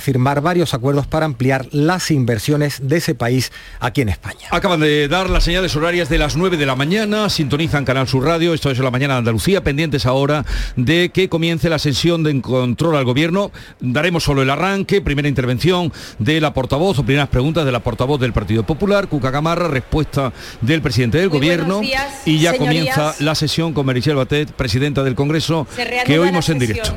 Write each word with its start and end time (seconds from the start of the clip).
firmar 0.00 0.40
varios 0.40 0.74
acuerdos 0.74 1.06
para 1.06 1.26
ampliar 1.26 1.66
las 1.72 2.10
inversiones 2.10 2.80
de 2.88 2.96
ese 2.96 3.14
país 3.14 3.52
aquí 3.78 4.00
en 4.00 4.08
España. 4.08 4.48
Acaban 4.50 4.80
de 4.80 5.08
dar 5.08 5.30
las 5.30 5.44
señales 5.44 5.74
horarias 5.76 6.08
de 6.08 6.18
las 6.18 6.36
9 6.36 6.56
de 6.56 6.66
la 6.66 6.76
mañana, 6.76 7.28
sintonizan 7.28 7.84
Canal 7.84 8.08
Sur 8.08 8.24
Radio, 8.24 8.54
esto 8.54 8.70
es 8.70 8.78
la 8.78 8.90
mañana 8.90 9.14
de 9.14 9.18
Andalucía, 9.18 9.62
pendientes 9.62 10.06
ahora 10.06 10.44
de 10.76 11.10
que 11.12 11.28
comience 11.28 11.68
la 11.68 11.78
sesión 11.78 12.22
de 12.22 12.40
control 12.40 12.96
al 12.96 13.04
gobierno. 13.04 13.50
Daremos 13.80 14.24
solo 14.24 14.42
el 14.42 14.50
arranque, 14.50 15.00
primera 15.00 15.28
intervención 15.28 15.92
de 16.18 16.40
la 16.40 16.54
portavoz 16.54 16.98
o 16.98 17.04
primeras 17.04 17.28
preguntas 17.28 17.64
de 17.64 17.72
la 17.72 17.80
portavoz 17.80 18.20
del 18.20 18.32
Partido 18.32 18.64
Popular, 18.64 19.08
Cuca 19.08 19.30
Gamarra, 19.30 19.68
respuesta 19.68 20.32
del 20.60 20.82
presidente 20.82 21.18
del 21.18 21.28
gobierno 21.28 21.80
y 22.24 22.38
ya 22.38 22.56
comienza 22.56 23.14
la 23.20 23.34
sesión 23.34 23.72
con 23.72 23.86
Merichel 23.86 24.16
Batet, 24.16 24.52
presidenta 24.52 25.02
del 25.02 25.14
Congreso, 25.14 25.66
que 26.04 26.18
oímos 26.18 26.48
en 26.48 26.58
directo. 26.58 26.96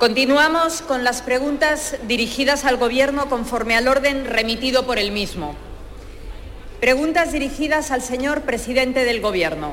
Continuamos 0.00 0.80
con 0.80 1.04
las 1.04 1.20
preguntas 1.20 1.98
dirigidas 2.08 2.64
al 2.64 2.78
Gobierno 2.78 3.28
conforme 3.28 3.76
al 3.76 3.86
orden 3.86 4.24
remitido 4.24 4.86
por 4.86 4.98
el 4.98 5.12
mismo. 5.12 5.54
Preguntas 6.80 7.32
dirigidas 7.32 7.90
al 7.90 8.00
señor 8.00 8.40
presidente 8.40 9.04
del 9.04 9.20
Gobierno. 9.20 9.72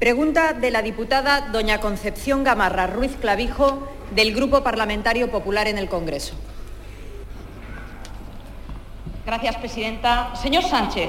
Pregunta 0.00 0.52
de 0.52 0.72
la 0.72 0.82
diputada 0.82 1.42
doña 1.52 1.78
Concepción 1.78 2.42
Gamarra 2.42 2.88
Ruiz 2.88 3.12
Clavijo 3.20 3.86
del 4.12 4.34
Grupo 4.34 4.64
Parlamentario 4.64 5.30
Popular 5.30 5.68
en 5.68 5.78
el 5.78 5.88
Congreso. 5.88 6.34
Gracias, 9.24 9.56
presidenta. 9.58 10.34
Señor 10.34 10.64
Sánchez, 10.64 11.08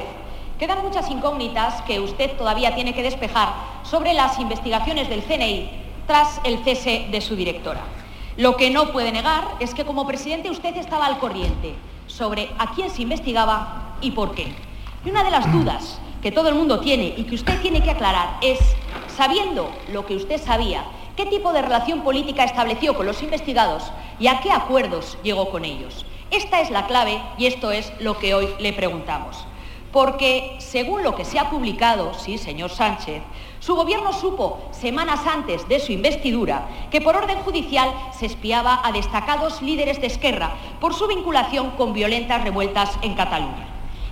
Quedan 0.64 0.82
muchas 0.82 1.12
incógnitas 1.12 1.82
que 1.82 2.00
usted 2.00 2.38
todavía 2.38 2.74
tiene 2.74 2.94
que 2.94 3.04
despejar 3.04 3.50
sobre 3.84 4.14
las 4.14 4.40
investigaciones 4.40 5.10
del 5.10 5.22
CNI 5.22 5.70
tras 6.08 6.40
el 6.46 6.64
cese 6.64 7.08
de 7.12 7.20
su 7.20 7.36
directora. 7.36 7.82
Lo 8.38 8.56
que 8.56 8.70
no 8.72 8.94
puede 8.94 9.12
negar 9.12 9.44
es 9.60 9.74
que 9.74 9.84
como 9.84 10.08
presidente 10.08 10.50
usted 10.50 10.78
estaba 10.78 11.06
al 11.08 11.20
corriente 11.20 11.76
sobre 12.08 12.50
a 12.60 12.74
quién 12.74 12.90
se 12.90 13.02
investigaba 13.02 13.98
y 14.00 14.12
por 14.12 14.36
qué. 14.36 14.54
Y 15.04 15.10
una 15.10 15.26
de 15.26 15.32
las 15.32 15.52
dudas 15.52 16.00
que 16.22 16.32
todo 16.32 16.48
el 16.48 16.56
mundo 16.56 16.80
tiene 16.80 17.14
y 17.18 17.26
que 17.26 17.36
usted 17.36 17.60
tiene 17.60 17.84
que 17.84 17.92
aclarar 17.92 18.38
es, 18.42 18.60
sabiendo 19.14 19.70
lo 19.92 20.06
que 20.06 20.16
usted 20.16 20.42
sabía, 20.42 20.86
qué 21.18 21.26
tipo 21.26 21.52
de 21.52 21.62
relación 21.62 22.04
política 22.04 22.46
estableció 22.46 22.96
con 22.96 23.06
los 23.06 23.22
investigados 23.22 23.92
y 24.18 24.28
a 24.28 24.40
qué 24.40 24.50
acuerdos 24.50 25.18
llegó 25.24 25.50
con 25.50 25.66
ellos. 25.66 26.06
Esta 26.32 26.62
es 26.62 26.70
la 26.70 26.88
clave 26.88 27.22
y 27.38 27.48
esto 27.48 27.72
es 27.72 27.92
lo 28.00 28.18
que 28.18 28.34
hoy 28.34 28.48
le 28.60 28.72
preguntamos 28.72 29.46
porque 29.94 30.56
según 30.58 31.04
lo 31.04 31.16
que 31.16 31.24
se 31.24 31.38
ha 31.38 31.52
publicado, 31.52 32.16
sí, 32.16 32.40
señor 32.40 32.72
Sánchez, 32.72 33.22
su 33.60 33.76
gobierno 33.76 34.12
supo 34.12 34.60
semanas 34.72 35.22
antes 35.28 35.70
de 35.70 35.80
su 35.80 35.92
investidura 35.92 36.68
que 36.90 37.00
por 37.00 37.16
orden 37.16 37.38
judicial 37.44 37.94
se 38.12 38.26
espiaba 38.26 38.82
a 38.84 38.92
destacados 38.92 39.62
líderes 39.62 40.02
de 40.02 40.08
Esquerra 40.08 40.56
por 40.82 40.96
su 40.96 41.08
vinculación 41.08 41.72
con 41.78 41.94
violentas 41.94 42.44
revueltas 42.44 42.98
en 43.04 43.14
Cataluña. 43.14 43.68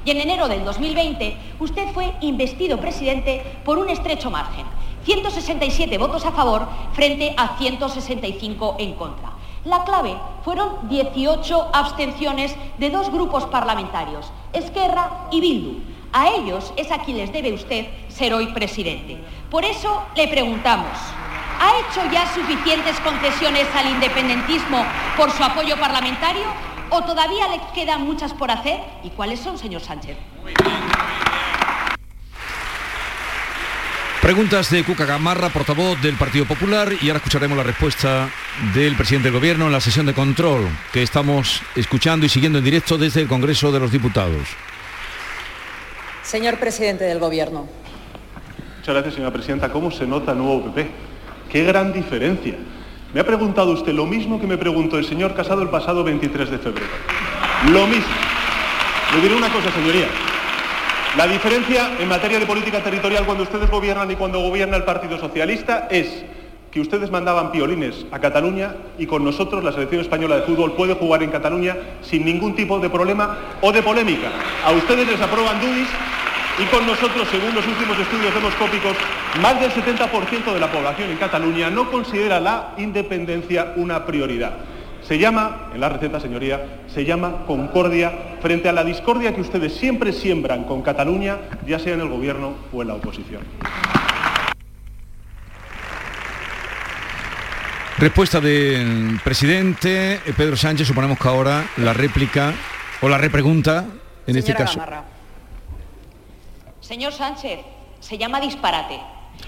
Y 0.05 0.11
en 0.11 0.21
enero 0.21 0.47
del 0.47 0.63
2020 0.63 1.35
usted 1.59 1.87
fue 1.93 2.13
investido 2.21 2.79
presidente 2.79 3.43
por 3.65 3.79
un 3.79 3.89
estrecho 3.89 4.29
margen, 4.29 4.67
167 5.03 5.97
votos 5.97 6.27
a 6.27 6.31
favor 6.31 6.67
frente 6.93 7.33
a 7.37 7.57
165 7.57 8.75
en 8.77 8.93
contra. 8.93 9.31
La 9.65 9.83
clave 9.83 10.15
fueron 10.43 10.89
18 10.89 11.69
abstenciones 11.73 12.55
de 12.77 12.89
dos 12.91 13.11
grupos 13.11 13.45
parlamentarios, 13.45 14.31
Esquerra 14.53 15.27
y 15.31 15.41
Bildu. 15.41 15.79
A 16.13 16.29
ellos 16.29 16.73
es 16.75 16.91
a 16.91 16.99
quien 16.99 17.17
les 17.17 17.31
debe 17.31 17.53
usted 17.53 17.87
ser 18.09 18.33
hoy 18.33 18.47
presidente. 18.47 19.17
Por 19.49 19.63
eso 19.63 20.03
le 20.15 20.27
preguntamos, 20.27 20.91
¿ha 21.59 21.71
hecho 21.79 22.01
ya 22.11 22.31
suficientes 22.33 22.99
concesiones 22.99 23.67
al 23.75 23.89
independentismo 23.89 24.83
por 25.15 25.31
su 25.31 25.43
apoyo 25.43 25.77
parlamentario 25.79 26.43
o 26.89 27.01
todavía 27.03 27.47
le 27.47 27.61
quedan 27.73 28.05
muchas 28.05 28.33
por 28.33 28.51
hacer? 28.51 28.79
¿Y 29.03 29.09
cuáles 29.09 29.39
son, 29.39 29.57
señor 29.57 29.81
Sánchez? 29.81 30.17
Preguntas 34.31 34.71
de 34.71 34.85
Cuca 34.85 35.03
Gamarra, 35.03 35.49
portavoz 35.49 36.01
del 36.01 36.15
Partido 36.15 36.45
Popular, 36.45 36.93
y 37.01 37.09
ahora 37.09 37.17
escucharemos 37.17 37.57
la 37.57 37.63
respuesta 37.63 38.29
del 38.73 38.95
presidente 38.95 39.27
del 39.27 39.37
Gobierno 39.37 39.65
en 39.65 39.73
la 39.73 39.81
sesión 39.81 40.05
de 40.05 40.13
control 40.13 40.69
que 40.93 41.03
estamos 41.03 41.61
escuchando 41.75 42.25
y 42.25 42.29
siguiendo 42.29 42.59
en 42.59 42.63
directo 42.63 42.97
desde 42.97 43.19
el 43.19 43.27
Congreso 43.27 43.73
de 43.73 43.81
los 43.81 43.91
Diputados. 43.91 44.47
Señor 46.23 46.59
presidente 46.59 47.03
del 47.03 47.19
Gobierno. 47.19 47.67
Muchas 48.77 48.95
gracias, 48.95 49.15
señora 49.15 49.33
presidenta. 49.33 49.69
¿Cómo 49.69 49.91
se 49.91 50.07
nota 50.07 50.31
el 50.31 50.37
nuevo 50.37 50.63
PP? 50.63 50.89
¡Qué 51.51 51.65
gran 51.65 51.91
diferencia! 51.91 52.55
Me 53.13 53.19
ha 53.19 53.25
preguntado 53.25 53.71
usted 53.71 53.91
lo 53.91 54.05
mismo 54.05 54.39
que 54.39 54.47
me 54.47 54.57
preguntó 54.57 54.97
el 54.97 55.03
señor 55.03 55.35
Casado 55.35 55.61
el 55.61 55.67
pasado 55.67 56.05
23 56.05 56.51
de 56.51 56.57
febrero. 56.57 56.87
Lo 57.69 57.85
mismo. 57.85 58.13
Le 59.13 59.23
diré 59.23 59.35
una 59.35 59.49
cosa, 59.49 59.69
señoría. 59.73 60.07
La 61.17 61.27
diferencia 61.27 61.97
en 61.99 62.07
materia 62.07 62.39
de 62.39 62.45
política 62.45 62.81
territorial 62.81 63.25
cuando 63.25 63.43
ustedes 63.43 63.69
gobiernan 63.69 64.09
y 64.09 64.15
cuando 64.15 64.39
gobierna 64.39 64.77
el 64.77 64.85
Partido 64.85 65.19
Socialista 65.19 65.89
es 65.91 66.23
que 66.71 66.79
ustedes 66.79 67.11
mandaban 67.11 67.51
piolines 67.51 68.05
a 68.13 68.19
Cataluña 68.19 68.75
y 68.97 69.07
con 69.07 69.25
nosotros 69.25 69.61
la 69.61 69.73
selección 69.73 69.99
española 69.99 70.37
de 70.37 70.43
fútbol 70.43 70.71
puede 70.71 70.93
jugar 70.93 71.21
en 71.21 71.29
Cataluña 71.29 71.75
sin 72.01 72.23
ningún 72.23 72.55
tipo 72.55 72.79
de 72.79 72.89
problema 72.89 73.37
o 73.59 73.73
de 73.73 73.83
polémica. 73.83 74.29
A 74.63 74.71
ustedes 74.71 75.05
les 75.05 75.19
aprueban 75.19 75.59
DUIs 75.59 75.89
y 76.59 76.65
con 76.73 76.87
nosotros, 76.87 77.27
según 77.29 77.53
los 77.55 77.67
últimos 77.67 77.99
estudios 77.99 78.33
demoscópicos, 78.33 78.95
más 79.41 79.59
del 79.59 79.71
70% 79.71 80.53
de 80.53 80.59
la 80.61 80.71
población 80.71 81.09
en 81.09 81.17
Cataluña 81.17 81.69
no 81.69 81.91
considera 81.91 82.39
la 82.39 82.73
independencia 82.77 83.73
una 83.75 84.05
prioridad. 84.05 84.53
Se 85.11 85.19
llama, 85.19 85.67
en 85.73 85.81
la 85.81 85.89
receta, 85.89 86.21
señoría, 86.21 86.83
se 86.87 87.03
llama 87.03 87.43
concordia 87.45 88.37
frente 88.41 88.69
a 88.69 88.71
la 88.71 88.85
discordia 88.85 89.35
que 89.35 89.41
ustedes 89.41 89.73
siempre 89.73 90.13
siembran 90.13 90.63
con 90.63 90.81
Cataluña, 90.83 91.37
ya 91.67 91.79
sea 91.79 91.95
en 91.95 91.99
el 91.99 92.07
gobierno 92.07 92.53
o 92.71 92.81
en 92.81 92.87
la 92.87 92.93
oposición. 92.93 93.41
Respuesta 97.97 98.39
del 98.39 99.19
presidente 99.21 100.13
eh, 100.13 100.33
Pedro 100.37 100.55
Sánchez, 100.55 100.87
suponemos 100.87 101.19
que 101.19 101.27
ahora 101.27 101.65
la 101.75 101.91
réplica 101.91 102.53
o 103.01 103.09
la 103.09 103.17
repregunta 103.17 103.87
en 104.25 104.37
este 104.37 104.53
caso. 104.53 104.81
Señor 106.79 107.11
Sánchez, 107.11 107.59
se 107.99 108.17
llama 108.17 108.39
disparate. 108.39 108.97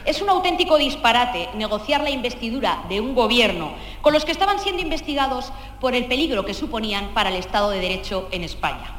Es 0.05 0.21
un 0.21 0.29
auténtico 0.29 0.77
disparate 0.77 1.49
negociar 1.55 2.01
la 2.01 2.09
investidura 2.09 2.83
de 2.89 2.99
un 2.99 3.15
gobierno 3.15 3.71
con 4.01 4.13
los 4.13 4.25
que 4.25 4.31
estaban 4.31 4.59
siendo 4.59 4.81
investigados 4.81 5.53
por 5.79 5.95
el 5.95 6.05
peligro 6.05 6.45
que 6.45 6.53
suponían 6.53 7.13
para 7.13 7.29
el 7.29 7.37
Estado 7.37 7.69
de 7.69 7.79
Derecho 7.79 8.27
en 8.31 8.43
España. 8.43 8.95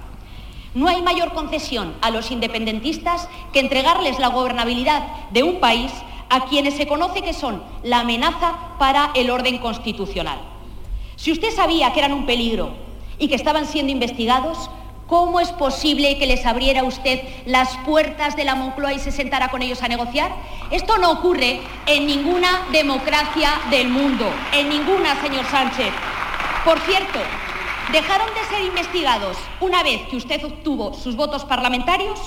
No 0.75 0.89
hay 0.89 1.03
mayor 1.03 1.33
concesión 1.35 1.95
a 2.01 2.11
los 2.11 2.31
independentistas 2.31 3.29
que 3.53 3.61
entregarles 3.61 4.19
la 4.19 4.29
gobernabilidad 4.29 5.07
de 5.31 5.43
un 5.43 5.61
país 5.61 5.93
a 6.31 6.47
quienes 6.47 6.75
se 6.75 6.87
conoce 6.87 7.23
que 7.23 7.33
son 7.33 7.63
la 7.83 8.01
amenaza 8.01 8.55
para 8.79 9.11
el 9.15 9.31
orden 9.31 9.59
constitucional. 9.59 10.41
Si 11.17 11.31
usted 11.31 11.51
sabía 11.55 11.93
que 11.93 12.01
eran 12.01 12.13
un 12.13 12.27
peligro 12.27 12.71
y 13.19 13.29
que 13.29 13.35
estaban 13.37 13.67
siendo 13.67 13.93
investigados, 13.93 14.69
¿Cómo 15.07 15.39
es 15.39 15.51
posible 15.51 16.17
que 16.17 16.27
les 16.27 16.47
abriera 16.47 16.83
usted 16.83 17.21
las 17.45 17.77
puertas 17.85 18.37
de 18.37 18.45
la 18.45 18.55
Moncloa 18.55 18.95
y 18.95 18.99
se 18.99 19.13
sentara 19.13 19.49
con 19.49 19.61
ellos 19.61 19.83
a 19.83 19.89
negociar? 19.89 20.35
Esto 20.71 20.97
no 20.97 21.11
ocurre 21.11 21.61
en 21.85 22.07
ninguna 22.07 22.63
democracia 22.73 23.51
del 23.71 23.91
mundo, 23.91 24.25
en 24.55 24.71
ninguna, 24.71 25.21
señor 25.21 25.45
Sánchez. 25.51 25.93
Por 26.65 26.81
cierto, 26.81 27.19
¿dejaron 27.93 28.29
de 28.29 28.57
ser 28.57 28.65
investigados 28.65 29.37
una 29.61 29.83
vez 29.83 30.01
que 30.09 30.17
usted 30.17 30.43
obtuvo 30.43 30.95
sus 30.95 31.17
votos 31.17 31.45
parlamentarios 31.45 32.19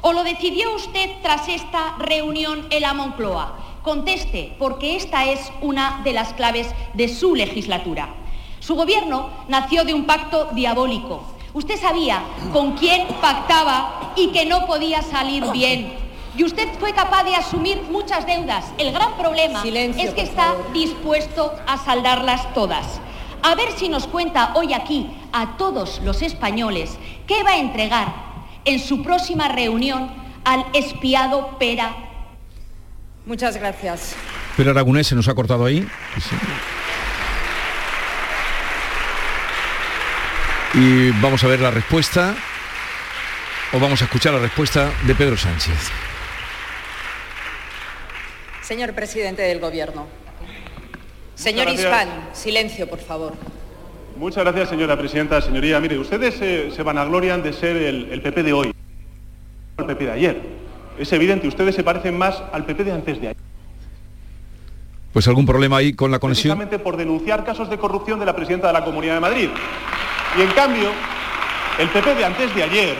o 0.00 0.12
lo 0.12 0.22
decidió 0.22 0.72
usted 0.76 1.10
tras 1.22 1.48
esta 1.48 1.96
reunión 1.98 2.64
en 2.70 2.82
la 2.82 2.94
Moncloa? 2.94 3.58
Conteste, 3.82 4.54
porque 4.56 4.94
esta 4.94 5.24
es 5.24 5.50
una 5.62 6.00
de 6.04 6.12
las 6.12 6.32
claves 6.34 6.68
de 6.94 7.08
su 7.08 7.34
legislatura. 7.34 8.14
Su 8.60 8.76
gobierno 8.76 9.30
nació 9.48 9.84
de 9.84 9.94
un 9.94 10.04
pacto 10.04 10.50
diabólico 10.52 11.24
Usted 11.52 11.80
sabía 11.80 12.22
con 12.52 12.76
quién 12.76 13.08
pactaba 13.20 14.12
y 14.16 14.28
que 14.28 14.46
no 14.46 14.66
podía 14.66 15.02
salir 15.02 15.44
bien. 15.52 15.94
Y 16.36 16.44
usted 16.44 16.68
fue 16.78 16.92
capaz 16.92 17.24
de 17.24 17.34
asumir 17.34 17.82
muchas 17.90 18.24
deudas. 18.24 18.66
El 18.78 18.92
gran 18.92 19.16
problema 19.16 19.62
es 19.64 20.14
que 20.14 20.22
está 20.22 20.54
dispuesto 20.72 21.52
a 21.66 21.76
saldarlas 21.76 22.54
todas. 22.54 23.00
A 23.42 23.54
ver 23.54 23.72
si 23.72 23.88
nos 23.88 24.06
cuenta 24.06 24.52
hoy 24.54 24.72
aquí 24.72 25.10
a 25.32 25.56
todos 25.56 26.00
los 26.04 26.22
españoles 26.22 26.98
qué 27.26 27.42
va 27.42 27.50
a 27.50 27.58
entregar 27.58 28.14
en 28.64 28.78
su 28.78 29.02
próxima 29.02 29.48
reunión 29.48 30.10
al 30.44 30.64
espiado 30.72 31.58
Pera. 31.58 31.96
Muchas 33.26 33.56
gracias. 33.56 34.14
Pero 34.56 34.70
Aragonés 34.70 35.08
se 35.08 35.14
nos 35.14 35.26
ha 35.28 35.34
cortado 35.34 35.64
ahí. 35.64 35.86
Y 40.74 41.10
vamos 41.20 41.42
a 41.42 41.48
ver 41.48 41.60
la 41.60 41.70
respuesta. 41.70 42.34
o 43.72 43.80
vamos 43.80 44.00
a 44.02 44.04
escuchar 44.04 44.32
la 44.32 44.40
respuesta 44.40 44.92
de 45.04 45.14
Pedro 45.14 45.36
Sánchez? 45.36 45.90
Señor 48.62 48.94
presidente 48.94 49.42
del 49.42 49.58
Gobierno. 49.58 50.06
Señor 51.34 51.68
Ispan, 51.70 52.08
silencio, 52.32 52.88
por 52.88 53.00
favor. 53.00 53.32
Muchas 54.16 54.44
gracias, 54.44 54.68
señora 54.68 54.96
presidenta. 54.96 55.40
Señoría, 55.40 55.80
mire, 55.80 55.98
ustedes 55.98 56.34
se 56.36 56.82
vanaglorian 56.82 57.42
de 57.42 57.52
ser 57.52 57.76
el, 57.76 58.22
PP 58.22 58.42
de 58.42 58.52
hoy, 58.52 58.72
el 59.78 59.84
PP 59.84 60.04
de 60.04 60.12
ayer. 60.12 60.40
Es 60.98 61.12
evidente, 61.12 61.48
ustedes 61.48 61.74
se 61.74 61.82
parecen 61.82 62.16
más 62.16 62.42
al 62.52 62.64
PP 62.64 62.84
de 62.84 62.92
antes 62.92 63.20
de 63.20 63.28
ayer. 63.28 63.36
Pues 65.12 65.26
algún 65.26 65.46
problema 65.46 65.78
ahí 65.78 65.94
con 65.94 66.10
la 66.12 66.20
conexión. 66.20 66.56
Precisamente 66.56 66.84
por 66.84 66.96
denunciar 66.96 67.44
casos 67.44 67.68
de 67.68 67.78
corrupción 67.78 68.20
de 68.20 68.26
la 68.26 68.36
presidenta 68.36 68.68
de 68.68 68.72
la 68.74 68.84
Comunidad 68.84 69.14
de 69.14 69.20
Madrid. 69.20 69.48
Y 70.36 70.42
en 70.42 70.50
cambio, 70.52 70.90
el 71.78 71.88
PP 71.88 72.14
de 72.14 72.24
antes 72.24 72.54
de 72.54 72.62
ayer 72.62 72.96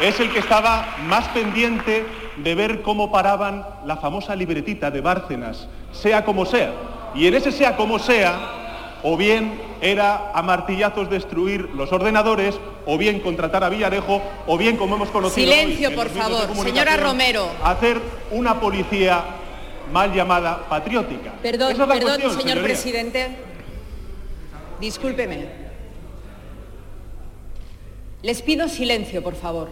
es 0.00 0.18
el 0.20 0.30
que 0.30 0.38
estaba 0.38 0.96
más 1.06 1.28
pendiente 1.28 2.06
de 2.36 2.54
ver 2.54 2.82
cómo 2.82 3.10
paraban 3.10 3.66
la 3.84 3.96
famosa 3.96 4.34
libretita 4.34 4.90
de 4.90 5.00
Bárcenas, 5.00 5.68
sea 5.92 6.24
como 6.24 6.46
sea. 6.46 6.72
Y 7.14 7.26
en 7.26 7.34
ese 7.34 7.52
sea 7.52 7.76
como 7.76 7.98
sea, 7.98 8.38
o 9.02 9.16
bien 9.16 9.60
era 9.80 10.30
a 10.32 10.42
martillazos 10.42 11.10
destruir 11.10 11.68
los 11.74 11.92
ordenadores, 11.92 12.58
o 12.86 12.96
bien 12.96 13.20
contratar 13.20 13.64
a 13.64 13.68
Villarejo, 13.68 14.22
o 14.46 14.56
bien, 14.56 14.76
como 14.76 14.94
hemos 14.96 15.10
conocido 15.10 15.52
Silencio, 15.52 15.94
por 15.94 16.08
favor. 16.08 16.54
Señora 16.56 16.96
Romero. 16.96 17.48
Hacer 17.62 18.00
una 18.30 18.60
policía 18.60 19.24
mal 19.92 20.12
llamada 20.12 20.68
patriótica. 20.68 21.32
Perdón, 21.42 21.76
perdón, 21.76 22.40
señor 22.40 22.62
presidente. 22.62 23.36
Discúlpeme. 24.80 25.61
Les 28.22 28.40
pido 28.40 28.68
silencio, 28.68 29.22
por 29.22 29.34
favor. 29.34 29.68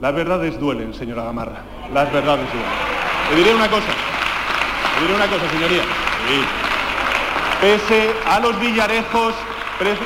Las 0.00 0.14
verdades 0.14 0.60
duelen, 0.60 0.92
señora 0.92 1.24
Gamarra. 1.24 1.62
Las 1.94 2.12
verdades 2.12 2.46
duelen. 2.52 2.70
Le 3.30 3.36
diré 3.36 3.54
una 3.54 3.70
cosa. 3.70 3.94
Le 4.96 5.06
diré 5.06 5.14
una 5.14 5.26
cosa, 5.26 5.50
señoría. 5.50 5.82
Pese 7.60 8.10
a 8.26 8.38
los 8.38 8.60
villarejos, 8.60 9.34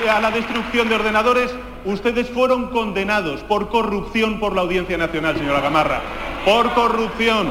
a 0.09 0.21
la 0.21 0.31
destrucción 0.31 0.89
de 0.89 0.95
ordenadores, 0.95 1.53
ustedes 1.85 2.29
fueron 2.29 2.69
condenados 2.69 3.41
por 3.41 3.69
corrupción 3.71 4.39
por 4.39 4.55
la 4.55 4.61
Audiencia 4.61 4.97
Nacional, 4.97 5.37
señora 5.37 5.61
Gamarra. 5.61 6.01
Por 6.45 6.73
corrupción. 6.75 7.49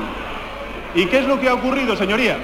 ¿Y 0.96 1.06
qué 1.08 1.20
es 1.20 1.28
lo 1.28 1.38
que 1.38 1.50
ha 1.50 1.54
ocurrido, 1.54 1.98
señoría? 1.98 2.38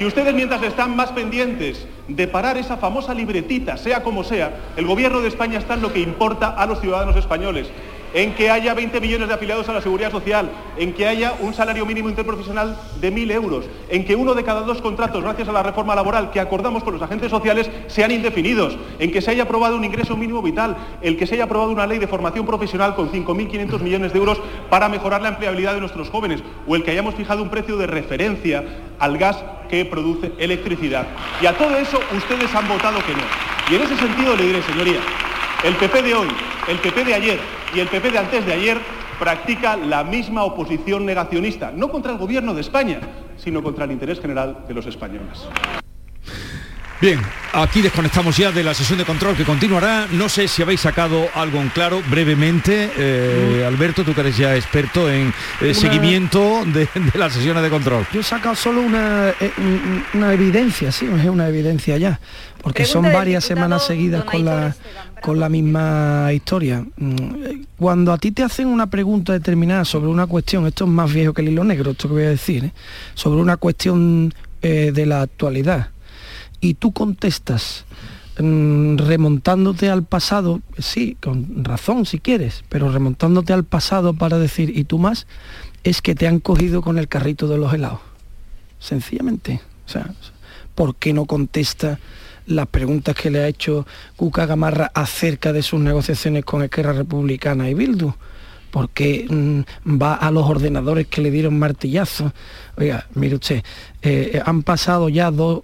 Que 0.00 0.06
ustedes 0.06 0.34
mientras 0.34 0.62
están 0.64 0.96
más 0.96 1.12
pendientes 1.12 1.86
de 2.16 2.28
parar 2.28 2.56
esa 2.56 2.76
famosa 2.76 3.14
libretita, 3.14 3.76
sea 3.76 4.02
como 4.02 4.24
sea, 4.24 4.52
el 4.76 4.86
gobierno 4.86 5.20
de 5.20 5.28
España 5.28 5.58
está 5.58 5.74
en 5.74 5.82
lo 5.82 5.92
que 5.92 6.00
importa 6.00 6.48
a 6.48 6.66
los 6.66 6.80
ciudadanos 6.80 7.16
españoles 7.16 7.70
en 8.14 8.34
que 8.34 8.50
haya 8.50 8.74
20 8.74 9.00
millones 9.00 9.28
de 9.28 9.34
afiliados 9.34 9.68
a 9.68 9.72
la 9.72 9.80
seguridad 9.80 10.10
social, 10.10 10.50
en 10.76 10.92
que 10.92 11.06
haya 11.06 11.34
un 11.40 11.54
salario 11.54 11.86
mínimo 11.86 12.08
interprofesional 12.08 12.76
de 13.00 13.12
1.000 13.12 13.32
euros, 13.32 13.64
en 13.88 14.04
que 14.04 14.16
uno 14.16 14.34
de 14.34 14.44
cada 14.44 14.62
dos 14.62 14.80
contratos, 14.80 15.22
gracias 15.22 15.48
a 15.48 15.52
la 15.52 15.62
reforma 15.62 15.94
laboral 15.94 16.30
que 16.30 16.40
acordamos 16.40 16.82
con 16.82 16.94
los 16.94 17.02
agentes 17.02 17.30
sociales, 17.30 17.70
sean 17.86 18.10
indefinidos, 18.10 18.76
en 18.98 19.12
que 19.12 19.22
se 19.22 19.30
haya 19.30 19.44
aprobado 19.44 19.76
un 19.76 19.84
ingreso 19.84 20.16
mínimo 20.16 20.42
vital, 20.42 20.76
el 21.02 21.16
que 21.16 21.26
se 21.26 21.34
haya 21.34 21.44
aprobado 21.44 21.70
una 21.70 21.86
ley 21.86 21.98
de 21.98 22.06
formación 22.06 22.46
profesional 22.46 22.94
con 22.94 23.10
5.500 23.10 23.80
millones 23.80 24.12
de 24.12 24.18
euros 24.18 24.40
para 24.68 24.88
mejorar 24.88 25.22
la 25.22 25.30
empleabilidad 25.30 25.74
de 25.74 25.80
nuestros 25.80 26.10
jóvenes, 26.10 26.42
o 26.66 26.76
el 26.76 26.82
que 26.82 26.90
hayamos 26.90 27.14
fijado 27.14 27.42
un 27.42 27.50
precio 27.50 27.76
de 27.76 27.86
referencia 27.86 28.64
al 28.98 29.18
gas 29.18 29.42
que 29.68 29.84
produce 29.84 30.32
electricidad. 30.38 31.06
Y 31.40 31.46
a 31.46 31.56
todo 31.56 31.76
eso 31.76 32.00
ustedes 32.16 32.54
han 32.54 32.68
votado 32.68 32.98
que 33.06 33.12
no. 33.12 33.22
Y 33.70 33.76
en 33.76 33.82
ese 33.82 33.96
sentido 33.96 34.36
le 34.36 34.44
diré, 34.44 34.62
señoría, 34.62 35.00
el 35.62 35.74
PP 35.74 36.02
de 36.02 36.14
hoy, 36.14 36.28
el 36.68 36.78
PP 36.78 37.04
de 37.04 37.14
ayer 37.14 37.59
y 37.74 37.80
el 37.80 37.88
PP 37.88 38.10
de 38.10 38.18
antes 38.18 38.46
de 38.46 38.52
ayer 38.52 38.78
practica 39.18 39.76
la 39.76 40.02
misma 40.02 40.44
oposición 40.44 41.04
negacionista, 41.04 41.70
no 41.70 41.90
contra 41.90 42.12
el 42.12 42.18
gobierno 42.18 42.54
de 42.54 42.62
España, 42.62 43.00
sino 43.36 43.62
contra 43.62 43.84
el 43.84 43.92
interés 43.92 44.20
general 44.20 44.64
de 44.66 44.74
los 44.74 44.86
españoles. 44.86 45.46
Bien, 47.00 47.18
aquí 47.54 47.80
desconectamos 47.80 48.36
ya 48.36 48.52
de 48.52 48.62
la 48.62 48.74
sesión 48.74 48.98
de 48.98 49.06
control 49.06 49.34
que 49.34 49.44
continuará. 49.44 50.06
No 50.12 50.28
sé 50.28 50.46
si 50.48 50.60
habéis 50.60 50.80
sacado 50.80 51.28
algo 51.34 51.58
en 51.58 51.70
claro 51.70 52.02
brevemente. 52.10 52.90
Eh, 52.94 53.64
Alberto, 53.66 54.04
tú 54.04 54.12
que 54.12 54.20
eres 54.20 54.36
ya 54.36 54.54
experto 54.54 55.10
en 55.10 55.32
eh, 55.62 55.72
seguimiento 55.72 56.62
de, 56.66 56.86
las 57.14 57.32
sesiones 57.32 57.62
de 57.62 57.70
control. 57.70 58.06
Yo 58.12 58.20
he 58.20 58.22
sacado 58.22 58.54
solo 58.54 58.82
una, 58.82 59.30
eh, 59.40 59.50
una 60.12 60.34
evidencia, 60.34 60.92
sí, 60.92 61.06
es 61.06 61.24
una 61.24 61.48
evidencia 61.48 61.96
ya, 61.96 62.20
porque 62.62 62.84
son 62.84 63.10
varias 63.10 63.44
semanas 63.44 63.86
seguidas 63.86 64.24
con 64.24 64.44
la, 64.44 64.76
con 65.22 65.40
la 65.40 65.48
misma 65.48 66.32
historia. 66.32 66.84
Mm, 66.96 67.64
cuando 67.78 68.12
a 68.12 68.18
ti 68.18 68.32
te 68.32 68.42
hacen 68.42 68.66
una 68.68 68.88
pregunta 68.88 69.32
determinada 69.32 69.84
sobre 69.84 70.08
una 70.08 70.26
cuestión, 70.26 70.66
esto 70.66 70.84
es 70.84 70.90
más 70.90 71.12
viejo 71.12 71.32
que 71.32 71.42
el 71.42 71.50
hilo 71.50 71.64
negro, 71.64 71.92
esto 71.92 72.08
que 72.08 72.14
voy 72.14 72.24
a 72.24 72.30
decir, 72.30 72.72
sobre 73.14 73.40
una 73.40 73.56
cuestión 73.56 74.32
de 74.62 75.06
la 75.06 75.22
actualidad, 75.22 75.88
y 76.60 76.74
tú 76.74 76.92
contestas 76.92 77.84
mm, 78.38 78.96
remontándote 78.98 79.88
al 79.88 80.04
pasado, 80.04 80.60
sí, 80.78 81.16
con 81.20 81.64
razón 81.64 82.06
si 82.06 82.18
quieres, 82.18 82.64
pero 82.68 82.90
remontándote 82.90 83.52
al 83.52 83.64
pasado 83.64 84.14
para 84.14 84.38
decir 84.38 84.76
y 84.76 84.84
tú 84.84 84.98
más, 84.98 85.26
es 85.82 86.02
que 86.02 86.14
te 86.14 86.28
han 86.28 86.40
cogido 86.40 86.82
con 86.82 86.98
el 86.98 87.08
carrito 87.08 87.48
de 87.48 87.58
los 87.58 87.72
helados. 87.72 88.00
Sencillamente. 88.78 89.60
O 89.86 89.88
sea, 89.88 90.12
¿por 90.74 90.94
qué 90.96 91.12
no 91.12 91.24
contesta 91.26 91.98
las 92.50 92.66
preguntas 92.66 93.14
que 93.14 93.30
le 93.30 93.40
ha 93.40 93.48
hecho 93.48 93.86
Cuca 94.16 94.46
Gamarra 94.46 94.90
acerca 94.94 95.52
de 95.52 95.62
sus 95.62 95.80
negociaciones 95.80 96.44
con 96.44 96.62
Esquerra 96.62 96.92
Republicana 96.92 97.68
y 97.70 97.74
Bildu? 97.74 98.12
porque 98.70 99.26
mm, 99.28 100.00
va 100.00 100.14
a 100.14 100.30
los 100.30 100.48
ordenadores 100.48 101.06
que 101.08 101.20
le 101.20 101.30
dieron 101.30 101.58
martillazo. 101.58 102.32
Oiga, 102.76 103.06
mire 103.14 103.34
usted, 103.34 103.62
eh, 104.02 104.40
han 104.44 104.62
pasado 104.62 105.08
ya 105.08 105.30
dos, 105.30 105.62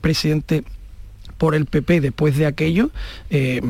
presidentes 0.00 0.62
por 1.38 1.54
el 1.54 1.66
PP 1.66 2.00
después 2.00 2.36
de 2.36 2.46
aquello, 2.46 2.90
eh, 3.30 3.62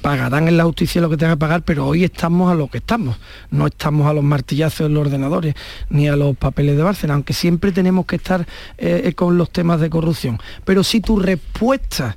pagarán 0.00 0.48
en 0.48 0.56
la 0.56 0.64
justicia 0.64 1.00
lo 1.00 1.10
que 1.10 1.16
tengan 1.16 1.36
que 1.36 1.40
pagar, 1.40 1.62
pero 1.62 1.86
hoy 1.86 2.04
estamos 2.04 2.50
a 2.50 2.54
lo 2.54 2.68
que 2.68 2.78
estamos. 2.78 3.18
No 3.50 3.66
estamos 3.66 4.06
a 4.06 4.14
los 4.14 4.24
martillazos 4.24 4.86
en 4.86 4.94
los 4.94 5.06
ordenadores 5.06 5.54
ni 5.90 6.08
a 6.08 6.16
los 6.16 6.36
papeles 6.36 6.76
de 6.76 6.82
Barcelona, 6.82 7.14
aunque 7.14 7.34
siempre 7.34 7.72
tenemos 7.72 8.06
que 8.06 8.16
estar 8.16 8.46
eh, 8.78 9.12
con 9.14 9.36
los 9.36 9.50
temas 9.50 9.80
de 9.80 9.90
corrupción. 9.90 10.38
Pero 10.64 10.84
si 10.84 11.00
tu 11.00 11.18
respuesta 11.18 12.16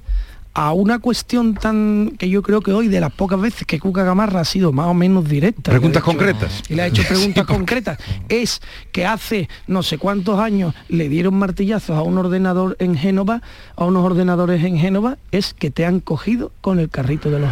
a 0.53 0.73
una 0.73 0.99
cuestión 0.99 1.53
tan 1.53 2.13
que 2.17 2.29
yo 2.29 2.41
creo 2.41 2.61
que 2.61 2.73
hoy 2.73 2.87
de 2.87 2.99
las 2.99 3.11
pocas 3.11 3.39
veces 3.39 3.65
que 3.65 3.79
Cuca 3.79 4.03
Gamarra 4.03 4.41
ha 4.41 4.45
sido 4.45 4.71
más 4.71 4.87
o 4.87 4.93
menos 4.93 5.27
directa. 5.27 5.71
Preguntas 5.71 6.03
concretas. 6.03 6.63
Y 6.69 6.75
le 6.75 6.83
ha 6.83 6.87
hecho 6.87 7.03
preguntas 7.07 7.45
concretas. 7.45 7.97
Es 8.29 8.61
que 8.91 9.05
hace 9.05 9.49
no 9.67 9.83
sé 9.83 9.97
cuántos 9.97 10.39
años 10.39 10.73
le 10.89 11.09
dieron 11.09 11.35
martillazos 11.35 11.97
a 11.97 12.01
un 12.01 12.17
ordenador 12.17 12.75
en 12.79 12.97
Génova, 12.97 13.41
a 13.75 13.85
unos 13.85 14.03
ordenadores 14.03 14.63
en 14.63 14.77
Génova, 14.77 15.17
es 15.31 15.53
que 15.53 15.71
te 15.71 15.85
han 15.85 15.99
cogido 15.99 16.51
con 16.61 16.79
el 16.79 16.89
carrito 16.89 17.29
de 17.29 17.39
los 17.39 17.49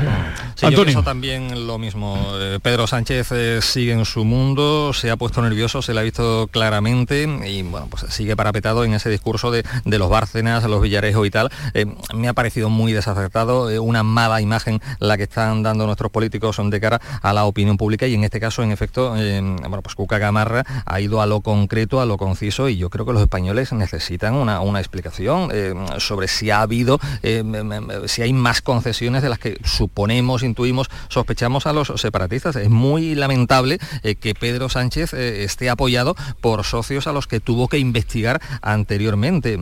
sí, 0.56 0.66
Antonio. 0.66 1.04
también 1.04 1.68
lo 1.68 1.78
mismo. 1.78 2.18
Eh, 2.40 2.60
Pedro 2.62 2.88
Sánchez 2.88 3.32
eh, 3.32 3.60
sigue 3.62 3.94
en 3.94 4.06
su 4.06 4.26
mundo, 4.26 4.92
se 4.94 5.10
ha 5.12 5.18
puesto 5.18 5.42
nervioso, 5.42 5.82
se 5.82 5.94
le 5.94 6.02
ha 6.02 6.04
visto 6.04 6.48
claramente 6.52 7.28
y 7.46 7.62
bueno, 7.64 7.88
pues 7.90 8.06
sigue 8.10 8.36
parapetado 8.36 8.84
en 8.84 8.94
ese 8.94 9.10
discurso 9.10 9.52
de, 9.52 9.64
los 9.86 10.10
Bárcenas, 10.10 10.64
los 10.66 10.82
Villarejos 10.82 11.26
y 11.28 11.32
tal. 11.32 11.50
Eh, 11.74 11.86
me 12.14 12.28
ha 12.28 12.34
parecido 12.34 12.70
muy 12.70 12.89
desacertado, 12.92 13.70
eh, 13.70 13.80
una 13.80 14.04
mala 14.04 14.42
imagen 14.42 14.82
la 15.00 15.18
que 15.18 15.24
están 15.24 15.64
dando 15.64 15.86
nuestros 15.86 16.12
políticos 16.12 16.60
de 16.62 16.80
cara 16.82 17.02
a 17.22 17.34
la 17.34 17.46
opinión 17.46 17.78
pública 17.78 18.08
y 18.08 18.16
en 18.16 18.24
este 18.24 18.40
caso, 18.40 18.64
en 18.64 18.72
efecto, 18.72 19.16
eh, 19.18 19.40
bueno, 19.42 19.82
pues 19.82 19.96
Cuca 19.96 20.18
Gamarra 20.18 20.66
ha 20.86 21.00
ido 21.00 21.22
a 21.22 21.26
lo 21.26 21.42
concreto, 21.42 22.02
a 22.02 22.06
lo 22.06 22.18
conciso 22.18 22.70
y 22.70 22.78
yo 22.78 22.90
creo 22.90 23.06
que 23.06 23.14
los 23.14 23.22
españoles 23.22 23.72
necesitan 23.74 24.36
una, 24.36 24.60
explicación 24.80 25.50
eh, 25.52 25.74
sobre 25.98 26.28
si 26.28 26.52
ha 26.52 26.62
habido, 26.62 27.00
si 28.06 28.22
hay 28.22 28.34
más 28.34 28.62
concesiones 28.62 29.22
de 29.22 29.30
las 29.30 29.40
que 29.40 29.58
suponemos, 29.64 30.44
intuimos, 30.44 30.90
sospechamos 31.10 31.66
a 31.66 31.74
los 31.74 31.92
separatistas. 31.98 32.56
Es 32.56 32.70
muy 32.70 33.16
lamentable 33.16 33.80
que 34.20 34.34
Pedro 34.36 34.70
Sánchez 34.70 35.14
esté 35.14 35.70
apoyado 35.70 36.16
por 36.40 36.64
socios 36.64 37.08
a 37.08 37.12
los 37.12 37.28
que 37.28 37.40
tuvo 37.40 37.68
que 37.68 37.78
investigar 37.78 38.42
anteriormente. 38.62 39.60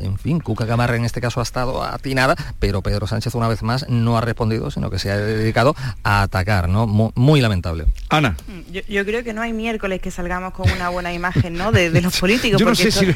En 0.00 0.18
fin, 0.18 0.40
Cuca 0.40 0.64
Gamarra 0.64 0.96
en 0.96 1.04
este 1.04 1.20
caso 1.20 1.40
ha 1.40 1.42
estado 1.42 1.82
atinada, 1.82 2.36
pero 2.58 2.82
Pedro 2.82 3.06
Sánchez 3.06 3.34
una 3.34 3.48
vez 3.48 3.62
más 3.62 3.88
no 3.88 4.16
ha 4.16 4.20
respondido, 4.20 4.70
sino 4.70 4.90
que 4.90 4.98
se 4.98 5.10
ha 5.10 5.16
dedicado 5.16 5.74
a 6.02 6.22
atacar, 6.22 6.68
¿no? 6.68 6.86
Muy, 6.86 7.40
lamentable. 7.40 7.86
Ana. 8.08 8.36
Mm, 8.46 8.72
Yo, 8.88 9.04
creo 9.04 9.22
que 9.22 9.32
no 9.32 9.42
hay 9.42 9.52
miércoles 9.52 10.00
que 10.00 10.10
salgamos 10.10 10.52
con 10.52 10.70
una 10.70 10.88
buena 10.88 11.12
imagen, 11.12 11.54
¿no? 11.54 11.72
De, 11.72 11.90
los 12.00 12.18
políticos. 12.20 12.60
Yo 12.60 12.66
no 12.66 12.74
sé 12.74 12.90
si 12.90 13.06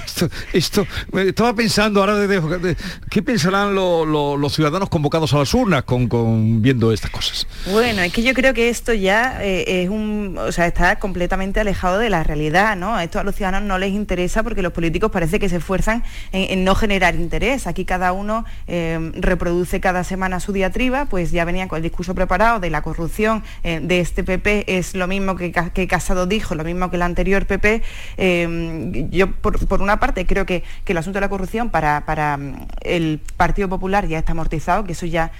esto, 0.52 0.86
estaba 1.12 1.54
pensando 1.54 2.00
ahora 2.00 2.16
de, 2.16 2.76
qué 3.10 3.22
pensarán 3.22 3.74
los 3.74 4.54
ciudadanos 4.54 4.88
convocados 4.88 5.32
a 5.34 5.38
las 5.38 5.52
urnas 5.54 5.84
con, 5.84 6.62
viendo 6.62 6.92
estas 6.92 7.10
cosas. 7.10 7.46
Bueno, 7.70 8.02
es 8.02 8.12
que 8.12 8.22
yo 8.22 8.34
creo 8.34 8.54
que 8.54 8.68
esto 8.68 8.92
ya 8.92 9.42
eh, 9.42 9.82
es 9.82 9.88
un, 9.88 10.36
o 10.38 10.52
sea, 10.52 10.66
está 10.66 10.98
completamente 10.98 11.60
alejado 11.60 11.98
de 11.98 12.10
la 12.10 12.22
realidad, 12.22 12.76
¿no? 12.76 12.98
Esto 13.00 13.18
a 13.18 13.24
los 13.24 13.34
ciudadanos 13.34 13.68
no 13.68 13.78
les 13.78 13.92
interesa 13.92 14.42
porque 14.42 14.62
los 14.62 14.72
políticos 14.72 15.10
parece 15.10 15.38
que 15.38 15.48
se 15.48 15.56
esfuerzan 15.56 16.04
en, 16.32 16.64
no 16.64 16.69
generar 16.74 17.14
interés. 17.14 17.66
Aquí 17.66 17.84
cada 17.84 18.12
uno 18.12 18.44
eh, 18.66 19.12
reproduce 19.14 19.80
cada 19.80 20.04
semana 20.04 20.40
su 20.40 20.52
diatriba, 20.52 21.06
pues 21.06 21.30
ya 21.30 21.44
venían 21.44 21.68
con 21.68 21.76
el 21.76 21.82
discurso 21.82 22.14
preparado 22.14 22.60
de 22.60 22.70
la 22.70 22.82
corrupción 22.82 23.42
eh, 23.62 23.80
de 23.82 24.00
este 24.00 24.24
PP 24.24 24.78
es 24.78 24.94
lo 24.94 25.06
mismo 25.06 25.36
que, 25.36 25.52
Casado 25.88 26.26
dijo, 26.26 26.54
lo 26.54 26.64
mismo 26.64 26.90
que 26.90 26.96
el 26.96 27.02
anterior 27.02 27.46
PP. 27.46 27.82
Eh, 28.16 29.06
yo, 29.10 29.32
por, 29.32 29.82
una 29.82 29.98
parte, 29.98 30.26
creo 30.26 30.46
que, 30.46 30.62
el 30.86 30.98
asunto 30.98 31.18
de 31.18 31.20
la 31.20 31.28
corrupción 31.28 31.70
para, 31.70 32.04
para, 32.04 32.36
mm, 32.36 32.66
el 32.80 33.20
Partido 33.36 33.68
Popular 33.68 34.08
ya 34.08 34.18
está 34.18 34.32
amortizado, 34.32 34.82
que 34.84 34.92
eso 34.92 35.06
ya 35.06 35.30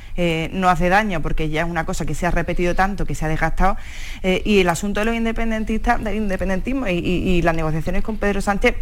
no 0.53 0.69
hace 0.69 0.89
daño 0.89 1.23
porque 1.23 1.49
ya 1.49 1.63
es 1.63 1.69
una 1.69 1.85
cosa 1.85 2.05
que 2.07 2.15
se 2.15 2.27
ha 2.27 2.31
repetido 2.31 2.77
tanto, 2.77 3.05
que 3.05 3.17
se 3.17 3.25
ha 3.25 3.29
desgastado. 3.29 3.77
y 4.23 4.61
el 4.61 4.69
asunto 4.69 5.01
de 5.01 5.07
los 5.07 5.15
independentistas, 5.15 6.03
del 6.05 6.15
independentismo 6.15 6.87
y 6.87 7.43
las 7.43 7.57
negociaciones 7.57 8.05
con 8.05 8.17
Pedro 8.17 8.41
Sánchez 8.41 8.77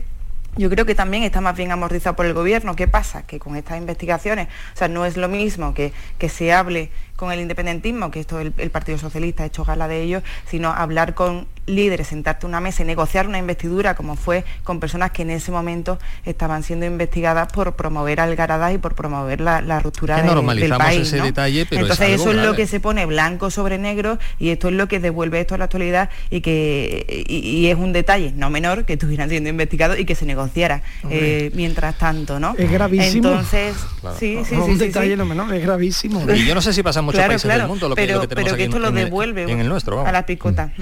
yo 0.57 0.71
creo 0.71 0.87
que 0.87 0.95
también 0.95 1.23
está 1.23 1.41
más 1.41 1.57
bien 1.57 1.71
amortizado 1.71 2.17
por 2.17 2.27
el 2.27 2.35
gobierno. 2.35 2.75
¿Qué 2.75 2.89
pasa? 2.89 3.23
Que 3.27 3.39
con 3.39 3.57
estas 3.57 3.79
investigaciones, 3.79 4.49
o 4.75 4.77
sea, 4.77 4.89
no 4.89 5.05
es 5.05 5.17
lo 5.17 5.29
mismo 5.29 5.75
que, 5.75 5.93
que 6.19 6.29
se 6.29 6.53
hable 6.53 6.91
con 7.17 7.33
el 7.33 7.41
independentismo, 7.41 8.11
que 8.11 8.21
esto 8.21 8.41
el, 8.41 8.53
el 8.59 8.71
Partido 8.71 8.99
Socialista 8.99 9.43
ha 9.43 9.47
hecho 9.47 9.65
gala 9.65 9.89
de 9.89 10.03
ello, 10.03 10.23
sino 10.47 10.71
hablar 10.71 11.15
con 11.15 11.47
líderes, 11.69 12.09
sentarte 12.09 12.47
a 12.47 12.49
una 12.49 12.61
mesa 12.61 12.83
y 12.83 12.87
negociar 12.87 13.27
una 13.27 13.39
investidura 13.39 13.95
como 13.95 14.17
fue 14.17 14.45
con 14.65 14.81
personas 14.81 15.11
que 15.11 15.23
en 15.23 15.31
ese 15.31 15.53
momento 15.53 15.99
estaban 16.25 16.63
siendo 16.63 16.87
investigadas 16.87 17.53
por 17.53 17.77
promover 17.77 18.21
algaradas 18.21 18.75
y 18.75 18.79
por 18.79 18.95
promover 18.95 19.41
la, 19.41 19.61
ruptura 19.81 20.23
del 20.23 20.71
país. 20.71 21.09
Ese 21.09 21.21
detalle, 21.21 21.67
pero 21.67 21.83
Entonces 21.83 22.21
eso 22.21 22.31
es 22.31 22.37
lo 22.37 22.55
que 22.55 22.67
se 22.67 22.81
pone 22.81 23.07
blanco 23.07 23.51
sobre 23.51 23.79
negro 23.79 24.19
y 24.39 24.51
esto 24.51 24.69
es 24.69 24.75
lo 24.75 24.89
que 24.89 25.01
devuelve 25.01 25.41
esto 25.41 25.55
a 25.55 25.59
la 25.59 25.65
actualidad 25.65 26.11
y 26.31 26.41
que 26.41 27.25
y, 27.29 27.67
es 27.67 27.77
un 27.77 27.93
detalle 27.93 28.33
no 28.35 28.51
menor 28.51 28.85
que 28.85 28.95
estuvieran 28.95 29.29
siendo 29.29 29.51
investigados 29.51 29.99
y 29.99 30.05
que 30.05 30.15
se 30.15 30.27
negociara 30.27 30.83
eh, 31.11 31.51
mientras 31.55 31.97
tanto, 31.99 32.41
¿no? 32.41 32.55
Es 32.57 32.71
gravísimo. 32.71 33.29
Entonces, 33.29 33.77
sí, 34.19 34.39
sí, 34.45 34.55
sí, 34.55 34.55
un 34.55 34.79
detalle 34.79 35.17
no 35.17 35.25
menor, 35.25 35.53
es 35.55 35.63
gravísimo. 35.63 36.25
Y 36.33 36.47
yo 36.47 36.55
no 36.55 36.61
sé 36.61 36.73
si 36.73 36.83
pasamos 36.83 37.15
muchos 37.15 37.27
países 37.27 37.51
del 37.51 37.67
mundo, 37.67 37.89
lo 37.89 37.95
que, 37.95 38.07
pero, 38.07 38.23
pero 38.29 38.57
que 38.57 38.65
esto 38.65 38.79
lo 38.79 38.91
devuelve 38.91 39.51
en 39.51 39.61
el, 39.61 39.69
nuestro, 39.69 40.05
a 40.05 40.13
la 40.13 40.27
picota. 40.27 40.73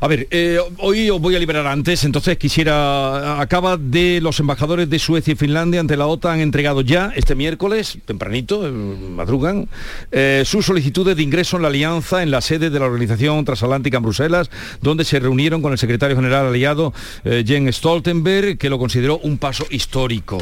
A 0.00 0.06
ver, 0.06 0.26
eh, 0.32 0.60
hoy 0.78 1.10
os 1.10 1.20
voy 1.20 1.34
a 1.34 1.40
liberar 1.40 1.66
antes, 1.66 2.04
entonces 2.04 2.38
quisiera, 2.38 3.40
acaba 3.40 3.76
de 3.76 4.20
los 4.22 4.38
embajadores 4.38 4.88
de 4.88 5.00
Suecia 5.00 5.32
y 5.32 5.34
Finlandia 5.34 5.80
ante 5.80 5.96
la 5.96 6.06
OTAN 6.06 6.38
entregado 6.38 6.82
ya 6.82 7.12
este 7.16 7.34
miércoles, 7.34 7.98
tempranito, 8.04 8.64
eh, 8.64 8.70
madrugan, 8.70 9.68
eh, 10.12 10.44
sus 10.46 10.66
solicitudes 10.66 11.16
de 11.16 11.24
ingreso 11.24 11.56
en 11.56 11.62
la 11.62 11.68
alianza 11.68 12.22
en 12.22 12.30
la 12.30 12.40
sede 12.42 12.70
de 12.70 12.78
la 12.78 12.86
Organización 12.86 13.44
Transatlántica 13.44 13.96
en 13.96 14.04
Bruselas, 14.04 14.50
donde 14.80 15.04
se 15.04 15.18
reunieron 15.18 15.62
con 15.62 15.72
el 15.72 15.78
secretario 15.78 16.14
general 16.14 16.46
aliado 16.46 16.94
Jens 17.24 17.76
Stoltenberg, 17.76 18.56
que 18.56 18.70
lo 18.70 18.78
consideró 18.78 19.18
un 19.18 19.36
paso 19.36 19.66
histórico. 19.70 20.38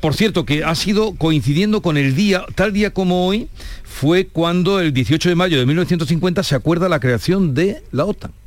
Por 0.00 0.14
cierto, 0.14 0.46
que 0.46 0.64
ha 0.64 0.74
sido 0.74 1.14
coincidiendo 1.16 1.82
con 1.82 1.98
el 1.98 2.14
día, 2.14 2.46
tal 2.54 2.72
día 2.72 2.94
como 2.94 3.26
hoy, 3.26 3.48
fue 3.84 4.26
cuando 4.26 4.80
el 4.80 4.94
18 4.94 5.28
de 5.28 5.34
mayo 5.34 5.58
de 5.58 5.66
1950 5.66 6.42
se 6.42 6.54
acuerda 6.54 6.88
la 6.88 7.00
creación 7.00 7.52
de 7.52 7.82
la 7.92 8.06
OTAN 8.06 8.39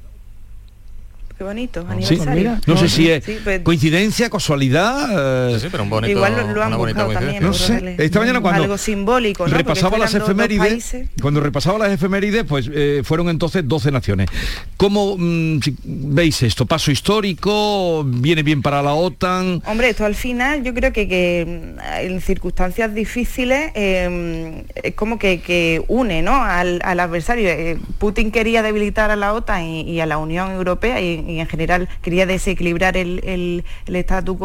bonito, 1.39 1.85
aniversario. 1.87 2.59
no 2.65 2.77
sé 2.77 2.89
si 2.89 3.09
es 3.09 3.23
pues, 3.43 3.61
coincidencia, 3.61 4.29
casualidad. 4.29 5.59
Sí, 5.59 5.67
pero 5.71 5.83
un 5.83 5.89
bonito, 5.89 6.11
igual 6.11 6.53
lo, 6.53 6.63
han 6.63 6.77
buscado 6.77 7.11
también. 7.11 7.43
No 7.43 7.53
sé. 7.53 7.95
Esta 7.99 8.19
mañana 8.19 8.41
cuando 8.41 8.63
algo 8.63 8.77
simbólico, 8.77 9.45
repasaba 9.45 9.97
las 9.97 10.13
efemérides, 10.13 10.95
cuando 11.21 11.39
repasaba 11.39 11.79
las 11.79 11.91
efemérides, 11.91 12.43
pues 12.43 12.69
eh, 12.71 13.01
fueron 13.03 13.29
entonces 13.29 13.67
12 13.67 13.91
naciones. 13.91 14.29
¿Cómo 14.77 15.15
mm, 15.17 15.59
veis 15.83 16.43
esto? 16.43 16.65
¿Paso 16.65 16.91
histórico? 16.91 18.03
¿Viene 18.05 18.43
bien 18.43 18.61
para 18.61 18.81
la 18.81 18.93
OTAN? 18.93 19.61
Hombre, 19.65 19.89
esto 19.89 20.05
al 20.05 20.15
final 20.15 20.63
yo 20.63 20.73
creo 20.73 20.91
que, 20.91 21.07
que 21.07 21.75
mm, 21.77 22.05
en 22.05 22.21
circunstancias 22.21 22.93
difíciles 22.93 23.71
em, 23.75 24.63
es 24.75 24.95
como 24.95 25.19
que, 25.19 25.83
une 25.87 26.21
¿no? 26.21 26.43
al, 26.43 26.81
adversario. 26.83 27.49
Eh, 27.49 27.77
Putin 27.97 28.31
quería 28.31 28.61
debilitar 28.61 29.11
a 29.11 29.15
la 29.15 29.33
OTAN 29.33 29.63
y, 29.63 29.99
a 29.99 30.05
la 30.05 30.17
Unión 30.17 30.51
Europea 30.51 31.01
y, 31.01 31.23
y 31.27 31.39
en 31.39 31.48
general 31.48 31.89
quería 32.01 32.25
desequilibrar 32.25 32.98
el, 32.98 33.22
el, 33.24 33.96
estatus 33.96 34.38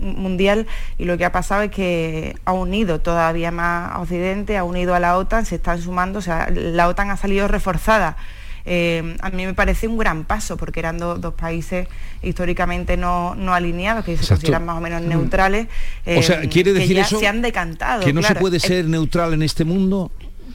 mundial 0.00 0.66
y 0.98 1.04
lo 1.04 1.18
que 1.18 1.24
ha 1.24 1.32
pasado 1.32 1.62
es 1.62 1.70
que 1.70 2.36
ha 2.44 2.52
unido 2.52 3.00
todavía 3.00 3.50
más 3.50 3.92
a 3.92 4.00
Occidente, 4.00 4.56
ha 4.56 4.64
unido 4.64 4.94
a 4.94 5.00
la 5.00 5.16
OTAN, 5.16 5.46
se 5.46 5.56
están 5.56 5.80
sumando, 5.80 6.18
o 6.18 6.22
sea, 6.22 6.48
la 6.50 6.88
OTAN 6.88 7.10
ha 7.10 7.16
salido 7.16 7.48
reforzada. 7.48 8.16
Eh, 8.64 9.16
a 9.20 9.30
mí 9.30 9.44
me 9.44 9.54
parece 9.54 9.88
un 9.88 9.98
gran 9.98 10.24
paso 10.24 10.56
porque 10.56 10.78
eran 10.78 10.98
dos 10.98 11.34
países 11.34 11.88
históricamente 12.22 12.96
no, 12.96 13.34
alineados, 13.52 14.04
que 14.04 14.16
se 14.16 14.26
consideran 14.26 14.64
más 14.64 14.78
o 14.78 14.80
menos 14.80 15.02
neutrales. 15.02 15.66
o 16.06 16.22
sea, 16.22 16.42
quiere 16.48 16.72
decir 16.72 16.96
que 16.96 17.02
eso 17.02 17.18
se 17.18 17.26
han 17.26 17.42
decantado. 17.42 18.02
Que 18.04 18.12
no 18.12 18.22
se 18.22 18.34
puede 18.36 18.60
ser 18.60 18.86
neutral 18.86 19.34
en 19.34 19.42
este 19.42 19.64
mundo, 19.64 20.12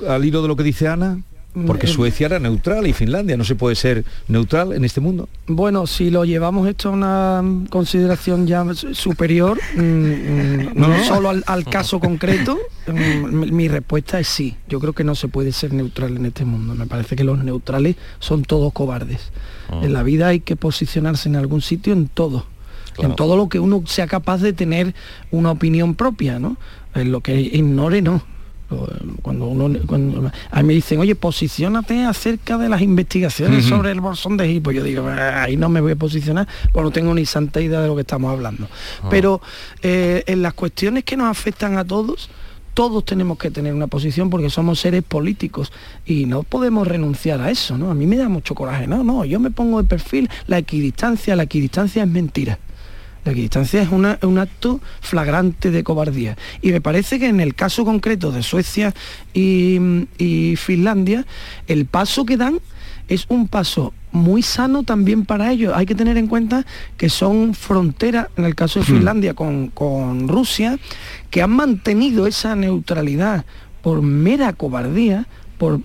al 0.07 0.23
hilo 0.23 0.41
de 0.41 0.47
lo 0.47 0.55
que 0.55 0.63
dice 0.63 0.87
Ana. 0.87 1.19
Porque 1.65 1.87
mm, 1.87 1.89
Suecia 1.89 2.25
era 2.27 2.39
neutral 2.39 2.85
y 2.87 2.93
Finlandia 2.93 3.37
no 3.37 3.43
se 3.43 3.55
puede 3.55 3.75
ser 3.75 4.03
neutral 4.27 4.73
en 4.73 4.85
este 4.85 5.01
mundo. 5.01 5.27
Bueno, 5.47 5.87
si 5.87 6.11
lo 6.11 6.25
llevamos 6.25 6.67
esto 6.67 6.89
a 6.89 6.91
una 6.91 7.43
consideración 7.69 8.45
ya 8.45 8.65
superior, 8.73 9.59
mm, 9.75 9.79
mm, 9.79 10.69
no, 10.75 11.03
solo 11.03 11.29
al, 11.29 11.65
caso 11.65 11.99
concreto, 11.99 12.57
mi 12.87 13.67
respuesta 13.67 14.19
es 14.19 14.27
sí. 14.27 14.55
Yo 14.67 14.79
creo 14.79 14.93
que 14.93 15.03
no 15.03 15.15
se 15.15 15.27
puede 15.27 15.51
ser 15.51 15.73
neutral 15.73 16.17
en 16.17 16.25
este 16.25 16.45
mundo. 16.45 16.75
Me 16.75 16.85
parece 16.85 17.15
que 17.15 17.23
los 17.23 17.43
neutrales 17.43 17.95
son 18.19 18.43
todos 18.43 18.73
cobardes. 18.73 19.31
Ah. 19.69 19.81
En 19.83 19.93
la 19.93 20.03
vida 20.03 20.27
hay 20.27 20.41
que 20.41 20.55
posicionarse 20.55 21.29
en 21.29 21.37
algún 21.37 21.61
sitio 21.61 21.93
en 21.93 22.07
todo. 22.07 22.45
En 22.99 23.15
todo 23.15 23.37
lo 23.37 23.47
que 23.47 23.59
uno 23.59 23.83
sea 23.85 24.07
capaz 24.07 24.39
de 24.39 24.53
tener 24.53 24.95
una 25.29 25.51
opinión 25.51 25.93
propia, 25.93 26.39
¿no? 26.39 26.57
En 26.95 27.11
lo 27.11 27.21
que 27.21 27.39
ignore, 27.39 28.01
no 28.01 28.23
cuando 29.21 29.47
uno 29.47 29.79
cuando 29.85 30.31
a 30.51 30.61
mí 30.61 30.67
me 30.67 30.73
dicen 30.73 30.99
oye 30.99 31.15
posicionate 31.15 32.03
acerca 32.03 32.57
de 32.57 32.67
las 32.67 32.81
investigaciones 32.81 33.65
sobre 33.65 33.91
el 33.91 34.01
bolsón 34.01 34.35
de 34.35 34.45
Egipto 34.45 34.71
yo 34.71 34.83
digo 34.83 35.07
ah, 35.07 35.43
ahí 35.43 35.55
no 35.55 35.69
me 35.69 35.79
voy 35.79 35.93
a 35.93 35.95
posicionar 35.95 36.47
porque 36.73 36.83
no 36.83 36.91
tengo 36.91 37.13
ni 37.13 37.25
santa 37.25 37.61
idea 37.61 37.79
de 37.79 37.87
lo 37.87 37.95
que 37.95 38.01
estamos 38.01 38.31
hablando 38.31 38.67
ah. 39.03 39.07
pero 39.09 39.41
eh, 39.81 40.23
en 40.27 40.41
las 40.41 40.53
cuestiones 40.53 41.05
que 41.05 41.15
nos 41.15 41.27
afectan 41.27 41.77
a 41.77 41.85
todos 41.85 42.29
todos 42.73 43.05
tenemos 43.05 43.39
que 43.39 43.49
tener 43.49 43.73
una 43.73 43.87
posición 43.87 44.29
porque 44.29 44.51
somos 44.51 44.79
seres 44.79 45.01
políticos 45.01 45.71
y 46.05 46.25
no 46.25 46.43
podemos 46.43 46.87
renunciar 46.87 47.41
a 47.41 47.49
eso, 47.49 47.75
¿no? 47.75 47.89
A 47.89 47.95
mí 47.95 48.05
me 48.05 48.17
da 48.17 48.29
mucho 48.29 48.53
coraje, 48.53 48.85
no, 48.85 49.03
no, 49.03 49.25
yo 49.25 49.39
me 49.39 49.49
pongo 49.49 49.81
de 49.81 49.89
perfil 49.89 50.29
la 50.45 50.59
equidistancia, 50.59 51.35
la 51.35 51.41
equidistancia 51.41 52.03
es 52.03 52.07
mentira. 52.07 52.59
La 53.27 53.33
equidistancia 53.33 53.81
es 53.81 53.89
un 53.91 54.37
acto 54.37 54.79
flagrante 55.01 55.69
de 55.69 55.83
cobardía. 55.83 56.37
Y 56.61 56.71
me 56.71 56.79
parece 56.79 57.19
que 57.19 57.27
en 57.27 57.41
el 57.41 57.55
caso 57.55 57.83
concreto 57.83 58.31
de 58.31 58.41
Suecia 58.41 58.93
y, 59.33 60.55
Finlandia, 60.55 61.25
el 61.67 61.87
paso 61.87 62.25
que 62.25 62.37
dan 62.37 62.61
es 63.09 63.25
un 63.27 63.49
paso 63.49 63.93
muy 64.13 64.43
sano 64.43 64.83
también 64.83 65.25
para 65.25 65.51
ellos. 65.51 65.73
Hay 65.75 65.85
que 65.85 65.93
tener 65.93 66.15
en 66.17 66.27
cuenta 66.27 66.65
que 66.95 67.09
son 67.09 67.53
fronteras, 67.53 68.27
en 68.37 68.45
el 68.45 68.55
caso 68.55 68.79
de 68.79 68.85
hmm. 68.85 68.95
Finlandia, 68.95 69.33
con, 69.33 70.27
Rusia, 70.29 70.79
que 71.29 71.41
han 71.41 71.51
mantenido 71.51 72.27
esa 72.27 72.55
neutralidad 72.55 73.43
por 73.81 74.01
mera 74.01 74.53
cobardía, 74.53 75.27
por, 75.57 75.81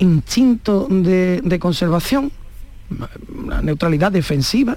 instinto 0.00 0.88
de, 0.90 1.40
de 1.44 1.58
conservación, 1.60 2.32
una 3.44 3.62
neutralidad 3.62 4.10
defensiva, 4.10 4.76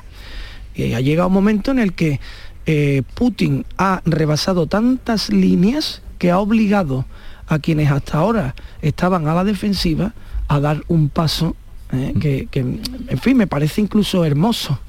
y 0.88 0.93
ha 0.93 1.01
llegado 1.01 1.27
un 1.27 1.33
momento 1.33 1.71
en 1.71 1.79
el 1.79 1.93
que 1.93 2.19
eh, 2.65 3.03
Putin 3.15 3.65
ha 3.77 4.01
rebasado 4.05 4.67
tantas 4.67 5.29
líneas 5.29 6.01
que 6.17 6.31
ha 6.31 6.39
obligado 6.39 7.05
a 7.48 7.59
quienes 7.59 7.91
hasta 7.91 8.19
ahora 8.19 8.55
estaban 8.81 9.27
a 9.27 9.33
la 9.33 9.43
defensiva 9.43 10.13
a 10.48 10.59
dar 10.59 10.83
un 10.88 11.09
paso 11.09 11.55
eh, 11.91 12.13
que, 12.19 12.48
en 12.53 13.17
fin, 13.19 13.38
me 13.38 13.48
parece 13.48 13.81
incluso 13.81 14.24
hermoso. 14.24 14.79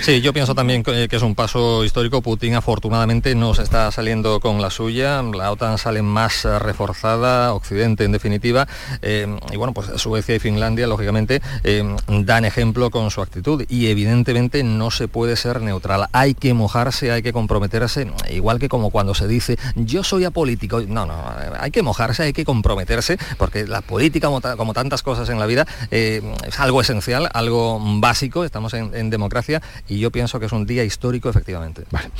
Sí, 0.00 0.20
yo 0.20 0.32
pienso 0.32 0.54
también 0.54 0.82
que 0.82 1.08
es 1.10 1.22
un 1.22 1.34
paso 1.34 1.84
histórico. 1.84 2.22
Putin 2.22 2.54
afortunadamente 2.54 3.34
no 3.34 3.54
se 3.54 3.62
está 3.62 3.90
saliendo 3.92 4.40
con 4.40 4.60
la 4.62 4.70
suya. 4.70 5.22
La 5.22 5.52
OTAN 5.52 5.78
sale 5.78 6.02
más 6.02 6.44
eh, 6.44 6.58
reforzada, 6.58 7.52
Occidente 7.52 8.04
en 8.04 8.12
definitiva. 8.12 8.66
Eh, 9.02 9.26
y 9.52 9.56
bueno, 9.56 9.74
pues 9.74 9.88
Suecia 9.96 10.34
y 10.34 10.38
Finlandia, 10.38 10.86
lógicamente, 10.86 11.42
eh, 11.64 11.84
dan 12.08 12.44
ejemplo 12.44 12.90
con 12.90 13.10
su 13.10 13.20
actitud. 13.20 13.64
Y 13.68 13.88
evidentemente 13.88 14.62
no 14.62 14.90
se 14.90 15.08
puede 15.08 15.36
ser 15.36 15.60
neutral. 15.60 16.06
Hay 16.12 16.34
que 16.34 16.54
mojarse, 16.54 17.10
hay 17.10 17.22
que 17.22 17.32
comprometerse, 17.32 18.10
igual 18.30 18.58
que 18.58 18.68
como 18.68 18.90
cuando 18.90 19.14
se 19.14 19.28
dice 19.28 19.58
yo 19.74 20.02
soy 20.02 20.24
apolítico. 20.24 20.80
No, 20.80 21.06
no, 21.06 21.14
hay 21.58 21.70
que 21.70 21.82
mojarse, 21.82 22.22
hay 22.22 22.32
que 22.32 22.44
comprometerse, 22.44 23.18
porque 23.38 23.66
la 23.66 23.82
política, 23.82 24.28
como, 24.28 24.74
tantas 24.74 25.02
cosas 25.02 25.28
en 25.28 25.38
la 25.38 25.46
vida, 25.46 25.66
es 25.90 26.22
algo 26.58 26.80
esencial, 26.80 27.28
algo 27.32 27.80
básico. 28.00 28.44
Estamos 28.44 28.74
en 28.74 29.10
democracia 29.10 29.60
y 29.88 29.98
yo 29.98 30.10
pienso 30.10 30.40
que 30.40 30.46
es 30.46 30.52
un 30.52 30.66
día 30.66 30.84
histórico 30.84 31.28
efectivamente. 31.28 31.84
Vale. 31.90 32.10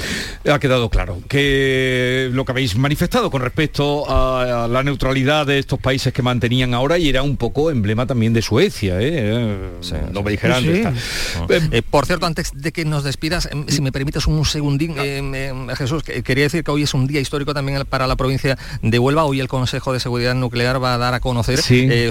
Ha 0.51 0.59
quedado 0.59 0.89
claro 0.91 1.21
que 1.29 2.29
lo 2.33 2.45
que 2.45 2.53
habéis 2.53 2.77
manifestado 2.77 3.31
con 3.31 3.43
respecto 3.43 4.05
a, 4.09 4.69
la 4.69 4.83
neutralidad 4.83 5.47
de 5.47 5.59
estos 5.59 5.79
países 5.79 6.13
que 6.13 6.23
mantenían 6.23 6.75
ahora 6.75 6.99
y 6.99 7.09
era 7.09 7.23
un 7.23 7.37
poco 7.37 7.71
emblema 7.71 8.07
también 8.07 8.33
de 8.33 8.43
Suecia, 8.43 8.97
¿eh? 9.01 9.71
no 10.13 10.23
me 10.23 10.31
dijeran. 10.31 10.65
Eh, 10.67 11.83
por 11.83 12.07
cierto, 12.07 12.27
antes 12.27 12.51
de 12.55 12.73
que 12.73 12.85
nos 12.85 13.05
despidas, 13.05 13.49
em, 13.51 13.67
si 13.69 13.81
me 13.81 13.93
permites 13.93 14.27
un 14.27 14.45
segundín, 14.45 14.95
eh, 14.99 15.53
Jesús, 15.77 16.03
quería 16.03 16.45
decir 16.45 16.65
que 16.65 16.71
hoy 16.71 16.83
es 16.83 16.95
un 16.95 17.07
día 17.07 17.21
histórico 17.21 17.55
también 17.55 17.85
para 17.89 18.07
la 18.07 18.17
provincia 18.17 18.59
de 18.83 18.99
Huelva. 18.99 19.25
Hoy 19.25 19.41
el 19.41 19.49
Consejo 19.49 19.93
de 19.93 20.01
Seguridad 20.01 20.35
Nuclear 20.35 20.83
va 20.83 20.95
a 20.95 20.99
dar 20.99 21.15
a 21.15 21.21
conocer 21.21 21.61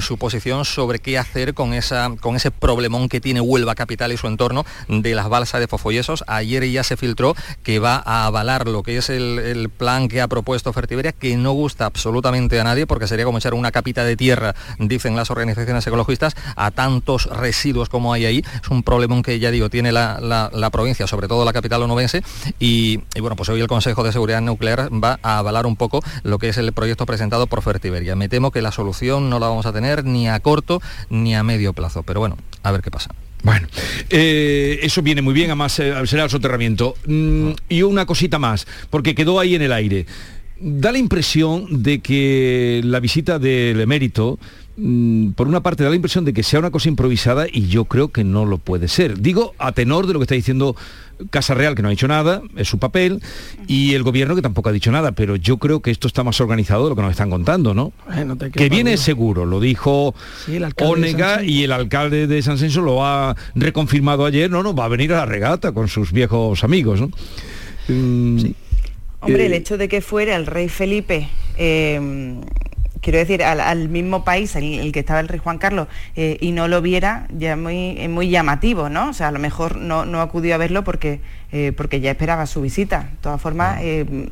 su 0.02 0.18
posición 0.18 0.66
sobre 0.66 1.00
qué 1.00 1.18
hacer 1.18 1.54
con, 1.54 1.74
esa, 1.74 2.12
con 2.20 2.36
ese 2.36 2.52
problemón 2.52 3.10
que 3.10 3.22
tiene 3.22 3.42
Huelva 3.42 3.76
capital 3.76 4.12
y 4.12 4.18
su 4.18 4.28
entorno 4.28 4.66
de 4.88 5.16
las 5.26 5.32
balsa 5.32 5.60
de 5.60 5.68
Fofollesos. 5.68 6.24
Ayer 6.28 6.70
ya 6.70 6.84
se 6.84 6.98
filtró 6.98 7.36
que 7.64 7.80
va 7.80 8.02
a 8.06 8.26
avalar 8.26 8.68
lo 8.68 8.84
que 8.84 8.98
es 8.98 9.10
el, 9.10 9.70
plan 9.76 10.08
que 10.08 10.22
ha 10.22 10.28
propuesto 10.28 10.72
Fertiberia, 10.72 11.12
que 11.12 11.36
no 11.36 11.52
gusta 11.52 11.86
absolutamente 11.86 12.60
a 12.60 12.64
nadie, 12.64 12.86
porque 12.86 13.08
sería 13.08 13.26
como 13.26 13.40
echar 13.40 13.54
una 13.54 13.72
capita 13.72 14.04
de 14.04 14.16
tierra, 14.16 14.56
dicen 14.80 15.16
las 15.16 15.32
organizaciones 15.32 15.86
ecologistas, 15.88 16.36
a 16.56 16.72
tantos 16.72 17.26
residuos 17.26 17.90
como 17.90 18.14
hay 18.14 18.26
ahí. 18.26 18.44
Es 18.62 18.70
un 18.70 18.84
problemón 18.84 19.24
que 19.24 19.40
ya 19.40 19.52
digo, 19.52 19.70
tiene 19.70 19.92
la, 19.92 20.70
provincia, 20.72 21.08
sobre 21.08 21.28
todo 21.28 21.44
la 21.44 21.54
capital 21.54 21.82
onubense, 21.82 22.24
y, 22.60 23.02
y, 23.16 23.20
bueno, 23.20 23.36
pues 23.36 23.50
hoy 23.50 23.60
el 23.60 23.68
Consejo 23.68 24.04
de 24.04 24.12
Seguridad 24.12 24.42
Nuclear 24.42 24.90
va 24.92 25.20
a 25.24 25.40
avalar 25.40 25.66
un 25.66 25.76
poco 25.76 26.02
lo 26.24 26.38
que 26.38 26.50
es 26.50 26.58
el 26.58 26.72
proyecto 26.72 27.06
presentado 27.06 27.48
por 27.48 27.62
Fertiberia. 27.62 28.16
Me 28.16 28.30
temo 28.30 28.52
que 28.52 28.62
la 28.62 28.72
solución 28.72 29.30
no 29.30 29.40
la 29.40 29.48
vamos 29.48 29.66
a 29.66 29.74
tener 29.74 30.06
ni 30.06 30.30
a 30.30 30.40
corto 30.40 30.82
ni 31.10 31.36
a 31.36 31.44
medio 31.44 31.74
plazo, 31.74 32.04
pero 32.04 32.20
bueno, 32.20 32.38
a 32.64 32.72
ver 32.72 32.82
qué 32.82 32.92
pasa. 32.92 33.10
Bueno, 33.44 33.68
eh, 34.10 34.80
eso 34.82 35.02
viene 35.02 35.22
muy 35.22 35.34
bien, 35.34 35.48
además 35.52 35.80
eh, 35.80 35.94
será 36.06 36.24
el 36.24 36.30
soterramiento. 36.30 36.96
Mm, 37.06 37.52
y 37.70 37.84
una 37.84 38.06
cosita 38.06 38.40
más, 38.40 38.68
porque 38.90 39.16
quedó 39.16 39.40
ahí 39.40 39.56
en 39.56 39.62
el 39.62 39.72
aire. 39.72 40.06
Da 40.60 40.92
la 40.92 40.98
impresión 40.98 41.84
de 41.84 42.00
que 42.00 42.82
la 42.84 43.00
visita 43.00 43.40
del 43.40 43.80
emérito 43.82 44.40
por 45.36 45.48
una 45.48 45.62
parte 45.62 45.84
da 45.84 45.90
la 45.90 45.96
impresión 45.96 46.26
de 46.26 46.34
que 46.34 46.44
sea 46.44 46.60
una 46.60 46.70
cosa 46.70 46.90
improvisada 46.90 47.46
y 47.50 47.68
yo 47.68 47.86
creo 47.86 48.10
que 48.10 48.24
no 48.26 48.46
lo 48.46 48.58
puede 48.58 48.90
ser. 48.90 49.20
Digo, 49.22 49.54
a 49.58 49.72
tenor 49.72 50.06
de 50.06 50.14
lo 50.14 50.20
que 50.20 50.24
está 50.24 50.36
diciendo 50.36 50.76
Casa 51.30 51.54
Real, 51.54 51.76
que 51.76 51.82
no 51.82 51.88
ha 51.88 51.92
dicho 51.92 52.10
nada, 52.10 52.42
es 52.58 52.68
su 52.68 52.78
papel, 52.78 53.22
y 53.68 53.94
el 53.94 54.04
gobierno 54.04 54.36
que 54.36 54.42
tampoco 54.42 54.68
ha 54.68 54.74
dicho 54.74 54.92
nada, 54.92 55.14
pero 55.14 55.38
yo 55.38 55.58
creo 55.58 55.82
que 55.82 55.92
esto 55.92 56.08
está 56.10 56.26
más 56.26 56.42
organizado 56.42 56.84
de 56.84 56.90
lo 56.90 56.96
que 56.98 57.02
nos 57.04 57.12
están 57.12 57.30
contando, 57.30 57.74
¿no? 57.74 57.94
que 58.54 58.68
viene 58.68 58.98
seguro, 58.98 59.46
lo 59.46 59.62
dijo 59.62 60.14
Onega 60.82 61.42
y 61.44 61.64
el 61.64 61.72
alcalde 61.72 62.28
de 62.28 62.42
San 62.42 62.58
Censo 62.58 62.82
lo 62.82 63.06
ha 63.06 63.36
reconfirmado 63.56 64.26
ayer, 64.26 64.52
no, 64.52 64.62
no, 64.62 64.76
va 64.76 64.86
a 64.86 64.90
venir 64.90 65.14
a 65.14 65.18
la 65.18 65.26
regata 65.26 65.72
con 65.72 65.88
sus 65.88 66.12
viejos 66.12 66.66
amigos, 66.66 67.00
¿no? 67.00 67.12
Mm, 67.88 68.46
Hombre, 69.22 69.46
el 69.46 69.54
eh, 69.54 69.58
hecho 69.58 69.78
de 69.78 69.88
que 69.88 70.02
fuera 70.02 70.36
el 70.36 70.46
rey 70.46 70.68
Felipe 70.68 71.30
eh, 71.58 72.42
quiero 73.06 73.20
decir, 73.20 73.44
al, 73.44 73.88
mismo 73.88 74.24
país, 74.24 74.56
el, 74.56 74.80
el, 74.80 74.92
que 74.92 75.02
estaba 75.02 75.20
el 75.20 75.28
rey 75.28 75.40
Juan 75.40 75.60
Carlos, 75.60 75.88
eh, 76.16 76.38
y 76.42 76.52
no 76.54 76.68
lo 76.68 76.82
viera, 76.82 77.28
ya 77.30 77.52
es 77.52 77.58
muy, 77.58 78.08
muy 78.08 78.30
llamativo, 78.32 78.90
¿no? 78.90 79.10
O 79.10 79.14
sea, 79.14 79.28
a 79.28 79.32
lo 79.32 79.38
mejor 79.38 79.78
no, 79.78 80.06
no 80.06 80.22
acudió 80.22 80.56
a 80.56 80.58
verlo 80.58 80.84
porque, 80.84 81.20
eh, 81.52 81.72
porque 81.78 82.00
ya 82.00 82.10
esperaba 82.10 82.48
su 82.48 82.62
visita. 82.62 83.02
De 83.12 83.18
todas 83.22 83.40
formas, 83.40 83.78
eh, 83.84 84.28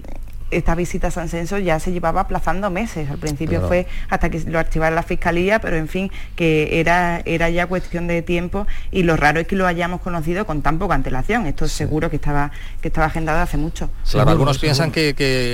esta 0.58 0.76
visita 0.76 1.08
a 1.08 1.12
San 1.12 1.30
Censo 1.30 1.58
ya 1.58 1.80
se 1.80 1.92
llevaba 1.92 2.22
aplazando 2.22 2.70
meses. 2.70 3.10
Al 3.10 3.18
principio 3.18 3.68
fue 3.68 3.88
hasta 4.10 4.30
que 4.30 4.40
lo 4.42 4.60
activara 4.60 4.96
la 4.96 5.04
Fiscalía, 5.04 5.60
pero 5.60 5.78
en 5.78 5.88
fin, 5.88 6.12
que 6.36 6.80
era, 6.80 7.22
era 7.26 7.50
ya 7.50 7.68
cuestión 7.68 8.08
de 8.08 8.22
tiempo 8.22 8.68
y 8.92 9.04
lo 9.04 9.16
raro 9.18 9.40
es 9.40 9.48
que 9.48 9.56
lo 9.56 9.68
hayamos 9.68 10.02
conocido 10.02 10.46
con 10.46 10.62
tan 10.62 10.80
poca 10.80 10.96
antelación. 10.96 11.46
Esto 11.46 11.66
es 11.66 11.72
seguro 11.72 12.10
que 12.10 12.18
estaba, 12.18 12.52
que 12.82 12.88
estaba 12.90 13.08
agendado 13.08 13.40
hace 13.42 13.58
mucho. 13.58 13.90
algunos 14.14 14.60
piensan 14.60 14.92
que, 14.92 15.14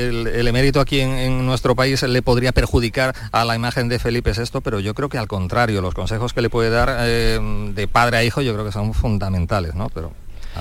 el, 0.10 0.48
emérito 0.48 0.80
aquí 0.80 1.02
en, 1.02 1.46
nuestro 1.46 1.76
país 1.76 2.02
le 2.04 2.22
podría 2.22 2.52
perjudicar 2.52 3.16
a 3.32 3.46
la 3.46 3.56
imagen 3.56 3.90
de 3.90 4.00
Felipe 4.00 4.32
VI, 4.34 4.62
pero 4.64 4.80
yo 4.80 4.94
creo 4.94 5.10
que 5.10 5.18
al 5.18 5.28
contrario, 5.28 5.82
los 5.82 5.94
consejos 5.94 6.34
que 6.34 6.42
le 6.42 6.50
puede 6.50 6.70
dar 6.70 6.96
eh, 7.02 7.40
de 7.74 7.88
padre 7.88 8.18
a 8.18 8.24
hijo 8.24 8.42
yo 8.42 8.54
creo 8.54 8.66
que 8.66 8.72
son 8.72 8.94
fundamentales, 8.94 9.76
¿no? 9.76 9.90
Pero 9.90 10.12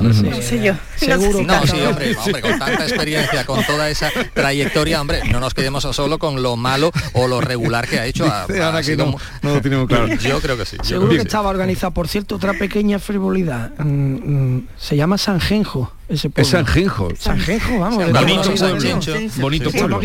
no 0.00 0.12
sé 0.12 0.62
yo. 0.62 0.75
Seguro. 0.97 1.42
No, 1.42 1.66
sí, 1.66 1.80
hombre, 1.80 2.16
hombre, 2.25 2.40
con 2.40 2.59
tanta 2.59 2.85
experiencia, 2.85 3.45
con 3.45 3.64
toda 3.64 3.90
esa 3.90 4.11
trayectoria, 4.35 5.00
hombre, 5.00 5.23
no 5.30 5.40
nos 5.40 5.54
quedemos 5.54 5.83
solo 5.83 6.18
con 6.18 6.42
lo 6.42 6.57
malo 6.57 6.90
o 7.14 7.26
lo 7.26 7.40
regular 7.40 7.88
que 7.88 7.99
ha 7.99 8.07
hecho. 8.07 8.25
A, 8.28 8.47
no, 8.49 9.54
lo 9.54 9.61
tenemos 9.61 9.87
claro. 9.88 10.07
Yo 10.09 10.40
creo 10.40 10.57
que 10.57 10.64
sí. 10.64 10.76
Seguro 10.83 11.11
que, 11.11 11.18
estaba 11.18 11.49
organizado. 11.49 11.92
Por 11.92 12.09
cierto, 12.09 12.37
otra 12.37 12.54
pequeña 12.54 12.99
frivolidad. 12.99 13.72
Mm, 13.79 14.55
mm, 14.57 14.68
se 14.77 14.96
llama 14.96 15.18
Sanjenjo 15.18 15.92
ese 16.09 16.31
Es 16.37 16.49
Sanjenjo. 16.49 17.11
Sanjenjo, 17.18 17.81
vamos. 17.81 18.12
Bonito 18.12 18.51
pueblo. 18.55 19.31
Bonito 19.37 19.71
pueblo. 19.71 20.01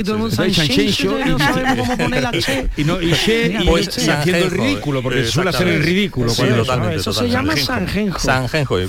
Y 2.75 2.83
no, 2.83 3.01
y 3.01 3.13
Che, 3.13 3.57
y 3.57 3.65
pues 3.65 4.09
haciendo 4.09 4.45
el 4.45 4.51
ridículo, 4.51 5.01
porque 5.01 5.25
suele 5.25 5.51
hacer 5.51 5.67
el 5.67 5.81
ridículo. 5.81 6.31
Eso 6.31 7.13
se 7.13 7.29
llama 7.29 7.55
Sanjenjo. 7.55 8.19
Sanjenjo, 8.19 8.81
y 8.81 8.87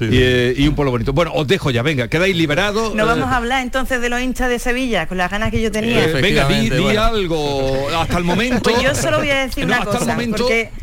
eh, 0.00 0.54
Y 0.56 0.66
un 0.66 0.74
pueblo 0.74 0.92
bonito. 0.92 1.12
Bueno, 1.12 1.32
os 1.34 1.46
dejo 1.46 1.70
ya, 1.70 1.82
venga, 1.82 2.08
quedáis 2.08 2.34
liberados. 2.34 2.94
No 2.94 3.04
vamos 3.04 3.28
a 3.28 3.36
hablar 3.36 3.62
entonces 3.62 4.00
de 4.00 4.08
los 4.08 4.20
hinchas 4.20 4.48
de 4.48 4.58
Sevilla, 4.58 5.06
con 5.06 5.18
las 5.18 5.30
ganas 5.30 5.50
que 5.50 5.60
yo 5.60 5.70
tenía. 5.70 6.06
Venga, 6.06 6.48
di 6.48 6.96
algo. 6.96 7.88
Hasta 7.98 8.16
el 8.18 8.24
momento... 8.24 8.70
Pues 8.70 8.82
yo 8.82 8.94
solo 8.94 9.18
voy 9.18 9.30
a 9.30 9.46
decir 9.46 9.64
una 9.64 9.84
cosa. 9.84 10.16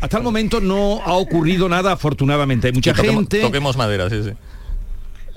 Hasta 0.00 0.16
el 0.18 0.22
momento 0.22 0.60
no 0.60 1.02
ha 1.04 1.14
ocurrido 1.14 1.68
nada, 1.68 1.92
afortunadamente. 1.92 2.68
Hay 2.68 2.72
mucha 2.72 2.94
gente... 2.94 3.40
Toquemos 3.40 3.76
madera, 3.76 4.08
sí, 4.08 4.22
sí. 4.22 4.30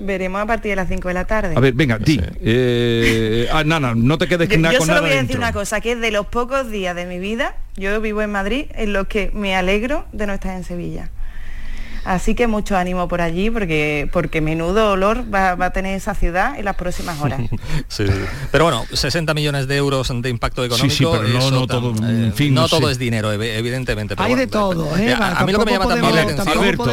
Veremos 0.00 0.40
a 0.40 0.46
partir 0.46 0.70
de 0.70 0.76
las 0.76 0.88
5 0.88 1.08
de 1.08 1.14
la 1.14 1.24
tarde. 1.24 1.54
A 1.56 1.60
ver, 1.60 1.74
venga, 1.74 1.98
di. 1.98 2.20
Eh, 2.40 3.48
ah, 3.52 3.64
Nana, 3.64 3.94
no 3.94 4.16
te 4.16 4.28
quedes 4.28 4.48
yo, 4.48 4.58
nada 4.58 4.74
Yo 4.74 4.84
solo 4.84 5.00
voy 5.00 5.10
a 5.10 5.22
decir 5.22 5.36
una 5.36 5.52
cosa, 5.52 5.80
que 5.80 5.92
es 5.92 6.00
de 6.00 6.10
los 6.10 6.26
pocos 6.26 6.70
días 6.70 6.94
de 6.94 7.06
mi 7.06 7.18
vida, 7.18 7.56
yo 7.76 8.00
vivo 8.00 8.22
en 8.22 8.30
Madrid, 8.30 8.66
en 8.74 8.92
los 8.92 9.08
que 9.08 9.30
me 9.34 9.56
alegro 9.56 10.06
de 10.12 10.26
no 10.26 10.34
estar 10.34 10.56
en 10.56 10.64
Sevilla. 10.64 11.10
Así 12.08 12.34
que 12.34 12.46
mucho 12.46 12.74
ánimo 12.74 13.06
por 13.06 13.20
allí 13.20 13.50
porque, 13.50 14.08
porque 14.10 14.40
menudo 14.40 14.92
olor 14.92 15.26
va, 15.32 15.52
a 15.62 15.70
tener 15.72 15.94
esa 15.94 16.14
ciudad 16.14 16.58
en 16.58 16.64
las 16.64 16.74
próximas 16.74 17.20
horas. 17.20 17.38
Pero 18.50 18.64
bueno, 18.64 18.86
60 18.90 19.34
millones 19.34 19.68
de 19.68 19.76
euros 19.76 20.10
de 20.22 20.30
impacto 20.30 20.64
económico. 20.64 21.22
no, 21.22 21.50
no, 21.50 21.66
todo, 21.66 21.94
en 22.02 22.32
fin, 22.32 22.54
no 22.54 22.66
todo 22.66 22.88
es 22.88 22.98
dinero, 22.98 23.30
evidentemente. 23.30 24.14
Hay 24.16 24.36
de 24.36 24.46
todo. 24.46 24.96
¿eh? 24.96 25.12
A, 25.12 25.44
mí 25.44 25.52
lo 25.52 25.58
que 25.58 25.64
me 25.66 25.72
llama 25.72 25.86
también 25.86 26.14
la 26.14 26.22
atención. 26.22 26.48
Alberto, 26.48 26.84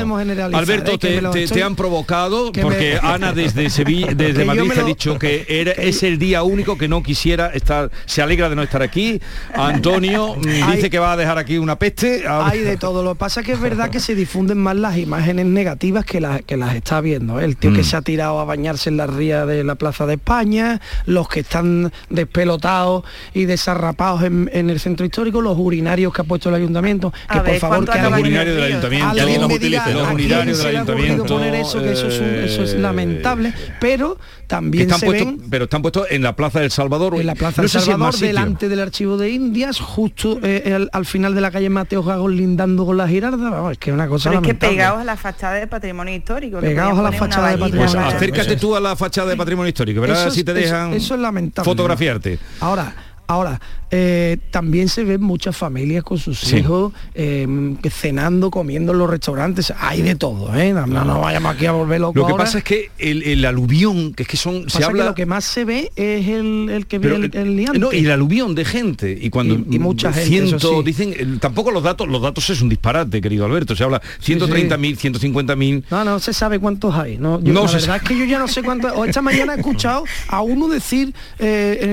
Alberto 0.58 0.92
¿eh? 1.02 1.48
te, 1.48 1.64
han 1.64 1.78
provocado 1.78 2.52
porque 2.52 3.00
Ana 3.02 3.32
desde 3.32 3.70
Sevilla, 3.70 4.08
desde 4.14 4.44
Madrid 4.44 4.70
ha 4.78 4.84
dicho 4.84 5.18
que 5.18 5.46
era, 5.48 5.72
es 5.72 6.04
el 6.04 6.20
día 6.20 6.44
único 6.44 6.78
que 6.78 6.90
no 6.90 7.02
quisiera 7.02 7.52
estar, 7.54 7.90
se 8.06 8.22
alegra 8.22 8.50
de 8.50 8.58
no 8.58 8.64
estar 8.64 8.82
aquí. 8.82 9.22
Antonio 9.54 10.36
mm, 10.36 10.72
dice 10.74 10.90
que 10.90 11.00
va 11.00 11.14
a 11.14 11.16
dejar 11.16 11.38
aquí 11.38 11.58
una 11.58 11.80
peste. 11.80 12.26
Hay 12.28 12.60
de 12.60 12.76
todo. 12.76 13.02
Lo 13.02 13.14
que 13.14 13.20
pasa 13.20 13.40
es 13.40 13.46
que 13.46 13.54
es 13.54 13.62
verdad 13.62 13.90
que 13.90 14.02
se 14.02 14.14
difunden 14.14 14.58
más 14.58 14.76
las 14.76 15.05
imágenes 15.06 15.46
negativas 15.46 16.06
que, 16.06 16.20
las 16.20 16.42
que 16.42 16.58
las 16.58 16.76
está 16.76 17.02
viendo. 17.02 17.40
¿eh? 17.40 17.46
El 17.46 17.58
tío 17.58 17.72
que 17.74 17.82
mm. 17.82 17.86
se 17.86 17.98
ha 17.98 18.02
tirado 18.02 18.40
a 18.40 18.46
bañarse 18.46 18.90
en 18.90 18.98
la 18.98 19.08
ría 19.08 19.46
de 19.46 19.64
la 19.64 19.76
Plaza 19.76 20.06
de 20.06 20.16
España, 20.16 20.82
los 21.06 21.28
que 21.30 21.42
están 21.42 21.92
despelotados 22.10 23.04
y 23.34 23.46
desarrapados 23.46 24.24
en, 24.24 24.50
el 24.52 24.80
centro 24.80 25.06
histórico, 25.06 25.42
los 25.42 25.58
urinarios 25.58 26.14
que 26.14 26.22
ha 26.22 26.26
puesto 26.26 26.50
el 26.50 26.56
ayuntamiento. 26.56 27.14
Que 27.32 27.40
por 27.40 27.56
favor 27.56 27.90
que 27.90 28.02
los 28.02 28.20
urinarios 28.20 28.56
del 28.56 28.64
ayuntamiento, 28.64 29.16
los 29.94 30.14
urinarios 30.14 30.58
del 30.58 30.68
ayuntamiento. 30.68 31.26
poner 31.26 31.56
eso, 31.56 31.82
que 31.82 31.92
eso 31.92 32.08
es, 32.08 32.74
eh, 32.74 32.80
lamentable, 32.80 33.54
pero 33.80 34.18
también 34.48 34.84
están 34.84 35.00
se 35.00 35.06
puestos, 35.06 35.28
ven, 35.28 35.50
pero 35.50 35.64
están 35.66 35.82
puestos 35.82 36.08
en 36.10 36.22
la 36.22 36.36
Plaza 36.36 36.60
del 36.60 36.72
Salvador. 36.72 37.16
En 37.16 37.26
la 37.26 37.36
Plaza 37.36 37.62
del 37.62 37.70
Salvador, 37.70 38.16
delante 38.18 38.70
del 38.70 38.80
Archivo 38.80 39.18
de 39.18 39.30
Indias, 39.32 39.80
justo 39.80 40.40
eh, 40.44 40.88
al, 40.92 41.06
final 41.06 41.36
de 41.36 41.42
la 41.42 41.52
calle 41.52 41.70
Mateo 41.70 42.04
Gagos 42.04 42.32
lindando 42.32 42.86
con 42.86 42.98
la 42.98 43.08
girarda. 43.08 43.72
es 43.72 43.78
que 43.78 43.92
una 43.92 44.08
cosa 44.08 44.30
pero 44.30 44.42
es 44.42 44.48
que 44.48 44.54
pegados 44.96 45.02
a 45.02 45.06
la 45.06 45.18
fachada 45.18 45.54
de 45.56 45.68
patrimonio 45.68 46.16
histórico. 46.16 46.60
Pegados 46.60 47.00
a 47.00 47.02
la 47.02 47.12
fachada 47.12 47.50
de 47.50 47.58
patrimonio 47.58 47.94
pues 47.94 48.14
acércate 48.14 48.56
tú 48.56 48.76
a 48.76 48.80
la 48.80 48.96
fachada 48.96 49.30
de 49.30 49.38
patrimonio 49.38 49.70
histórico, 49.70 50.02
¿verdad? 50.02 50.30
si 50.30 50.44
te 50.44 50.54
dejan 50.54 50.94
eso 50.94 51.16
es 51.16 51.20
lamentable. 51.20 51.66
fotografiarte. 51.66 52.40
Ahora, 52.60 52.94
Ahora, 53.28 53.60
eh, 53.92 54.38
también 54.52 54.90
se 54.90 55.04
ven 55.04 55.22
muchas 55.22 55.56
familias 55.56 56.04
con 56.04 56.18
sus 56.18 56.52
hijos 56.52 56.92
eh, 57.14 57.48
cenando, 57.90 58.52
comiendo 58.52 58.92
en 58.92 58.98
los 58.98 59.10
restaurantes. 59.10 59.74
Hay 59.80 60.02
de 60.02 60.16
todo, 60.16 60.54
¿eh? 60.56 60.74
No, 60.74 60.86
no 60.86 61.22
vayamos 61.22 61.56
aquí 61.56 61.66
a 61.66 61.72
volver 61.72 62.02
locos 62.02 62.16
Lo 62.16 62.28
que 62.28 62.34
pasa 62.34 62.58
es 62.58 62.64
que 62.64 62.92
el, 62.98 63.46
aluvión, 63.46 64.14
que 64.14 64.24
es 64.24 64.30
que 64.30 64.38
son... 64.38 64.70
se 64.70 64.84
habla... 64.84 65.06
lo 65.06 65.16
que 65.16 65.26
más 65.26 65.46
se 65.46 65.66
ve 65.66 65.92
es 65.96 66.28
el, 66.28 66.86
que 66.88 67.00
ve 67.00 67.30
el, 67.34 67.56
liante. 67.56 67.80
No, 67.80 67.94
y 67.94 68.00
el 68.00 68.12
aluvión 68.12 68.54
de 68.54 68.66
gente. 68.66 69.18
Y 69.20 69.30
cuando... 69.30 69.56
Y, 69.56 69.80
mucha 69.80 70.12
gente, 70.12 70.58
Dicen, 70.84 71.40
tampoco 71.40 71.72
los 71.72 71.84
datos, 71.84 72.08
los 72.08 72.22
datos 72.22 72.50
es 72.50 72.62
un 72.62 72.70
disparate, 72.70 73.22
querido 73.22 73.46
Alberto. 73.46 73.76
Se 73.76 73.84
habla 73.84 74.02
130.000, 74.24 74.98
150.000... 74.98 75.84
No, 75.90 76.04
no 76.04 76.20
se 76.20 76.34
sabe 76.34 76.60
cuántos 76.60 76.94
hay. 76.96 77.18
No, 77.18 77.40
la 77.40 77.62
verdad 77.62 77.96
es 77.96 78.02
que 78.04 78.18
yo 78.18 78.26
ya 78.26 78.40
no 78.40 78.48
sé 78.48 78.62
cuántos... 78.62 78.92
esta 79.08 79.22
mañana 79.22 79.54
he 79.54 79.58
escuchado 79.58 80.04
a 80.28 80.42
uno 80.42 80.68
decir, 80.68 81.14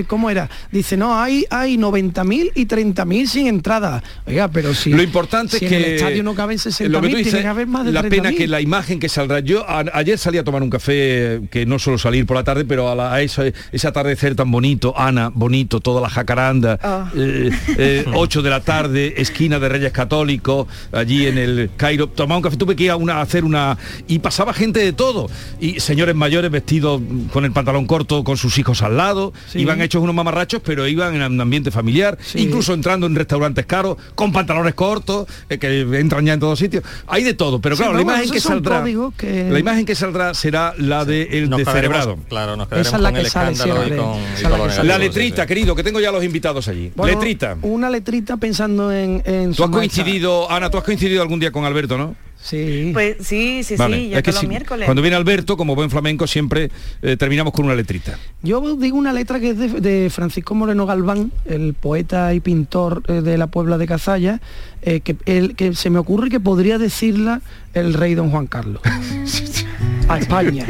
¿cómo 0.09 0.31
era? 0.31 0.51
Dice, 0.71 0.97
no, 0.97 1.22
hay, 1.23 1.45
hay 1.51 1.77
90.000 1.77 2.53
y 2.55 2.67
30.000 2.67 3.27
sin 3.27 3.47
entrada. 3.47 4.03
Oiga, 4.27 4.49
pero 4.49 4.75
si, 4.75 4.91
lo 4.91 5.03
importante 5.03 5.57
es 5.57 5.61
que 5.61 5.69
en 5.69 5.85
el 5.85 5.95
estadio 5.95 6.23
no 6.23 6.35
caben 6.35 6.59
60.000, 6.59 7.23
tiene 7.23 7.41
que 7.43 7.47
haber 7.47 7.67
más 7.67 7.85
de 7.85 7.93
La 7.93 8.03
pena 8.03 8.33
que 8.33 8.47
la 8.47 8.61
imagen 8.61 8.99
que 8.99 9.09
saldrá. 9.09 9.41
Yo 9.41 9.65
ayer 9.69 10.19
salí 10.19 10.39
a 10.39 10.45
tomar 10.45 10.63
un 10.63 10.71
café, 10.71 11.43
que 11.51 11.67
no 11.67 11.79
suelo 11.79 11.99
salir 11.99 12.27
por 12.27 12.37
la 12.37 12.45
tarde, 12.45 12.65
pero 12.65 12.91
a, 12.91 12.95
la, 12.95 13.21
ese, 13.21 13.53
atardecer 13.87 14.35
tan 14.35 14.51
bonito, 14.51 14.95
Ana, 14.97 15.31
bonito, 15.33 15.81
toda 15.81 16.01
la 16.01 16.09
jacaranda, 16.09 16.75
8 16.75 16.83
ah. 16.83 17.11
eh, 17.17 17.51
eh, 17.79 18.43
de 18.43 18.51
la 18.51 18.61
tarde, 18.61 19.15
esquina 19.17 19.59
de 19.59 19.69
Reyes 19.69 19.93
Católicos, 19.93 20.67
allí 20.93 21.27
en 21.27 21.39
el 21.39 21.71
Cairo, 21.77 22.09
tomaba 22.09 22.39
un 22.39 22.43
café, 22.43 22.57
tuve 22.57 22.77
que 22.77 22.85
ir 22.85 22.91
a, 22.91 22.97
una, 22.97 23.21
hacer 23.21 23.45
una... 23.45 23.79
Y 24.09 24.19
pasaba 24.19 24.53
gente 24.53 24.81
de 24.81 24.93
todo, 24.93 25.31
y 25.61 25.81
señores 25.81 26.15
mayores 26.15 26.51
vestidos 26.51 27.01
con 27.33 27.45
el 27.45 27.53
pantalón 27.53 27.87
corto, 27.87 28.25
con 28.25 28.37
sus 28.37 28.59
hijos 28.59 28.83
al 28.83 28.97
lado, 28.97 29.33
iban 29.55 29.81
hechos 29.81 30.03
unos 30.03 30.15
mamarrachos, 30.15 30.63
pero 30.65 30.87
iban 30.87 31.12
en 31.15 31.23
un 31.23 31.41
ambiente 31.41 31.71
familiar, 31.71 32.19
incluso 32.35 32.75
entrando 32.75 33.07
en 33.07 33.15
restaurantes 33.15 33.67
caros, 33.67 33.97
con 34.15 34.33
pantalones 34.33 34.75
cortos, 34.75 35.27
eh, 35.49 35.59
que 35.59 35.81
entran 35.99 36.27
ya 36.27 36.35
en 36.35 36.41
todos 36.41 36.59
sitios. 36.59 36.85
Hay 37.07 37.23
de 37.23 37.35
todo, 37.35 37.61
pero 37.61 37.77
claro, 37.77 37.95
la 37.95 38.03
imagen 38.03 38.31
que 38.31 38.41
saldrá, 38.41 38.85
la 38.85 39.59
imagen 39.59 39.87
que 39.87 39.95
saldrá 39.95 40.35
será 40.35 40.75
la 40.79 41.05
de 41.05 41.23
el 41.39 41.51
descerebrado. 41.51 42.19
Claro, 42.29 42.57
nos 42.57 42.69
quedaremos 42.69 42.93
con 42.93 43.17
el 43.17 43.27
escándalo 43.27 43.87
y 43.87 43.97
con, 43.97 44.87
la, 44.87 44.99
letrita, 44.99 45.47
querido, 45.47 45.75
que 45.75 45.83
tengo 45.83 46.01
ya 46.01 46.13
los 46.13 46.25
invitados 46.25 46.69
allí. 46.69 46.93
letrita. 47.05 47.57
Una 47.63 47.91
letrita 47.91 48.37
pensando 48.37 48.93
en, 48.93 49.23
en 49.25 49.55
Tú 49.55 49.65
has 49.65 49.71
coincidido, 49.71 50.51
Ana, 50.51 50.71
tú 50.71 50.79
has 50.79 50.85
coincidido 50.85 51.23
algún 51.23 51.41
día 51.41 51.51
con 51.51 51.65
Alberto, 51.65 51.99
¿no? 51.99 52.15
Sí. 52.43 52.91
Pues 52.93 53.17
sí, 53.21 53.63
sí, 53.63 53.77
sí, 53.77 54.09
ya 54.09 54.21
que 54.21 54.33
los 54.33 54.47
miércoles. 54.47 54.87
Cuando 54.87 55.01
viene 55.01 55.17
Alberto, 55.17 55.57
como 55.57 55.77
buen 55.77 55.91
flamenco, 55.91 56.27
siempre 56.27 56.71
eh, 57.01 57.17
terminamos 57.17 57.53
con 57.53 57.67
una 57.67 57.75
letrita. 57.75 58.19
Yo 58.43 58.77
digo 58.77 58.99
una 58.99 59.13
letra 59.13 59.39
que 59.39 59.51
es 59.51 59.83
de, 59.83 60.11
Francisco 60.11 60.55
Moreno 60.57 60.85
Galván, 60.85 61.31
el 61.45 61.75
poeta 61.75 62.35
y 62.35 62.41
pintor 62.41 63.05
eh, 63.07 63.21
de 63.21 63.39
la 63.39 63.47
Puebla 63.47 63.79
de 63.79 63.87
Cazalla, 63.87 64.41
eh, 64.83 65.01
que, 65.01 65.17
el, 65.27 65.55
que 65.55 65.75
se 65.75 65.89
me 65.89 66.01
ocurre 66.01 66.31
que 66.31 66.41
podría 66.41 66.79
decirla 66.79 67.41
el 67.75 67.95
rey 67.95 68.15
don 68.15 68.31
Juan 68.31 68.49
Carlos. 68.49 68.83
a 70.09 70.19
España. 70.19 70.67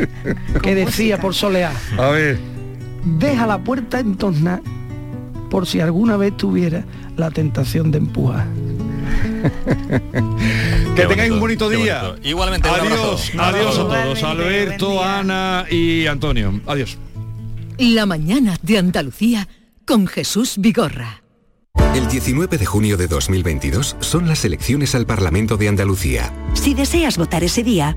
que 0.63 0.75
decía 0.75 1.19
por 1.19 1.35
solear. 1.35 1.73
A 1.99 2.11
ver. 2.11 2.39
Deja 3.19 3.47
la 3.47 3.59
puerta 3.65 3.99
en 3.99 4.17
torna 4.17 4.61
por 5.51 5.67
si 5.67 5.81
alguna 5.81 6.17
vez 6.17 6.37
tuviera 6.37 6.85
la 7.17 7.31
tentación 7.31 7.91
de 7.91 7.99
empujar. 7.99 8.47
que 10.97 11.07
tengáis 11.07 11.33
un 11.33 11.41
bonito 11.41 11.69
día. 11.69 12.15
Igualmente. 12.23 12.69
Adiós, 12.69 13.33
adiós 13.39 13.79
a 13.79 13.89
todos. 13.89 14.23
Alberto, 14.23 15.03
Ana 15.03 15.67
y 15.71 16.07
Antonio. 16.07 16.61
Adiós. 16.67 16.99
La 17.79 18.07
mañana 18.07 18.59
de 18.63 18.79
Andalucía 18.79 19.49
con 19.87 20.07
Jesús 20.07 20.55
Vigorra. 20.59 21.23
El 21.95 22.09
19 22.09 22.59
de 22.59 22.65
junio 22.65 22.97
de 22.97 23.07
2022 23.07 23.97
son 24.01 24.29
las 24.29 24.45
elecciones 24.45 24.95
al 24.95 25.07
Parlamento 25.07 25.57
de 25.57 25.69
Andalucía. 25.69 26.33
Si 26.55 26.75
deseas 26.75 27.19
votar 27.19 27.45
ese 27.45 27.63
día, 27.63 27.97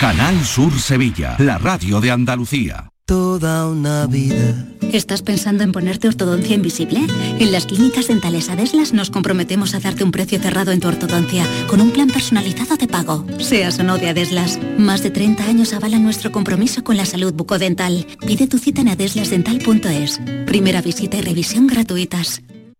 Canal 0.00 0.42
Sur 0.46 0.72
Sevilla, 0.80 1.36
la 1.38 1.58
radio 1.58 2.00
de 2.00 2.10
Andalucía. 2.10 2.88
Toda 3.04 3.68
una 3.68 4.06
vida 4.06 4.66
¿Estás 4.94 5.20
pensando 5.20 5.62
en 5.62 5.72
ponerte 5.72 6.08
ortodoncia 6.08 6.56
invisible? 6.56 7.00
En 7.38 7.52
las 7.52 7.66
clínicas 7.66 8.08
dentales 8.08 8.48
Adeslas 8.48 8.94
nos 8.94 9.10
comprometemos 9.10 9.74
a 9.74 9.80
darte 9.80 10.02
un 10.02 10.10
precio 10.10 10.40
cerrado 10.40 10.72
en 10.72 10.80
tu 10.80 10.88
ortodoncia, 10.88 11.44
con 11.68 11.82
un 11.82 11.90
plan 11.90 12.08
personalizado 12.08 12.76
de 12.76 12.88
pago, 12.88 13.26
seas 13.38 13.78
o 13.78 13.82
no 13.82 13.98
de 13.98 14.08
Adeslas. 14.08 14.58
Más 14.78 15.02
de 15.02 15.10
30 15.10 15.44
años 15.44 15.74
avalan 15.74 16.02
nuestro 16.02 16.32
compromiso 16.32 16.82
con 16.82 16.96
la 16.96 17.04
salud 17.04 17.34
bucodental. 17.34 18.06
Pide 18.26 18.46
tu 18.46 18.56
cita 18.56 18.80
en 18.80 18.88
adeslasdental.es. 18.88 20.20
Primera 20.46 20.80
visita 20.80 21.18
y 21.18 21.20
revisión 21.20 21.66
gratuitas. 21.66 22.42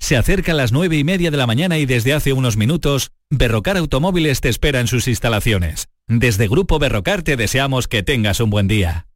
Se 0.00 0.16
acerca 0.16 0.52
a 0.52 0.54
las 0.54 0.72
nueve 0.72 0.96
y 0.96 1.04
media 1.04 1.30
de 1.30 1.36
la 1.36 1.46
mañana 1.46 1.76
y 1.78 1.84
desde 1.84 2.14
hace 2.14 2.32
unos 2.32 2.56
minutos, 2.56 3.10
Berrocar 3.30 3.76
Automóviles 3.76 4.40
te 4.40 4.48
espera 4.48 4.80
en 4.80 4.86
sus 4.86 5.08
instalaciones. 5.08 5.88
Desde 6.06 6.48
Grupo 6.48 6.78
Berrocar 6.78 7.22
te 7.22 7.36
deseamos 7.36 7.88
que 7.88 8.02
tengas 8.02 8.40
un 8.40 8.48
buen 8.48 8.68
día. 8.68 9.06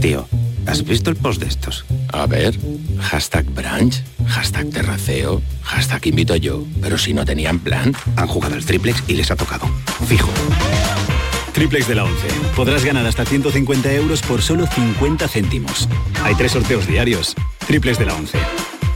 Tío, 0.00 0.28
¿has 0.66 0.84
visto 0.84 1.10
el 1.10 1.16
post 1.16 1.42
de 1.42 1.48
estos? 1.48 1.84
A 2.12 2.26
ver, 2.26 2.56
hashtag 3.00 3.46
brunch, 3.46 4.02
hashtag 4.26 4.70
terraceo, 4.70 5.42
hashtag 5.62 6.06
invito 6.06 6.36
yo, 6.36 6.64
pero 6.80 6.96
si 6.96 7.12
no 7.12 7.24
tenían 7.24 7.58
plan, 7.58 7.92
han 8.14 8.26
jugado 8.26 8.54
el 8.54 8.64
triplex 8.64 9.02
y 9.08 9.14
les 9.14 9.30
ha 9.30 9.36
tocado. 9.36 9.66
Fijo. 10.06 10.30
Triplex 11.52 11.88
de 11.88 11.94
la 11.94 12.04
11. 12.04 12.28
Podrás 12.54 12.84
ganar 12.84 13.06
hasta 13.06 13.24
150 13.24 13.92
euros 13.94 14.22
por 14.22 14.42
solo 14.42 14.66
50 14.66 15.26
céntimos. 15.26 15.88
Hay 16.22 16.34
tres 16.34 16.52
sorteos 16.52 16.86
diarios. 16.86 17.34
Triplex 17.66 17.98
de 17.98 18.06
la 18.06 18.14
11. 18.14 18.38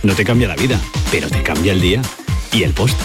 No 0.03 0.15
te 0.15 0.25
cambia 0.25 0.49
la 0.49 0.57
vida, 0.57 0.81
pero 1.11 1.29
te 1.29 1.43
cambia 1.43 1.73
el 1.73 1.81
día 1.81 2.03
y 2.53 2.63
el 2.63 2.73
post. 2.73 2.99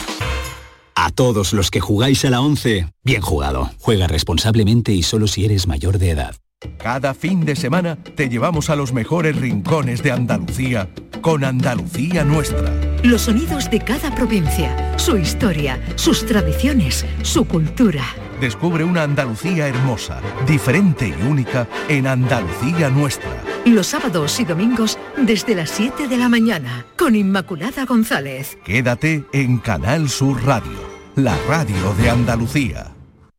A 0.95 1.11
todos 1.11 1.51
los 1.51 1.69
que 1.69 1.81
jugáis 1.81 2.23
a 2.23 2.29
la 2.29 2.39
11, 2.39 2.87
bien 3.03 3.21
jugado. 3.21 3.69
Juega 3.79 4.07
responsablemente 4.07 4.93
y 4.93 5.03
solo 5.03 5.27
si 5.27 5.43
eres 5.43 5.67
mayor 5.67 5.99
de 5.99 6.11
edad. 6.11 6.35
Cada 6.77 7.13
fin 7.13 7.43
de 7.45 7.55
semana 7.55 7.97
te 7.97 8.29
llevamos 8.29 8.69
a 8.69 8.75
los 8.75 8.93
mejores 8.93 9.35
rincones 9.35 10.01
de 10.01 10.13
Andalucía 10.13 10.89
con 11.21 11.43
Andalucía 11.43 12.23
Nuestra. 12.23 12.73
Los 13.03 13.23
sonidos 13.23 13.69
de 13.69 13.81
cada 13.81 14.15
provincia, 14.15 14.97
su 14.97 15.17
historia, 15.17 15.79
sus 15.95 16.25
tradiciones, 16.25 17.05
su 17.23 17.45
cultura. 17.45 18.05
Descubre 18.39 18.83
una 18.83 19.03
Andalucía 19.03 19.67
hermosa, 19.67 20.21
diferente 20.45 21.07
y 21.07 21.27
única 21.27 21.67
en 21.87 22.07
Andalucía 22.07 22.89
Nuestra. 22.89 23.31
Los 23.65 23.87
sábados 23.87 24.39
y 24.39 24.45
domingos 24.45 24.97
desde 25.17 25.55
las 25.55 25.69
7 25.71 26.07
de 26.07 26.17
la 26.17 26.29
mañana 26.29 26.85
con 26.97 27.15
Inmaculada 27.15 27.85
González. 27.85 28.57
Quédate 28.63 29.25
en 29.31 29.57
Canal 29.57 30.09
Sur 30.09 30.43
Radio, 30.45 30.79
la 31.15 31.35
radio 31.47 31.93
de 31.95 32.09
Andalucía. 32.09 32.94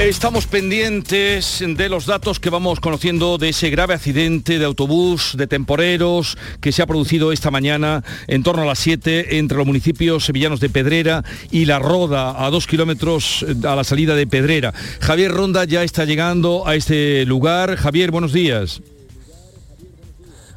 Estamos 0.00 0.46
pendientes 0.46 1.62
de 1.62 1.88
los 1.90 2.06
datos 2.06 2.40
que 2.40 2.48
vamos 2.48 2.80
conociendo 2.80 3.36
de 3.36 3.50
ese 3.50 3.68
grave 3.68 3.92
accidente 3.92 4.58
de 4.58 4.64
autobús 4.64 5.34
de 5.36 5.46
temporeros 5.46 6.38
que 6.62 6.72
se 6.72 6.80
ha 6.80 6.86
producido 6.86 7.32
esta 7.32 7.50
mañana 7.50 8.02
en 8.26 8.42
torno 8.42 8.62
a 8.62 8.64
las 8.64 8.78
7 8.78 9.36
entre 9.36 9.58
los 9.58 9.66
municipios 9.66 10.24
sevillanos 10.24 10.58
de 10.58 10.70
Pedrera 10.70 11.22
y 11.50 11.66
La 11.66 11.78
Roda, 11.78 12.46
a 12.46 12.48
dos 12.48 12.66
kilómetros 12.66 13.44
a 13.62 13.76
la 13.76 13.84
salida 13.84 14.14
de 14.14 14.26
Pedrera. 14.26 14.72
Javier 15.00 15.32
Ronda 15.32 15.64
ya 15.64 15.82
está 15.82 16.06
llegando 16.06 16.66
a 16.66 16.76
este 16.76 17.26
lugar. 17.26 17.76
Javier, 17.76 18.10
buenos 18.10 18.32
días. 18.32 18.80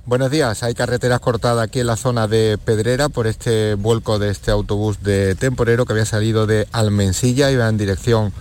Buenos 0.06 0.32
días, 0.32 0.64
hay 0.64 0.74
carreteras 0.74 1.20
cortadas 1.20 1.68
aquí 1.68 1.82
en 1.82 1.88
la 1.88 1.98
zona 1.98 2.30
de 2.30 2.58
Pedrera 2.58 3.10
por 3.10 3.28
este 3.28 3.76
vuelco 3.76 4.20
de 4.20 4.32
este 4.32 4.52
autobús 4.52 5.04
de 5.04 5.36
temporero 5.36 5.86
que 5.86 5.92
había 5.92 6.06
salido 6.06 6.48
de 6.48 6.66
Almensilla 6.72 7.52
y 7.52 7.58
va 7.58 7.68
en 7.68 7.78
dirección 7.78 8.34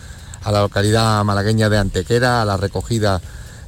a 0.44 0.52
la 0.52 0.60
localidad 0.60 1.24
malagueña 1.24 1.68
de 1.68 1.78
Antequera, 1.78 2.42
a 2.42 2.44
la 2.44 2.56
recogida 2.56 3.20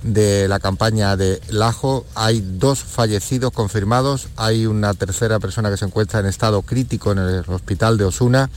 de 0.03 0.49
la 0.49 0.61
campaña 0.61 1.17
de 1.17 1.41
Lajo. 1.49 2.05
Hay 2.15 2.41
dos 2.41 2.81
fallecidos 2.81 3.53
confirmados, 3.53 4.29
hay 4.37 4.67
una 4.67 4.95
tercera 4.95 5.41
persona 5.41 5.71
que 5.71 5.77
se 5.77 5.87
encuentra 5.87 6.21
en 6.21 6.27
estado 6.27 6.63
crítico 6.63 7.13
en 7.13 7.19
el 7.19 7.45
hospital 7.49 7.99
de 7.99 8.05
Osuna. 8.05 8.51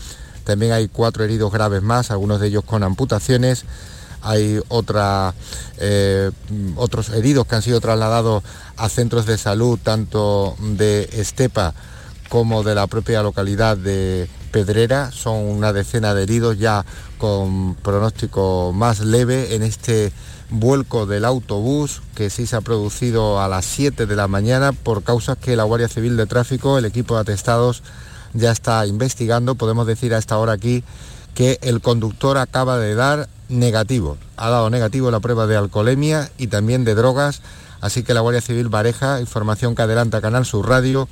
También 0.43 0.71
hay 0.73 0.87
cuatro 0.87 1.23
heridos 1.23 1.51
graves 1.51 1.81
más, 1.81 2.11
algunos 2.11 2.39
de 2.39 2.47
ellos 2.47 2.63
con 2.63 2.83
amputaciones. 2.83 3.65
Hay 4.21 4.59
eh, 5.79 6.31
otros 6.75 7.09
heridos 7.09 7.47
que 7.47 7.55
han 7.55 7.61
sido 7.61 7.79
trasladados 7.79 8.43
a 8.75 8.89
centros 8.89 9.25
de 9.25 9.37
salud, 9.37 9.79
tanto 9.81 10.55
de 10.59 11.09
Estepa 11.13 11.73
como 12.29 12.63
de 12.63 12.75
la 12.75 12.87
propia 12.87 13.23
localidad 13.23 13.77
de 13.77 14.29
Pedrera. 14.51 15.11
Son 15.11 15.35
una 15.35 15.73
decena 15.73 16.13
de 16.13 16.23
heridos 16.23 16.57
ya 16.57 16.85
con 17.17 17.75
pronóstico 17.75 18.71
más 18.73 18.99
leve 18.99 19.55
en 19.55 19.63
este 19.63 20.11
vuelco 20.49 21.05
del 21.05 21.25
autobús 21.25 22.01
que 22.15 22.29
sí 22.29 22.47
se 22.47 22.55
ha 22.55 22.61
producido 22.61 23.41
a 23.41 23.47
las 23.47 23.65
7 23.65 24.05
de 24.05 24.15
la 24.15 24.27
mañana 24.27 24.71
por 24.71 25.03
causas 25.03 25.37
que 25.37 25.55
la 25.55 25.63
Guardia 25.63 25.89
Civil 25.89 26.15
de 26.17 26.25
Tráfico, 26.25 26.77
el 26.77 26.85
equipo 26.85 27.15
de 27.15 27.21
atestados, 27.21 27.83
ya 28.33 28.51
está 28.51 28.85
investigando. 28.85 29.55
Podemos 29.55 29.87
decir 29.87 30.13
a 30.13 30.17
esta 30.17 30.37
hora 30.37 30.53
aquí 30.53 30.83
que 31.33 31.59
el 31.61 31.81
conductor 31.81 32.37
acaba 32.37 32.77
de 32.77 32.95
dar 32.95 33.29
negativo. 33.49 34.17
Ha 34.37 34.49
dado 34.49 34.69
negativo 34.69 35.11
la 35.11 35.19
prueba 35.19 35.47
de 35.47 35.55
alcoholemia 35.55 36.31
y 36.37 36.47
también 36.47 36.83
de 36.83 36.95
drogas. 36.95 37.41
Así 37.79 38.03
que 38.03 38.13
la 38.13 38.21
Guardia 38.21 38.41
Civil 38.41 38.69
Bareja, 38.69 39.21
información 39.21 39.75
que 39.75 39.83
adelanta 39.83 40.21
Canal 40.21 40.45
Sur 40.45 40.67
Radio, 40.67 41.07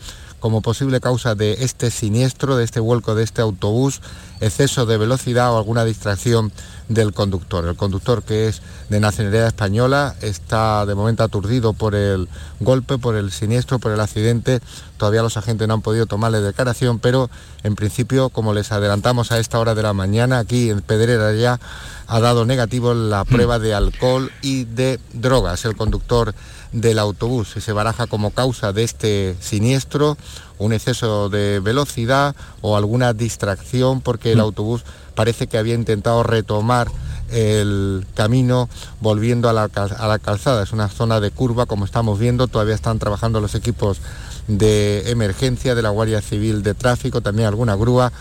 como 0.46 0.62
posible 0.62 1.02
causa 1.02 1.34
de 1.34 1.54
este 1.62 1.90
siniestro, 1.90 2.56
de 2.56 2.66
este 2.66 2.80
vuelco 2.80 3.16
de 3.16 3.24
este 3.24 3.42
autobús, 3.42 4.00
exceso 4.42 4.86
de 4.86 4.96
velocidad 4.96 5.52
o 5.52 5.58
alguna 5.58 5.84
distracción 5.84 6.52
del 6.88 7.14
conductor. 7.14 7.66
El 7.66 7.76
conductor 7.76 8.22
que 8.22 8.48
es 8.48 8.62
de 8.90 9.00
nacionalidad 9.00 9.48
española 9.48 10.16
está 10.22 10.86
de 10.86 10.94
momento 10.94 11.24
aturdido 11.24 11.74
por 11.74 11.96
el 11.96 12.30
golpe, 12.60 13.00
por 13.00 13.16
el 13.16 13.32
siniestro, 13.32 13.80
por 13.80 13.92
el 13.92 14.00
accidente. 14.00 14.60
Todavía 14.98 15.24
los 15.24 15.36
agentes 15.36 15.68
no 15.68 15.74
han 15.74 15.82
podido 15.82 16.06
tomarle 16.06 16.42
declaración, 16.42 17.00
pero 17.00 17.32
en 17.64 17.74
principio, 17.74 18.30
como 18.30 18.54
les 18.54 18.72
adelantamos 18.72 19.32
a 19.32 19.40
esta 19.40 19.58
hora 19.58 19.74
de 19.74 19.82
la 19.82 19.94
mañana, 19.94 20.38
aquí 20.38 20.70
en 20.70 20.84
Pedrera 20.84 21.34
ya 21.34 21.60
ha 22.06 22.20
dado 22.20 22.46
negativo 22.46 22.94
la 22.94 23.24
mm. 23.24 23.28
prueba 23.28 23.58
de 23.58 23.74
alcohol 23.74 24.32
y 24.44 24.66
de 24.66 25.00
drogas. 25.12 25.66
El 25.66 25.76
conductor 25.76 26.36
del 26.76 27.00
autobús 27.00 27.56
se 27.58 27.72
baraja 27.72 28.06
como 28.06 28.32
causa 28.32 28.74
de 28.74 28.84
este 28.84 29.36
siniestro 29.40 30.18
un 30.58 30.74
exceso 30.74 31.30
de 31.30 31.60
velocidad 31.62 32.36
o 32.62 32.76
alguna 32.76 33.14
distracción 33.14 34.02
porque 34.02 34.34
el 34.34 34.40
mm. 34.40 34.42
autobús 34.42 34.84
parece 35.16 35.48
que 35.48 35.58
había 35.58 35.74
intentado 35.74 36.22
retomar 36.24 36.90
el 37.32 38.06
camino 38.14 38.70
volviendo 39.02 39.50
a 39.50 39.54
la, 39.54 39.70
calzada. 40.20 40.64
Es 40.64 40.74
una 40.74 40.90
zona 40.90 41.20
de 41.20 41.32
curva, 41.32 41.66
como 41.66 41.86
estamos 41.86 42.20
viendo, 42.20 42.48
todavía 42.48 42.76
están 42.76 43.00
trabajando 43.00 43.42
los 43.42 43.56
equipos 43.56 44.00
de 44.48 45.10
emergencia 45.10 45.74
de 45.76 45.82
la 45.82 45.90
Guardia 45.90 46.22
Civil 46.22 46.62
de 46.62 46.76
Tráfico, 46.76 47.22
también 47.22 47.48
alguna 47.48 47.76
grúa 47.76 48.12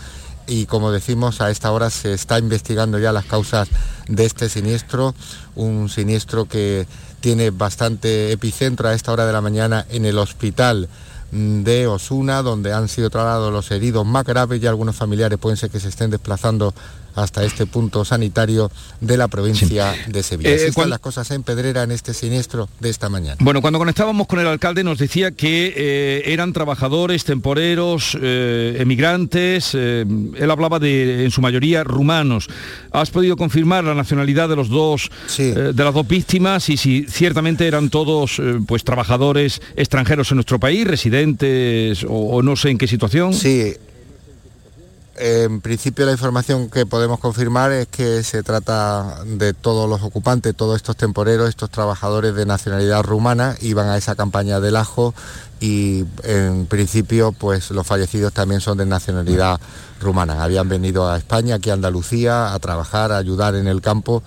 y 0.47 0.65
como 0.65 0.91
decimos 0.91 1.41
a 1.41 1.49
esta 1.49 1.71
hora 1.71 1.89
se 1.89 2.13
está 2.13 2.37
investigando 2.39 2.99
ya 2.99 3.11
las 3.11 3.25
causas 3.25 3.67
de 4.07 4.25
este 4.25 4.49
siniestro, 4.49 5.15
un 5.55 5.89
siniestro 5.89 6.45
que 6.45 6.87
tiene 7.25 7.49
bastante 7.49 8.31
epicentro 8.31 8.87
a 8.87 8.93
esta 8.93 9.11
hora 9.11 9.25
de 9.25 9.33
la 9.33 9.41
mañana 9.41 9.83
en 9.89 10.05
el 10.05 10.19
hospital 10.19 10.87
de 11.31 11.87
Osuna, 11.87 12.43
donde 12.43 12.71
han 12.71 12.87
sido 12.87 13.09
trasladados 13.09 13.51
los 13.51 13.71
heridos 13.71 14.05
más 14.05 14.25
graves 14.25 14.61
y 14.61 14.67
algunos 14.67 14.95
familiares 14.95 15.39
pueden 15.39 15.57
ser 15.57 15.71
que 15.71 15.79
se 15.79 15.87
estén 15.87 16.11
desplazando 16.11 16.75
hasta 17.15 17.43
este 17.43 17.65
punto 17.65 18.05
sanitario 18.05 18.71
de 19.01 19.17
la 19.17 19.27
provincia 19.27 19.95
de 20.07 20.23
Sevilla. 20.23 20.51
Eh, 20.51 20.67
están 20.67 20.89
las 20.89 20.99
cosas 20.99 21.31
en 21.31 21.43
Pedrera 21.43 21.83
en 21.83 21.91
este 21.91 22.13
siniestro 22.13 22.69
de 22.79 22.89
esta 22.89 23.09
mañana. 23.09 23.37
Bueno, 23.39 23.61
cuando 23.61 23.79
conectábamos 23.79 24.27
con 24.27 24.39
el 24.39 24.47
alcalde 24.47 24.83
nos 24.83 24.99
decía 24.99 25.31
que 25.31 25.73
eh, 25.75 26.23
eran 26.25 26.53
trabajadores, 26.53 27.23
temporeros, 27.23 28.17
eh, 28.21 28.77
emigrantes, 28.79 29.73
él 29.73 30.51
hablaba 30.51 30.79
de, 30.79 31.23
en 31.23 31.31
su 31.31 31.41
mayoría, 31.41 31.83
rumanos. 31.83 32.47
¿Has 32.91 33.09
podido 33.09 33.37
confirmar 33.37 33.83
la 33.83 33.95
nacionalidad 33.95 34.49
de 34.49 34.55
los 34.55 34.69
dos, 34.69 35.09
de 35.37 35.73
las 35.73 35.93
dos 35.93 36.07
víctimas 36.07 36.69
y 36.69 36.77
si 36.77 37.05
ciertamente 37.09 37.67
eran 37.67 37.89
todos 37.89 38.41
pues 38.67 38.83
trabajadores 38.83 39.61
extranjeros 39.75 40.31
en 40.31 40.35
nuestro 40.35 40.59
país, 40.59 40.85
residentes 40.85 42.03
o, 42.03 42.09
o 42.09 42.41
no 42.41 42.55
sé 42.55 42.69
en 42.69 42.77
qué 42.77 42.87
situación? 42.87 43.33
Sí, 43.33 43.73
en 45.17 45.61
principio 45.61 46.05
la 46.05 46.11
información 46.11 46.69
que 46.69 46.85
podemos 46.85 47.19
confirmar 47.19 47.71
es 47.71 47.87
que 47.87 48.21
se 48.23 48.43
trata 48.43 49.23
de 49.25 49.53
todos 49.53 49.89
los 49.89 50.01
ocupantes, 50.01 50.55
todos 50.55 50.75
estos 50.75 50.97
temporeros, 50.97 51.47
estos 51.47 51.69
trabajadores 51.69 52.35
de 52.35 52.45
nacionalidad 52.45 53.03
rumana, 53.03 53.55
iban 53.61 53.87
a 53.87 53.97
esa 53.97 54.15
campaña 54.15 54.59
del 54.59 54.75
ajo 54.75 55.13
y 55.61 56.05
en 56.23 56.65
principio 56.65 57.31
pues 57.31 57.71
los 57.71 57.87
fallecidos 57.87 58.33
también 58.33 58.59
son 58.59 58.77
de 58.77 58.85
nacionalidad 58.85 59.59
rumana. 60.01 60.43
Habían 60.43 60.67
venido 60.67 61.09
a 61.09 61.17
España, 61.17 61.55
aquí 61.55 61.69
a 61.69 61.73
Andalucía, 61.73 62.53
a 62.53 62.59
trabajar, 62.59 63.11
a 63.11 63.17
ayudar 63.17 63.55
en 63.55 63.67
el 63.67 63.81
campo, 63.81 64.21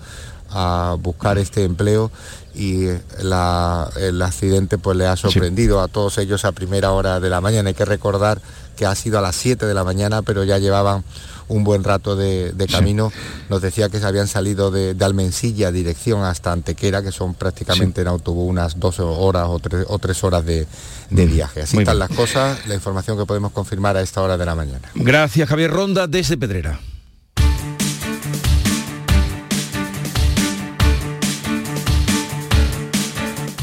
a 0.49 0.97
buscar 0.99 1.37
este 1.37 1.63
empleo 1.65 2.09
y 2.55 2.87
el 2.87 4.21
accidente 4.21 4.79
pues 4.79 4.97
le 4.97 5.05
ha 5.05 5.15
sorprendido 5.15 5.81
a 5.81 5.87
todos 5.87 6.17
ellos 6.17 6.45
a 6.45 6.51
primera 6.51 6.91
hora 6.91 7.19
de 7.19 7.29
la 7.29 7.41
mañana. 7.41 7.69
Hay 7.69 7.75
que 7.75 7.85
recordar 7.85 8.41
que 8.79 8.85
ha 8.85 8.95
sido 8.95 9.19
a 9.19 9.21
las 9.21 9.35
7 9.35 9.65
de 9.65 9.73
la 9.73 9.83
mañana, 9.83 10.21
pero 10.21 10.45
ya 10.45 10.57
llevaban 10.57 11.03
un 11.49 11.65
buen 11.65 11.83
rato 11.83 12.15
de, 12.15 12.53
camino. 12.71 13.11
Nos 13.49 13.61
decía 13.61 13.89
que 13.89 13.99
se 13.99 14.05
habían 14.05 14.29
salido 14.29 14.71
de, 14.71 14.95
Almensilla, 15.03 15.69
dirección 15.69 16.23
hasta 16.23 16.53
Antequera, 16.53 17.03
que 17.03 17.11
son 17.11 17.33
prácticamente 17.33 17.99
en 17.99 18.07
autobús 18.07 18.49
unas 18.49 18.79
dos 18.79 19.01
horas 19.01 19.49
o 19.49 19.59
tres, 19.99 20.23
horas 20.23 20.45
de, 20.45 20.65
mm. 21.09 21.15
viaje. 21.25 21.61
Así 21.63 21.77
están 21.77 21.99
las 21.99 22.09
cosas, 22.09 22.65
la 22.67 22.73
información 22.73 23.17
que 23.17 23.25
podemos 23.25 23.51
confirmar 23.51 23.97
a 23.97 24.01
esta 24.01 24.21
hora 24.21 24.37
de 24.37 24.45
la 24.45 24.55
mañana. 24.55 24.89
Gracias, 24.95 25.49
Javier 25.49 25.71
Ronda, 25.71 26.07
desde 26.07 26.37
Pedrera. 26.37 26.79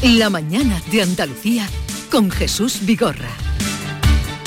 La 0.03 0.29
mañana 0.29 0.79
de 0.91 1.01
Andalucía 1.01 1.67
con 2.11 2.29
Jesús 2.29 2.85
Vigorra. 2.85 3.46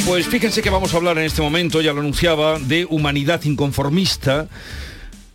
Pues 0.07 0.27
fíjense 0.27 0.63
que 0.63 0.71
vamos 0.71 0.93
a 0.93 0.97
hablar 0.97 1.19
en 1.19 1.25
este 1.25 1.43
momento, 1.43 1.81
ya 1.81 1.93
lo 1.93 2.01
anunciaba, 2.01 2.59
de 2.59 2.85
humanidad 2.85 3.43
inconformista 3.45 4.49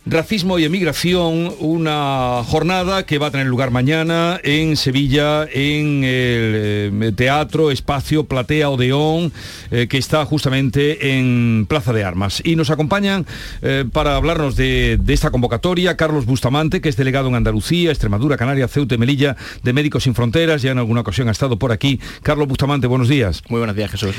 Racismo 0.08 0.56
y 0.60 0.64
emigración, 0.64 1.52
una 1.58 2.40
jornada 2.46 3.04
que 3.04 3.18
va 3.18 3.26
a 3.26 3.30
tener 3.32 3.48
lugar 3.48 3.72
mañana 3.72 4.38
en 4.44 4.76
Sevilla, 4.76 5.48
en 5.52 6.04
el 6.04 7.02
eh, 7.02 7.12
Teatro 7.16 7.72
Espacio 7.72 8.22
Platea 8.22 8.70
Odeón, 8.70 9.32
eh, 9.72 9.88
que 9.88 9.98
está 9.98 10.24
justamente 10.24 11.18
en 11.18 11.66
Plaza 11.68 11.92
de 11.92 12.04
Armas. 12.04 12.40
Y 12.44 12.54
nos 12.54 12.70
acompañan 12.70 13.26
eh, 13.62 13.84
para 13.92 14.14
hablarnos 14.14 14.54
de, 14.54 15.00
esta 15.08 15.32
convocatoria 15.32 15.96
Carlos 15.96 16.24
Bustamante, 16.24 16.80
que 16.80 16.88
es 16.88 16.96
delegado 16.96 17.26
en 17.26 17.34
Andalucía, 17.34 17.90
Extremadura, 17.90 18.36
Canarias, 18.36 18.70
Ceuta 18.70 18.94
y 18.94 18.98
Melilla 18.98 19.36
de 19.64 19.72
Médicos 19.72 20.04
Sin 20.04 20.14
Fronteras, 20.14 20.62
ya 20.62 20.70
en 20.70 20.78
alguna 20.78 21.00
ocasión 21.00 21.26
ha 21.26 21.32
estado 21.32 21.58
por 21.58 21.72
aquí. 21.72 21.98
Carlos 22.22 22.46
Bustamante, 22.46 22.86
buenos 22.86 23.08
días. 23.08 23.42
Muy 23.48 23.58
buenos 23.58 23.74
días, 23.74 23.90
Jesús. 23.90 24.14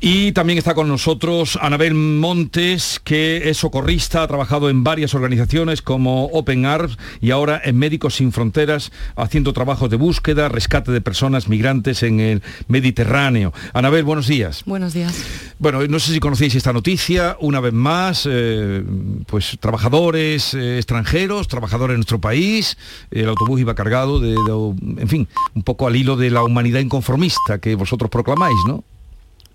Y 0.00 0.32
también 0.32 0.56
está 0.58 0.72
con 0.72 0.88
nosotros 0.88 1.58
Anabel 1.60 1.92
Montes, 1.92 3.02
que 3.04 3.50
es 3.50 3.58
socorrista, 3.58 4.22
ha 4.22 4.28
trabajado 4.28 4.70
en 4.70 4.82
varias 4.82 5.12
organizaciones 5.12 5.25
organizaciones 5.26 5.82
como 5.82 6.26
Open 6.26 6.66
Arms 6.66 6.98
y 7.20 7.32
ahora 7.32 7.60
en 7.64 7.76
Médicos 7.76 8.14
Sin 8.14 8.30
Fronteras 8.30 8.92
haciendo 9.16 9.52
trabajos 9.52 9.90
de 9.90 9.96
búsqueda, 9.96 10.48
rescate 10.48 10.92
de 10.92 11.00
personas 11.00 11.48
migrantes 11.48 12.04
en 12.04 12.20
el 12.20 12.42
Mediterráneo. 12.68 13.52
Anabel, 13.72 14.04
buenos 14.04 14.28
días. 14.28 14.62
Buenos 14.66 14.94
días. 14.94 15.14
Bueno, 15.58 15.84
no 15.88 15.98
sé 15.98 16.12
si 16.12 16.20
conocéis 16.20 16.54
esta 16.54 16.72
noticia, 16.72 17.36
una 17.40 17.58
vez 17.58 17.72
más, 17.72 18.26
eh, 18.30 18.84
pues 19.26 19.56
trabajadores 19.58 20.54
eh, 20.54 20.76
extranjeros, 20.76 21.48
trabajadores 21.48 21.94
en 21.94 21.98
nuestro 21.98 22.20
país, 22.20 22.78
el 23.10 23.28
autobús 23.28 23.60
iba 23.60 23.74
cargado 23.74 24.20
de, 24.20 24.34
en 24.34 25.08
fin, 25.08 25.28
un 25.54 25.62
poco 25.64 25.88
al 25.88 25.96
hilo 25.96 26.16
de 26.16 26.30
la 26.30 26.44
humanidad 26.44 26.78
inconformista 26.78 27.58
que 27.58 27.74
vosotros 27.74 28.10
proclamáis, 28.10 28.56
¿no? 28.68 28.84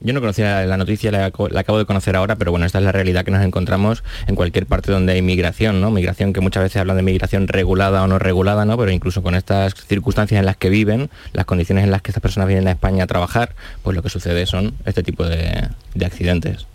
Yo 0.03 0.13
no 0.13 0.19
conocía 0.19 0.65
la 0.65 0.77
noticia, 0.77 1.11
la, 1.11 1.25
acabo 1.25 1.77
de 1.77 1.85
conocer 1.85 2.15
ahora, 2.15 2.35
pero 2.35 2.49
bueno, 2.49 2.65
esta 2.65 2.79
es 2.79 2.83
la 2.83 2.91
realidad 2.91 3.23
que 3.23 3.29
nos 3.29 3.43
encontramos 3.43 4.03
en 4.25 4.35
cualquier 4.35 4.65
parte 4.65 4.91
donde 4.91 5.13
hay 5.13 5.21
migración, 5.21 5.79
¿no? 5.79 5.91
Migración 5.91 6.33
que 6.33 6.41
muchas 6.41 6.63
veces 6.63 6.81
hablan 6.81 6.97
de 6.97 7.03
migración 7.03 7.47
regulada 7.47 8.01
o 8.01 8.07
no 8.07 8.17
regulada, 8.17 8.65
¿no? 8.65 8.77
Pero 8.77 8.91
incluso 8.91 9.21
con 9.21 9.35
estas 9.35 9.75
circunstancias 9.75 10.39
en 10.39 10.47
las 10.47 10.57
que 10.57 10.69
viven, 10.69 11.11
las 11.33 11.45
condiciones 11.45 11.83
en 11.83 11.91
las 11.91 12.01
que 12.01 12.09
estas 12.09 12.21
personas 12.21 12.47
vienen 12.47 12.67
a 12.67 12.71
España 12.71 13.03
a 13.03 13.07
trabajar, 13.07 13.53
pues 13.83 13.95
lo 13.95 14.01
que 14.01 14.09
sucede 14.09 14.47
son 14.47 14.73
este 14.85 15.03
tipo 15.03 15.23
de, 15.23 15.69
accidentes. 16.03 16.65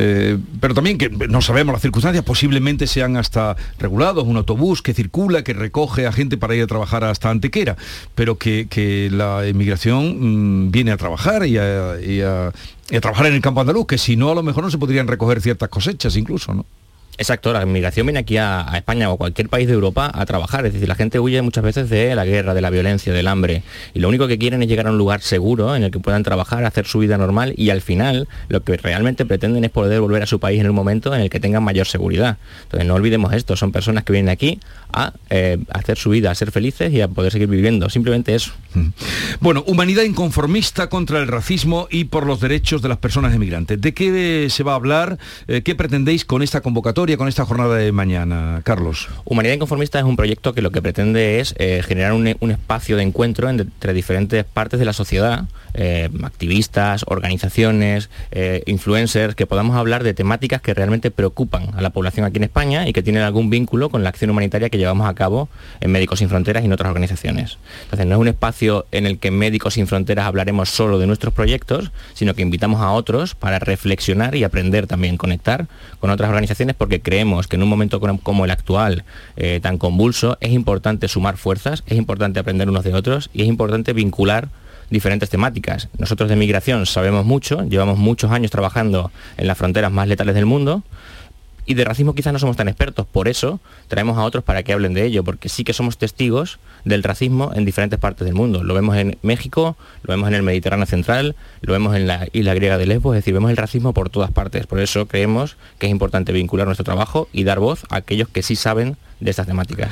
Eh, 0.00 0.38
pero 0.60 0.74
también 0.74 0.96
que 0.96 1.08
no 1.08 1.42
sabemos 1.42 1.72
las 1.72 1.82
circunstancias, 1.82 2.24
posiblemente 2.24 2.86
sean 2.86 3.16
hasta 3.16 3.56
regulados, 3.80 4.24
un 4.28 4.36
autobús 4.36 4.80
que 4.80 4.94
circula, 4.94 5.42
que 5.42 5.54
recoge 5.54 6.06
a 6.06 6.12
gente 6.12 6.36
para 6.36 6.54
ir 6.54 6.62
a 6.62 6.66
trabajar 6.68 7.02
hasta 7.02 7.30
Antequera, 7.30 7.76
pero 8.14 8.38
que, 8.38 9.08
la 9.10 9.48
inmigración 9.48 10.66
mm, 10.66 10.70
viene 10.70 10.92
a 10.92 10.96
trabajar 10.96 11.44
y 11.46 11.58
a, 11.58 12.52
trabajar 13.00 13.26
en 13.26 13.34
el 13.34 13.40
campo 13.40 13.60
andaluz, 13.60 13.86
que 13.86 13.98
si 13.98 14.16
no 14.16 14.30
a 14.30 14.34
lo 14.36 14.44
mejor 14.44 14.62
no 14.62 14.70
se 14.70 14.78
podrían 14.78 15.08
recoger 15.08 15.40
ciertas 15.40 15.68
cosechas 15.68 16.16
incluso, 16.16 16.54
¿no? 16.54 16.64
Exacto, 17.18 17.52
la 17.52 17.62
inmigración 17.64 18.06
viene 18.06 18.20
aquí 18.20 18.36
a, 18.36 18.64
España 18.76 19.10
o 19.10 19.14
a 19.14 19.16
cualquier 19.16 19.48
país 19.48 19.66
de 19.66 19.74
Europa 19.74 20.08
a 20.14 20.24
trabajar, 20.24 20.64
es 20.66 20.72
decir, 20.72 20.88
la 20.88 20.94
gente 20.94 21.18
huye 21.18 21.42
muchas 21.42 21.64
veces 21.64 21.90
de 21.90 22.14
la 22.14 22.24
guerra, 22.24 22.54
de 22.54 22.60
la 22.60 22.70
violencia, 22.70 23.12
del 23.12 23.26
hambre, 23.26 23.64
y 23.92 23.98
lo 23.98 24.08
único 24.08 24.28
que 24.28 24.38
quieren 24.38 24.62
es 24.62 24.68
llegar 24.68 24.86
a 24.86 24.92
un 24.92 24.98
lugar 24.98 25.20
seguro 25.20 25.74
en 25.74 25.82
el 25.82 25.90
que 25.90 25.98
puedan 25.98 26.22
trabajar, 26.22 26.64
hacer 26.64 26.86
su 26.86 27.00
vida 27.00 27.18
normal 27.18 27.54
y 27.56 27.70
al 27.70 27.80
final 27.80 28.28
lo 28.48 28.62
que 28.62 28.76
realmente 28.76 29.26
pretenden 29.26 29.64
es 29.64 29.70
poder 29.70 30.00
volver 30.00 30.22
a 30.22 30.26
su 30.26 30.38
país 30.38 30.60
en 30.60 30.70
un 30.70 30.76
momento 30.76 31.12
en 31.12 31.20
el 31.20 31.28
que 31.28 31.40
tengan 31.40 31.64
mayor 31.64 31.88
seguridad. 31.88 32.38
Entonces 32.62 32.86
no 32.86 32.94
olvidemos 32.94 33.32
esto, 33.32 33.56
son 33.56 33.72
personas 33.72 34.04
que 34.04 34.12
vienen 34.12 34.30
aquí 34.30 34.60
a 34.92 35.12
eh, 35.28 35.58
hacer 35.70 35.98
su 35.98 36.10
vida, 36.10 36.30
a 36.30 36.34
ser 36.36 36.52
felices 36.52 36.92
y 36.92 37.00
a 37.00 37.08
poder 37.08 37.32
seguir 37.32 37.48
viviendo, 37.48 37.90
simplemente 37.90 38.36
eso. 38.36 38.52
Mm. 38.74 38.88
Bueno, 39.40 39.64
humanidad 39.66 40.04
inconformista 40.04 40.88
contra 40.88 41.18
el 41.18 41.26
racismo 41.26 41.88
y 41.90 42.04
por 42.04 42.26
los 42.26 42.40
derechos 42.40 42.80
de 42.80 42.88
las 42.88 42.98
personas 42.98 43.34
emigrantes. 43.34 43.80
¿De 43.80 43.92
qué 43.92 44.46
se 44.50 44.62
va 44.62 44.72
a 44.72 44.76
hablar? 44.76 45.18
Eh, 45.48 45.62
¿Qué 45.62 45.74
pretendéis 45.74 46.24
con 46.24 46.42
esta 46.42 46.60
convocatoria? 46.60 47.07
Con 47.16 47.28
esta 47.28 47.46
jornada 47.46 47.76
de 47.76 47.90
mañana, 47.92 48.60
Carlos? 48.64 49.08
Humanidad 49.24 49.54
Inconformista 49.54 49.98
es 49.98 50.04
un 50.04 50.16
proyecto 50.16 50.52
que 50.52 50.60
lo 50.60 50.70
que 50.70 50.82
pretende 50.82 51.40
es 51.40 51.54
eh, 51.58 51.82
generar 51.86 52.12
un, 52.12 52.26
espacio 52.26 52.96
de 52.96 53.02
encuentro 53.02 53.48
entre 53.48 53.94
diferentes 53.94 54.44
partes 54.44 54.78
de 54.78 54.84
la 54.84 54.92
sociedad, 54.92 55.44
eh, 55.74 56.10
activistas, 56.22 57.04
organizaciones, 57.06 58.10
eh, 58.30 58.62
influencers, 58.66 59.34
que 59.34 59.46
podamos 59.46 59.76
hablar 59.76 60.02
de 60.02 60.12
temáticas 60.12 60.60
que 60.60 60.74
realmente 60.74 61.10
preocupan 61.10 61.70
a 61.76 61.80
la 61.80 61.90
población 61.90 62.26
aquí 62.26 62.38
en 62.38 62.44
España 62.44 62.88
y 62.88 62.92
que 62.92 63.02
tienen 63.02 63.22
algún 63.22 63.48
vínculo 63.48 63.88
con 63.88 64.02
la 64.02 64.10
acción 64.10 64.30
humanitaria 64.30 64.68
que 64.68 64.78
llevamos 64.78 65.08
a 65.08 65.14
cabo 65.14 65.48
en 65.80 65.90
Médicos 65.90 66.18
Sin 66.18 66.28
Fronteras 66.28 66.62
y 66.62 66.66
en 66.66 66.72
otras 66.72 66.88
organizaciones. 66.88 67.58
Entonces 67.84 68.06
no 68.06 68.16
es 68.16 68.20
un 68.20 68.28
espacio 68.28 68.86
en 68.92 69.06
el 69.06 69.18
que 69.18 69.30
Médicos 69.30 69.74
Sin 69.74 69.86
Fronteras 69.86 70.26
hablaremos 70.26 70.68
solo 70.68 70.98
de 70.98 71.06
nuestros 71.06 71.32
proyectos, 71.32 71.90
sino 72.12 72.34
que 72.34 72.42
invitamos 72.42 72.82
a 72.82 72.90
otros 72.90 73.34
para 73.34 73.58
reflexionar 73.58 74.34
y 74.34 74.44
aprender 74.44 74.86
también, 74.86 75.16
conectar 75.16 75.68
con 76.00 76.10
otras 76.10 76.28
organizaciones 76.28 76.76
porque 76.76 76.97
creemos 77.00 77.46
que 77.46 77.56
en 77.56 77.62
un 77.62 77.68
momento 77.68 78.00
como 78.00 78.44
el 78.44 78.50
actual, 78.50 79.04
eh, 79.36 79.60
tan 79.62 79.78
convulso, 79.78 80.38
es 80.40 80.52
importante 80.52 81.08
sumar 81.08 81.36
fuerzas, 81.36 81.84
es 81.86 81.96
importante 81.98 82.40
aprender 82.40 82.68
unos 82.68 82.84
de 82.84 82.94
otros 82.94 83.30
y 83.32 83.42
es 83.42 83.48
importante 83.48 83.92
vincular 83.92 84.48
diferentes 84.90 85.28
temáticas. 85.30 85.88
Nosotros 85.98 86.28
de 86.28 86.36
migración 86.36 86.86
sabemos 86.86 87.24
mucho, 87.24 87.62
llevamos 87.64 87.98
muchos 87.98 88.30
años 88.30 88.50
trabajando 88.50 89.10
en 89.36 89.46
las 89.46 89.58
fronteras 89.58 89.92
más 89.92 90.08
letales 90.08 90.34
del 90.34 90.46
mundo, 90.46 90.82
y 91.68 91.74
de 91.74 91.84
racismo 91.84 92.14
quizás 92.14 92.32
no 92.32 92.38
somos 92.38 92.56
tan 92.56 92.66
expertos, 92.66 93.06
por 93.06 93.28
eso 93.28 93.60
traemos 93.88 94.16
a 94.16 94.22
otros 94.22 94.42
para 94.42 94.62
que 94.62 94.72
hablen 94.72 94.94
de 94.94 95.04
ello, 95.04 95.22
porque 95.22 95.50
sí 95.50 95.64
que 95.64 95.74
somos 95.74 95.98
testigos 95.98 96.58
del 96.86 97.02
racismo 97.02 97.52
en 97.54 97.66
diferentes 97.66 97.98
partes 97.98 98.24
del 98.24 98.34
mundo. 98.34 98.64
Lo 98.64 98.72
vemos 98.72 98.96
en 98.96 99.18
México, 99.20 99.76
lo 100.02 100.12
vemos 100.12 100.28
en 100.28 100.34
el 100.34 100.42
Mediterráneo 100.42 100.86
Central, 100.86 101.36
lo 101.60 101.74
vemos 101.74 101.94
en 101.94 102.06
la 102.06 102.26
isla 102.32 102.54
griega 102.54 102.78
de 102.78 102.86
Lesbos, 102.86 103.14
es 103.14 103.18
decir, 103.22 103.34
vemos 103.34 103.50
el 103.50 103.58
racismo 103.58 103.92
por 103.92 104.08
todas 104.08 104.32
partes. 104.32 104.66
Por 104.66 104.80
eso 104.80 105.06
creemos 105.06 105.58
que 105.78 105.86
es 105.86 105.92
importante 105.92 106.32
vincular 106.32 106.66
nuestro 106.66 106.84
trabajo 106.84 107.28
y 107.34 107.44
dar 107.44 107.58
voz 107.58 107.84
a 107.90 107.96
aquellos 107.96 108.28
que 108.30 108.42
sí 108.42 108.56
saben 108.56 108.96
de 109.20 109.30
estas 109.30 109.46
temáticas. 109.46 109.90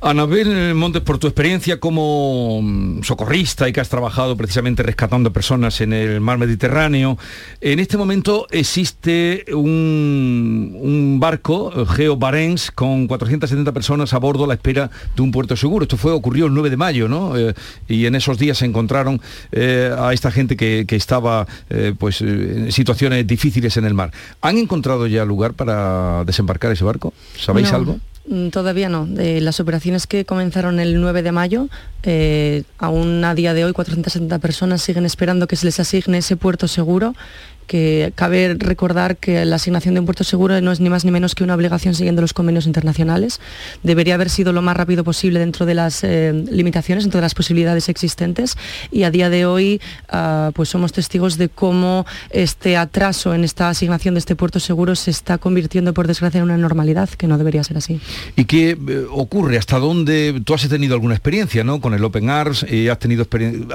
Anabel 0.00 0.76
Montes, 0.76 1.02
por 1.02 1.18
tu 1.18 1.26
experiencia 1.26 1.80
como 1.80 2.60
mm, 2.62 3.02
socorrista 3.02 3.68
y 3.68 3.72
que 3.72 3.80
has 3.80 3.88
trabajado 3.88 4.36
precisamente 4.36 4.84
rescatando 4.84 5.32
personas 5.32 5.80
en 5.80 5.92
el 5.92 6.20
mar 6.20 6.38
Mediterráneo, 6.38 7.18
en 7.60 7.80
este 7.80 7.96
momento 7.96 8.46
existe 8.50 9.44
un, 9.52 11.18
barco, 11.18 11.84
Geo 11.86 12.16
Barents, 12.16 12.70
con 12.70 13.08
470 13.08 13.72
personas 13.72 14.14
a 14.14 14.18
bordo 14.18 14.44
a 14.44 14.46
la 14.46 14.54
espera 14.54 14.88
de 15.16 15.22
un 15.22 15.32
puerto 15.32 15.56
seguro. 15.56 15.82
Esto 15.82 15.96
fue 15.96 16.12
ocurrió 16.12 16.46
el 16.46 16.54
9 16.54 16.70
de 16.70 16.76
mayo, 16.76 17.08
¿no? 17.08 17.36
Eh, 17.36 17.54
y 17.88 18.06
en 18.06 18.14
esos 18.14 18.38
días 18.38 18.58
se 18.58 18.66
encontraron 18.66 19.20
eh, 19.50 19.92
a 19.98 20.12
esta 20.12 20.30
gente 20.30 20.56
que, 20.56 20.86
estaba 20.90 21.46
eh, 21.70 21.92
pues, 21.98 22.20
en 22.20 22.70
situaciones 22.70 23.26
difíciles 23.26 23.76
en 23.76 23.84
el 23.84 23.94
mar. 23.94 24.12
¿Han 24.42 24.58
encontrado 24.58 25.08
ya 25.08 25.24
lugar 25.24 25.54
para 25.54 26.24
desembarcar 26.24 26.70
ese 26.70 26.84
barco? 26.84 27.12
¿Sabéis 27.36 27.72
algo? 27.72 27.98
Mm, 28.28 28.48
todavía 28.48 28.88
no. 28.88 29.08
Las 29.10 29.58
operaciones 29.58 30.06
que 30.06 30.24
comenzaron 30.24 30.80
el 30.80 31.00
9 31.00 31.22
de 31.22 31.32
mayo, 31.32 31.68
eh, 32.02 32.64
aún 32.78 33.24
a 33.24 33.34
día 33.34 33.54
de 33.54 33.64
hoy 33.64 33.72
470 33.72 34.38
personas 34.38 34.82
siguen 34.82 35.06
esperando 35.06 35.46
que 35.46 35.56
se 35.56 35.66
les 35.66 35.80
asigne 35.80 36.18
ese 36.18 36.36
puerto 36.36 36.68
seguro 36.68 37.14
que 37.68 38.12
cabe 38.16 38.56
recordar 38.58 39.18
que 39.18 39.44
la 39.44 39.56
asignación 39.56 39.94
de 39.94 40.00
un 40.00 40.06
puerto 40.06 40.24
seguro 40.24 40.60
no 40.60 40.72
es 40.72 40.80
ni 40.80 40.88
más 40.88 41.04
ni 41.04 41.12
menos 41.12 41.36
que 41.36 41.44
una 41.44 41.54
obligación 41.54 41.94
siguiendo 41.94 42.22
los 42.22 42.32
convenios 42.32 42.66
internacionales. 42.66 43.40
Debería 43.84 44.14
haber 44.14 44.30
sido 44.30 44.52
lo 44.52 44.62
más 44.62 44.76
rápido 44.76 45.04
posible 45.04 45.38
dentro 45.38 45.66
de 45.66 45.74
las 45.74 46.02
eh, 46.02 46.32
limitaciones, 46.50 47.04
dentro 47.04 47.18
de 47.18 47.22
las 47.22 47.34
posibilidades 47.34 47.88
existentes 47.88 48.56
y 48.90 49.04
a 49.04 49.10
día 49.10 49.30
de 49.30 49.46
hoy 49.46 49.80
ah, 50.08 50.50
pues 50.54 50.70
somos 50.70 50.92
testigos 50.92 51.36
de 51.36 51.48
cómo 51.48 52.06
este 52.30 52.76
atraso 52.76 53.34
en 53.34 53.44
esta 53.44 53.68
asignación 53.68 54.14
de 54.14 54.20
este 54.20 54.34
puerto 54.34 54.58
seguro 54.58 54.96
se 54.96 55.10
está 55.10 55.38
convirtiendo 55.38 55.92
por 55.92 56.06
desgracia 56.06 56.38
en 56.38 56.44
una 56.44 56.56
normalidad 56.56 57.10
que 57.10 57.26
no 57.26 57.36
debería 57.36 57.62
ser 57.62 57.76
así. 57.76 58.00
¿Y 58.34 58.46
qué 58.46 58.70
eh, 58.70 59.04
ocurre? 59.10 59.58
¿Hasta 59.58 59.78
dónde 59.78 60.40
tú 60.44 60.54
has 60.54 60.66
tenido 60.66 60.94
alguna 60.94 61.14
experiencia 61.14 61.62
¿no? 61.64 61.80
con 61.80 61.92
el 61.92 62.02
Open 62.02 62.30
Arms? 62.30 62.64
y 62.68 62.88
¿Has 62.88 62.98
tenido 62.98 63.26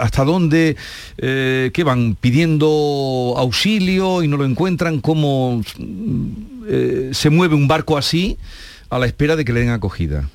¿Hasta 0.02 0.24
dónde 0.24 0.76
eh, 1.18 1.70
qué 1.74 1.84
van 1.84 2.18
pidiendo 2.20 3.36
auxilio? 3.38 3.83
Y 3.84 4.28
no 4.28 4.38
lo 4.38 4.46
encuentran, 4.46 5.00
cómo 5.00 5.62
eh, 6.68 7.10
se 7.14 7.30
mueve 7.30 7.56
un 7.56 7.68
barco 7.68 7.98
así 7.98 8.38
a 8.90 9.00
la 9.00 9.06
espera 9.06 9.36
de 9.36 9.46
que 9.46 9.54
le 9.54 9.62
den 9.62 9.70
acogida. 9.70 10.30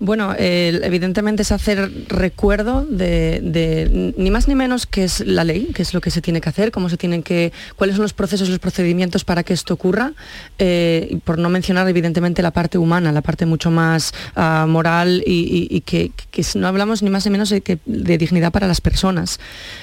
Bueno, 0.00 0.34
evidentemente 0.36 1.42
es 1.42 1.52
hacer 1.52 1.90
recuerdo 2.08 2.84
de, 2.84 4.12
ni 4.16 4.30
más 4.30 4.48
ni 4.48 4.54
menos 4.56 4.86
que 4.86 5.04
es 5.04 5.20
la 5.20 5.44
ley, 5.44 5.68
que 5.72 5.82
es 5.82 5.94
lo 5.94 6.00
que 6.00 6.10
se 6.10 6.20
tiene 6.20 6.40
que 6.40 6.48
hacer, 6.48 6.72
cómo 6.72 6.88
se 6.88 6.96
tienen 6.96 7.22
que, 7.22 7.52
cuáles 7.76 7.94
son 7.96 8.02
los 8.02 8.12
procesos, 8.12 8.48
los 8.48 8.58
procedimientos 8.58 9.24
para 9.24 9.44
que 9.44 9.54
esto 9.54 9.74
ocurra, 9.74 10.12
eh, 10.58 11.18
por 11.24 11.38
no 11.38 11.48
mencionar 11.48 11.88
evidentemente 11.88 12.42
la 12.42 12.50
parte 12.50 12.76
humana, 12.76 13.12
la 13.12 13.22
parte 13.22 13.46
mucho 13.46 13.70
más 13.70 14.12
ah, 14.34 14.66
moral 14.68 15.22
y, 15.24 15.80
que, 15.82 16.10
no 16.56 16.66
hablamos 16.66 17.02
ni 17.02 17.10
más 17.10 17.24
ni 17.24 17.30
menos 17.30 17.50
de, 17.50 17.60
que, 17.60 17.78
de 17.86 18.18
dignidad 18.18 18.50
para 18.50 18.66
las 18.66 18.80
personas. 18.80 19.38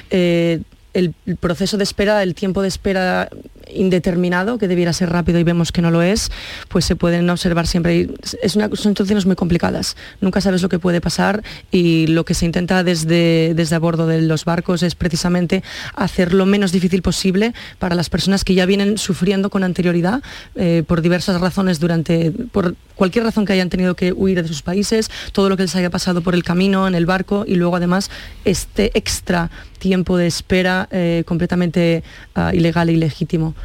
Eh, 0.09 0.61
el, 0.93 1.13
proceso 1.39 1.77
de 1.77 1.83
espera, 1.83 2.23
el 2.23 2.35
tiempo 2.35 2.61
de 2.61 2.67
espera 2.67 3.29
indeterminado, 3.73 4.57
que 4.57 4.67
debiera 4.67 4.91
ser 4.91 5.09
rápido 5.09 5.39
y 5.39 5.43
vemos 5.43 5.71
que 5.71 5.81
no 5.81 5.91
lo 5.91 6.01
es, 6.01 6.31
pues 6.67 6.85
se 6.85 6.95
pueden 6.95 7.29
observar 7.29 7.67
siempre. 7.67 8.09
Es 8.41 8.55
una, 8.55 8.67
son 8.69 8.91
situaciones 8.91 9.25
muy 9.25 9.35
complicadas. 9.35 9.95
Nunca 10.19 10.41
sabes 10.41 10.61
lo 10.61 10.69
que 10.69 10.79
puede 10.79 10.99
pasar 10.99 11.43
y 11.71 12.07
lo 12.07 12.25
que 12.25 12.33
se 12.33 12.45
intenta 12.45 12.83
desde, 12.83 13.53
desde 13.55 13.75
a 13.75 13.79
bordo 13.79 14.07
de 14.07 14.21
los 14.21 14.45
barcos 14.45 14.83
es 14.83 14.95
precisamente 14.95 15.63
hacer 15.95 16.33
lo 16.33 16.45
menos 16.45 16.71
difícil 16.71 17.01
posible 17.01 17.53
para 17.79 17.95
las 17.95 18.09
personas 18.09 18.43
que 18.43 18.53
ya 18.53 18.65
vienen 18.65 18.97
sufriendo 18.97 19.49
con 19.49 19.63
anterioridad 19.63 20.21
eh, 20.55 20.83
por 20.85 21.01
diversas 21.01 21.39
razones 21.39 21.79
durante, 21.79 22.31
por 22.31 22.75
cualquier 22.95 23.25
razón 23.25 23.45
que 23.45 23.53
hayan 23.53 23.69
tenido 23.69 23.95
que 23.95 24.11
huir 24.11 24.41
de 24.41 24.47
sus 24.47 24.61
países, 24.61 25.09
todo 25.31 25.49
lo 25.49 25.57
que 25.57 25.63
les 25.63 25.75
haya 25.75 25.89
pasado 25.89 26.21
por 26.21 26.35
el 26.35 26.43
camino, 26.43 26.87
en 26.87 26.95
el 26.95 27.05
barco 27.05 27.45
y 27.47 27.55
luego 27.55 27.75
además 27.75 28.11
este 28.45 28.91
extra 28.93 29.49
tiempo 29.81 30.15
de 30.15 30.27
espera 30.27 30.87
eh, 30.91 31.23
completamente 31.25 32.03
uh, 32.35 32.55
ilegal 32.55 32.87
e 32.89 32.93
ilegítimo. 32.93 33.55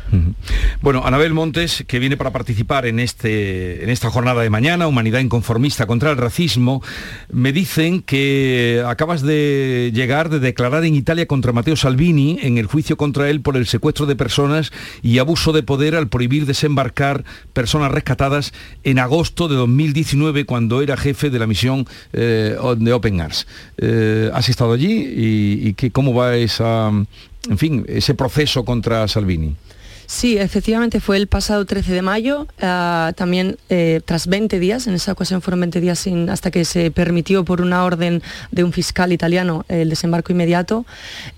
Bueno, 0.81 1.05
Anabel 1.05 1.35
Montes, 1.35 1.85
que 1.87 1.99
viene 1.99 2.17
para 2.17 2.33
participar 2.33 2.87
en, 2.87 2.99
este, 2.99 3.85
en 3.85 3.91
esta 3.91 4.11
jornada 4.11 4.43
de 4.43 4.49
mañana, 4.49 4.89
Humanidad 4.89 5.21
Inconformista 5.21 5.87
contra 5.87 6.11
el 6.11 6.17
Racismo, 6.17 6.83
me 7.31 7.53
dicen 7.53 8.01
que 8.01 8.83
acabas 8.87 9.21
de 9.21 9.93
llegar 9.93 10.31
de 10.31 10.41
declarar 10.41 10.85
en 10.85 10.95
Italia 10.95 11.27
contra 11.27 11.53
Matteo 11.53 11.77
Salvini 11.77 12.39
en 12.41 12.57
el 12.57 12.67
juicio 12.67 12.97
contra 12.97 13.29
él 13.29 13.43
por 13.43 13.59
el 13.59 13.67
secuestro 13.67 14.07
de 14.07 14.17
personas 14.17 14.73
y 15.03 15.19
abuso 15.19 15.53
de 15.53 15.63
poder 15.63 15.95
al 15.97 16.09
prohibir 16.09 16.47
desembarcar 16.47 17.25
personas 17.53 17.93
rescatadas 17.93 18.55
en 18.85 18.99
agosto 18.99 19.49
de 19.49 19.57
2019 19.57 20.47
cuando 20.47 20.81
era 20.81 20.97
jefe 20.97 21.29
de 21.29 21.39
la 21.39 21.47
misión 21.47 21.87
eh, 22.15 22.57
de 22.79 22.93
Open 22.95 23.21
Arms. 23.21 23.47
Eh, 23.77 24.31
¿Has 24.33 24.49
estado 24.49 24.73
allí 24.73 24.95
y, 24.95 25.69
y 25.69 25.75
que, 25.75 25.91
cómo 25.91 26.06
va 26.15 26.37
esa, 26.37 26.89
en 26.89 27.59
fin, 27.59 27.85
ese 27.89 28.15
proceso 28.15 28.65
contra 28.65 29.09
Salvini? 29.09 29.57
Sí, 30.07 30.39
efectivamente 30.39 31.01
fue 31.01 31.17
el 31.17 31.27
pasado 31.27 31.65
13 31.65 31.93
de 31.93 32.03
mayo, 32.03 32.47
uh, 32.63 33.13
también 33.15 33.59
eh, 33.69 34.01
tras 34.05 34.29
20 34.29 34.61
días, 34.61 34.87
en 34.87 34.95
esa 34.95 35.13
ocasión 35.13 35.43
fueron 35.43 35.61
20 35.61 35.81
días 35.81 35.99
sin, 35.99 36.31
hasta 36.31 36.53
que 36.53 36.65
se 36.65 36.93
permitió 36.93 37.45
por 37.45 37.61
una 37.61 37.85
orden 37.85 38.23
de 38.53 38.63
un 38.63 38.73
fiscal 38.73 39.13
italiano 39.13 39.65
el 39.69 39.91
desembarco 39.91 40.31
inmediato. 40.31 40.87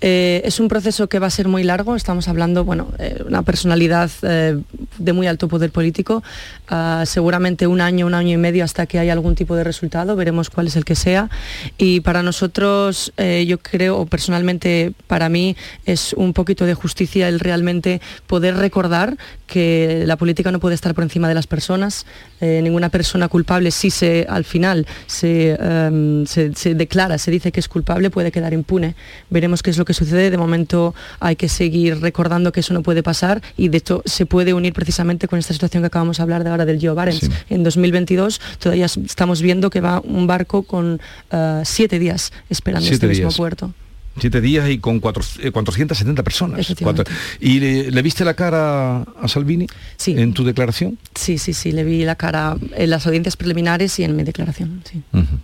Eh, 0.02 0.42
es 0.44 0.60
un 0.60 0.68
proceso 0.68 1.08
que 1.08 1.18
va 1.18 1.28
a 1.28 1.30
ser 1.30 1.48
muy 1.48 1.64
largo, 1.64 1.96
estamos 1.96 2.28
hablando, 2.28 2.64
bueno, 2.64 2.88
eh, 2.98 3.22
una 3.26 3.42
personalidad 3.42 4.10
de 4.20 5.12
muy 5.12 5.26
alto 5.26 5.48
poder 5.48 5.70
político, 5.70 6.22
uh, 6.70 7.06
seguramente 7.06 7.66
un 7.66 7.80
año, 7.80 8.06
un 8.06 8.14
año 8.14 8.34
y 8.34 8.36
medio 8.36 8.64
hasta 8.64 8.86
que 8.86 8.98
haya 8.98 9.12
algún 9.14 9.34
tipo 9.34 9.56
de 9.56 9.64
resultado, 9.64 10.14
veremos 10.14 10.50
cuál 10.50 10.66
es 10.66 10.76
el 10.76 10.84
que 10.84 10.94
sea. 10.94 11.30
Y 11.78 12.00
para 12.00 12.22
nosotros, 12.22 13.12
yo 13.16 13.58
creo, 13.58 14.04
personalmente 14.06 14.92
para 15.06 15.28
mí, 15.28 15.56
es 15.86 16.12
un 16.12 16.32
poquito 16.32 16.66
de 16.66 16.74
justicia 16.74 17.28
el 17.28 17.40
realmente 17.40 18.00
poder 18.26 18.57
recordar 18.58 19.16
que 19.46 20.04
la 20.06 20.16
política 20.16 20.52
no 20.52 20.60
puede 20.60 20.74
estar 20.74 20.94
por 20.94 21.04
encima 21.04 21.28
de 21.28 21.34
las 21.34 21.46
personas. 21.46 22.06
Eh, 22.40 22.60
ninguna 22.62 22.90
persona 22.90 23.28
culpable, 23.28 23.70
si 23.70 23.90
se, 23.90 24.26
al 24.28 24.44
final 24.44 24.86
se, 25.06 25.58
um, 25.60 26.26
se, 26.26 26.54
se, 26.54 26.74
declara, 26.74 27.18
se 27.18 27.30
dice 27.30 27.50
que 27.50 27.60
es 27.60 27.68
culpable, 27.68 28.10
puede 28.10 28.30
quedar 28.30 28.52
impune. 28.52 28.94
Veremos 29.30 29.62
qué 29.62 29.70
es 29.70 29.78
lo 29.78 29.84
que 29.84 29.94
sucede. 29.94 30.30
De 30.30 30.38
momento 30.38 30.94
hay 31.20 31.36
que 31.36 31.48
seguir 31.48 32.00
recordando 32.00 32.52
que 32.52 32.60
eso 32.60 32.74
no 32.74 32.82
puede 32.82 33.02
pasar 33.02 33.42
y 33.56 33.68
de 33.68 33.78
hecho 33.78 34.02
se 34.04 34.26
puede 34.26 34.52
unir 34.54 34.72
precisamente 34.72 35.28
con 35.28 35.38
esta 35.38 35.54
situación 35.54 35.82
que 35.82 35.88
acabamos 35.88 36.18
de 36.18 36.22
hablar 36.22 36.44
de 36.44 36.50
ahora 36.50 36.64
del 36.66 36.78
Joe 36.80 36.94
Barents. 36.94 37.20
Sí. 37.26 37.30
En 37.50 37.64
2022 37.64 38.40
todavía 38.58 38.86
estamos 38.86 39.42
viendo 39.42 39.70
que 39.70 39.80
va 39.80 40.00
un 40.00 40.26
barco 40.26 40.62
con 40.62 41.00
uh, 41.32 41.38
siete 41.64 41.98
días 41.98 42.32
esperando 42.50 42.82
siete 42.86 43.06
este 43.06 43.08
días. 43.08 43.26
mismo 43.26 43.36
puerto 43.36 43.72
siete 44.20 44.40
días 44.40 44.68
y 44.68 44.78
con 44.78 45.00
cuatro, 45.00 45.22
eh, 45.40 45.50
470 45.50 46.22
personas. 46.22 46.74
Cuatro, 46.82 47.04
¿Y 47.40 47.60
le, 47.60 47.90
le, 47.90 48.02
viste 48.02 48.24
la 48.24 48.34
cara 48.34 49.02
a 49.02 49.28
Salvini 49.28 49.66
sí. 49.96 50.14
en 50.16 50.32
tu 50.32 50.44
declaración? 50.44 50.98
Sí, 51.14 51.38
sí, 51.38 51.52
sí, 51.52 51.72
le 51.72 51.84
vi 51.84 52.04
la 52.04 52.16
cara 52.16 52.56
en 52.76 52.90
las 52.90 53.06
audiencias 53.06 53.36
preliminares 53.36 53.98
y 53.98 54.04
en 54.04 54.16
mi 54.16 54.24
declaración. 54.24 54.82
Sí. 54.90 55.02
Uh 55.12 55.18
-huh. 55.18 55.38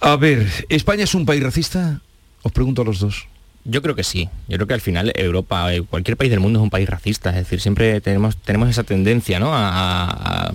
A 0.00 0.16
ver, 0.16 0.46
¿España 0.68 1.04
es 1.04 1.14
un 1.14 1.26
país 1.26 1.42
racista? 1.42 2.00
Os 2.42 2.52
pregunto 2.52 2.82
a 2.82 2.84
los 2.84 3.00
dos. 3.00 3.26
Yo 3.64 3.82
creo 3.82 3.94
que 3.94 4.04
sí. 4.04 4.28
Yo 4.48 4.56
creo 4.56 4.66
que 4.66 4.74
al 4.74 4.80
final 4.80 5.12
Europa, 5.14 5.74
eh, 5.74 5.82
cualquier 5.82 6.16
país 6.16 6.30
del 6.30 6.40
mundo 6.40 6.58
es 6.58 6.62
un 6.62 6.70
país 6.70 6.88
racista. 6.88 7.30
Es 7.30 7.36
decir, 7.36 7.60
siempre 7.60 8.00
tenemos, 8.00 8.36
tenemos 8.38 8.70
esa 8.70 8.84
tendencia 8.84 9.38
¿no? 9.38 9.54
a, 9.54 9.68
a 9.68 10.46
a 10.48 10.52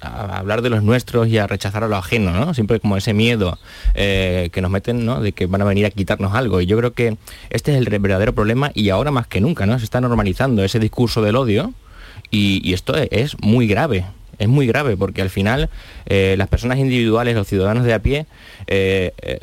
hablar 0.00 0.62
de 0.62 0.70
los 0.70 0.82
nuestros 0.82 1.28
y 1.28 1.38
a 1.38 1.46
rechazar 1.46 1.84
a 1.84 1.88
lo 1.88 1.96
ajeno, 1.96 2.32
¿no? 2.32 2.54
Siempre 2.54 2.80
como 2.80 2.96
ese 2.96 3.14
miedo 3.14 3.58
eh, 3.94 4.50
que 4.52 4.60
nos 4.60 4.70
meten, 4.70 5.04
¿no? 5.04 5.20
De 5.20 5.32
que 5.32 5.46
van 5.46 5.62
a 5.62 5.64
venir 5.64 5.86
a 5.86 5.90
quitarnos 5.90 6.34
algo. 6.34 6.60
Y 6.60 6.66
yo 6.66 6.76
creo 6.78 6.92
que 6.92 7.16
este 7.50 7.72
es 7.72 7.78
el 7.78 7.98
verdadero 8.00 8.34
problema 8.34 8.70
y 8.74 8.90
ahora 8.90 9.10
más 9.10 9.26
que 9.26 9.40
nunca, 9.40 9.66
¿no? 9.66 9.78
Se 9.78 9.84
está 9.84 10.00
normalizando 10.00 10.62
ese 10.64 10.78
discurso 10.78 11.22
del 11.22 11.36
odio 11.36 11.72
y, 12.30 12.72
esto 12.72 12.94
es, 12.96 13.36
muy 13.40 13.66
grave 13.66 14.04
es 14.38 14.48
muy 14.48 14.66
grave 14.66 14.98
porque 14.98 15.22
al 15.22 15.30
final 15.30 15.70
eh, 16.04 16.34
las 16.36 16.48
personas 16.48 16.78
individuales, 16.78 17.34
los 17.34 17.46
ciudadanos 17.46 17.84
de 17.84 17.94
a 17.94 18.00
pie, 18.00 18.26
eh, 18.66 19.40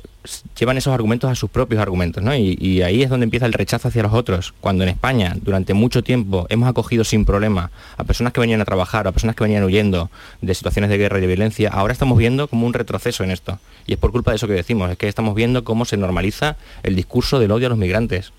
llevan 0.57 0.77
esos 0.77 0.93
argumentos 0.93 1.29
a 1.29 1.35
sus 1.35 1.49
propios 1.49 1.81
argumentos, 1.81 2.23
¿no? 2.23 2.35
Y, 2.35 2.57
y, 2.59 2.81
ahí 2.81 3.03
es 3.03 3.09
donde 3.09 3.25
empieza 3.25 3.45
el 3.45 3.53
rechazo 3.53 3.89
hacia 3.89 4.03
los 4.03 4.13
otros. 4.13 4.53
Cuando 4.61 4.83
en 4.83 4.89
España, 4.89 5.35
durante 5.41 5.73
mucho 5.73 6.03
tiempo, 6.03 6.45
hemos 6.49 6.69
acogido 6.69 7.03
sin 7.03 7.25
problema 7.25 7.71
a 7.97 8.03
personas 8.03 8.33
que 8.33 8.39
venían 8.39 8.61
a 8.61 8.65
trabajar, 8.65 9.07
a 9.07 9.11
personas 9.11 9.35
que 9.35 9.43
venían 9.43 9.63
huyendo 9.63 10.09
de 10.41 10.53
situaciones 10.53 10.89
de 10.89 10.97
guerra 10.97 11.17
y 11.17 11.21
de 11.21 11.27
violencia, 11.27 11.69
ahora 11.69 11.93
estamos 11.93 12.17
viendo 12.17 12.47
como 12.47 12.65
un 12.65 12.73
retroceso 12.73 13.23
en 13.23 13.31
esto. 13.31 13.59
Y 13.85 13.93
es 13.93 13.99
por 13.99 14.11
culpa 14.11 14.31
de 14.31 14.37
eso 14.37 14.47
que 14.47 14.53
decimos, 14.53 14.89
es 14.91 14.97
que 14.97 15.07
estamos 15.07 15.35
viendo 15.35 15.63
cómo 15.63 15.85
se 15.85 15.97
normaliza 15.97 16.55
el 16.83 16.95
discurso 16.95 17.39
del 17.39 17.51
odio 17.51 17.67
a 17.67 17.69
los 17.69 17.77
migrantes. 17.77 18.31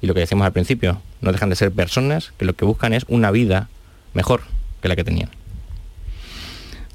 Y 0.00 0.06
lo 0.06 0.14
que 0.14 0.20
decíamos 0.20 0.46
al 0.46 0.52
principio, 0.52 1.00
no 1.20 1.32
dejan 1.32 1.50
de 1.50 1.56
ser 1.56 1.72
personas 1.72 2.32
que 2.38 2.44
lo 2.44 2.54
que 2.54 2.64
buscan 2.64 2.92
es 2.92 3.04
una 3.08 3.30
vida 3.30 3.68
mejor 4.14 4.42
que 4.80 4.88
la 4.88 4.96
que 4.96 5.04
tenían. 5.04 5.30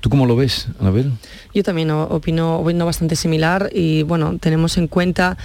¿Tú 0.02 0.10
cómo 0.10 0.26
lo 0.26 0.36
ves, 0.36 0.68
Anabel? 0.80 1.12
Yo 1.54 1.64
también 1.64 1.92
opino, 1.92 2.58
opino 2.58 2.86
bastante 2.86 3.16
similar 3.16 3.70
y 3.72 4.02
bueno, 4.02 4.38
tenemos 4.40 4.78
en 4.78 4.88
cuenta 4.88 5.38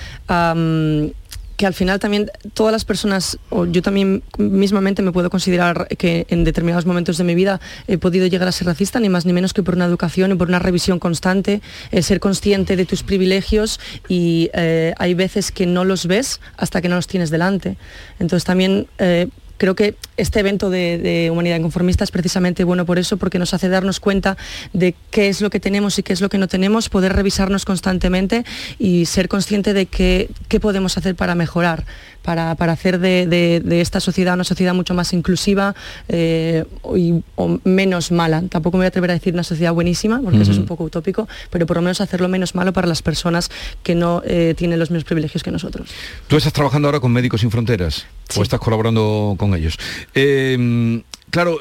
que 1.56 1.66
al 1.66 1.74
final 1.74 1.98
también 1.98 2.30
todas 2.54 2.72
las 2.72 2.84
personas, 2.84 3.38
o 3.50 3.66
yo 3.66 3.82
también 3.82 4.22
mismamente 4.38 5.02
me 5.02 5.12
puedo 5.12 5.30
considerar 5.30 5.88
que 5.98 6.26
en 6.28 6.44
determinados 6.44 6.86
momentos 6.86 7.18
de 7.18 7.24
mi 7.24 7.34
vida 7.34 7.60
he 7.86 7.98
podido 7.98 8.26
llegar 8.26 8.48
a 8.48 8.52
ser 8.52 8.66
racista, 8.66 9.00
ni 9.00 9.08
más 9.08 9.26
ni 9.26 9.32
menos 9.32 9.52
que 9.52 9.62
por 9.62 9.74
una 9.74 9.86
educación 9.86 10.32
y 10.32 10.34
por 10.34 10.48
una 10.48 10.58
revisión 10.58 10.98
constante, 10.98 11.62
el 11.90 12.02
ser 12.02 12.20
consciente 12.20 12.76
de 12.76 12.84
tus 12.84 13.02
privilegios 13.02 13.80
y 14.08 14.50
eh, 14.52 14.94
hay 14.98 15.14
veces 15.14 15.50
que 15.50 15.66
no 15.66 15.84
los 15.84 16.06
ves 16.06 16.40
hasta 16.56 16.80
que 16.80 16.88
no 16.88 16.96
los 16.96 17.06
tienes 17.06 17.30
delante. 17.30 17.76
Entonces 18.18 18.44
también... 18.44 18.86
Eh, 18.98 19.28
creo 19.56 19.74
que 19.74 19.96
este 20.16 20.40
evento 20.40 20.70
de, 20.70 21.28
Humanidad 21.30 21.56
Inconformista 21.56 22.04
es 22.04 22.10
precisamente 22.10 22.64
bueno 22.64 22.86
por 22.86 22.98
eso, 22.98 23.16
porque 23.16 23.38
nos 23.38 23.54
hace 23.54 23.68
darnos 23.68 24.00
cuenta 24.00 24.36
de 24.72 24.94
qué 25.10 25.28
es 25.28 25.40
lo 25.40 25.50
que 25.50 25.60
tenemos 25.60 25.98
y 25.98 26.02
qué 26.02 26.12
es 26.12 26.20
lo 26.20 26.28
que 26.28 26.38
no 26.38 26.48
tenemos, 26.48 26.88
poder 26.88 27.14
revisarnos 27.14 27.64
constantemente 27.64 28.44
y 28.78 29.06
ser 29.06 29.28
consciente 29.28 29.72
de 29.72 29.86
qué 29.86 30.28
podemos 30.60 30.96
hacer 30.96 31.14
para 31.14 31.34
mejorar, 31.34 31.84
para, 32.26 32.56
para 32.56 32.72
hacer 32.72 32.98
de, 32.98 33.28
de, 33.28 33.62
de, 33.64 33.80
esta 33.80 34.00
sociedad 34.00 34.34
una 34.34 34.42
sociedad 34.42 34.74
mucho 34.74 34.94
más 34.94 35.12
inclusiva 35.12 35.76
eh, 36.08 36.64
y, 36.96 37.22
o 37.36 37.60
menos 37.62 38.10
mala. 38.10 38.42
Tampoco 38.50 38.76
me 38.76 38.80
voy 38.80 38.86
a 38.86 38.88
atrever 38.88 39.12
a 39.12 39.14
decir 39.14 39.32
una 39.32 39.44
sociedad 39.44 39.72
buenísima, 39.72 40.20
porque 40.20 40.38
uh 40.38 40.40
-huh. 40.40 40.42
eso 40.42 40.50
es 40.50 40.58
un 40.58 40.66
poco 40.66 40.82
utópico, 40.82 41.28
pero 41.50 41.66
por 41.66 41.76
lo 41.76 41.82
menos 41.82 42.00
hacerlo 42.00 42.28
menos 42.28 42.56
malo 42.56 42.72
para 42.72 42.88
las 42.88 43.00
personas 43.00 43.48
que 43.84 43.94
no 43.94 44.22
eh, 44.26 44.54
tienen 44.56 44.80
los 44.80 44.90
mismos 44.90 45.04
privilegios 45.04 45.44
que 45.44 45.52
nosotros. 45.52 45.88
¿Tú 46.26 46.36
estás 46.36 46.52
trabajando 46.52 46.88
ahora 46.88 46.98
con 46.98 47.12
Médicos 47.12 47.42
Sin 47.42 47.52
Fronteras? 47.52 48.06
Sí. 48.28 48.40
¿O 48.40 48.42
estás 48.42 48.58
colaborando 48.58 49.36
con 49.38 49.54
ellos? 49.54 49.78
Eh, 50.12 51.00
claro, 51.36 51.58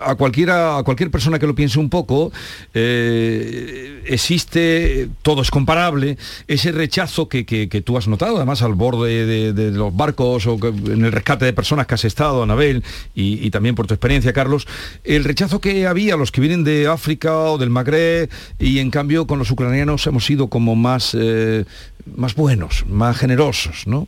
a 0.00 0.14
cualquiera, 0.16 0.76
a 0.76 0.82
cualquier 0.82 1.10
persona 1.10 1.38
que 1.38 1.46
lo 1.46 1.54
piense 1.54 1.78
un 1.78 1.88
poco, 1.88 2.30
eh, 2.74 4.02
existe, 4.04 5.08
todo 5.22 5.40
es 5.40 5.50
comparable, 5.50 6.18
ese 6.46 6.72
rechazo 6.72 7.26
que, 7.26 7.46
que, 7.46 7.80
tú 7.80 7.96
has 7.96 8.06
notado, 8.06 8.36
además 8.36 8.60
al 8.60 8.74
borde 8.74 9.54
de, 9.54 9.70
los 9.70 9.96
barcos 9.96 10.46
o 10.46 10.58
en 10.62 11.06
el 11.06 11.10
rescate 11.10 11.46
de 11.46 11.54
personas 11.54 11.86
que 11.86 11.94
has 11.94 12.04
estado, 12.04 12.42
Anabel, 12.42 12.84
y, 13.14 13.46
y, 13.46 13.50
también 13.50 13.74
por 13.74 13.86
tu 13.86 13.94
experiencia, 13.94 14.34
Carlos, 14.34 14.68
el 15.04 15.24
rechazo 15.24 15.58
que 15.58 15.86
había 15.86 16.18
los 16.18 16.30
que 16.30 16.42
vienen 16.42 16.62
de 16.62 16.86
África 16.86 17.34
o 17.34 17.56
del 17.56 17.70
Magreb, 17.70 18.28
y 18.58 18.78
en 18.78 18.90
cambio 18.90 19.26
con 19.26 19.38
los 19.38 19.50
ucranianos 19.50 20.06
hemos 20.06 20.26
sido 20.26 20.48
como 20.48 20.76
más, 20.76 21.16
eh, 21.18 21.64
más 22.14 22.34
buenos, 22.34 22.84
más 22.86 23.16
generosos, 23.16 23.86
¿no? 23.86 24.06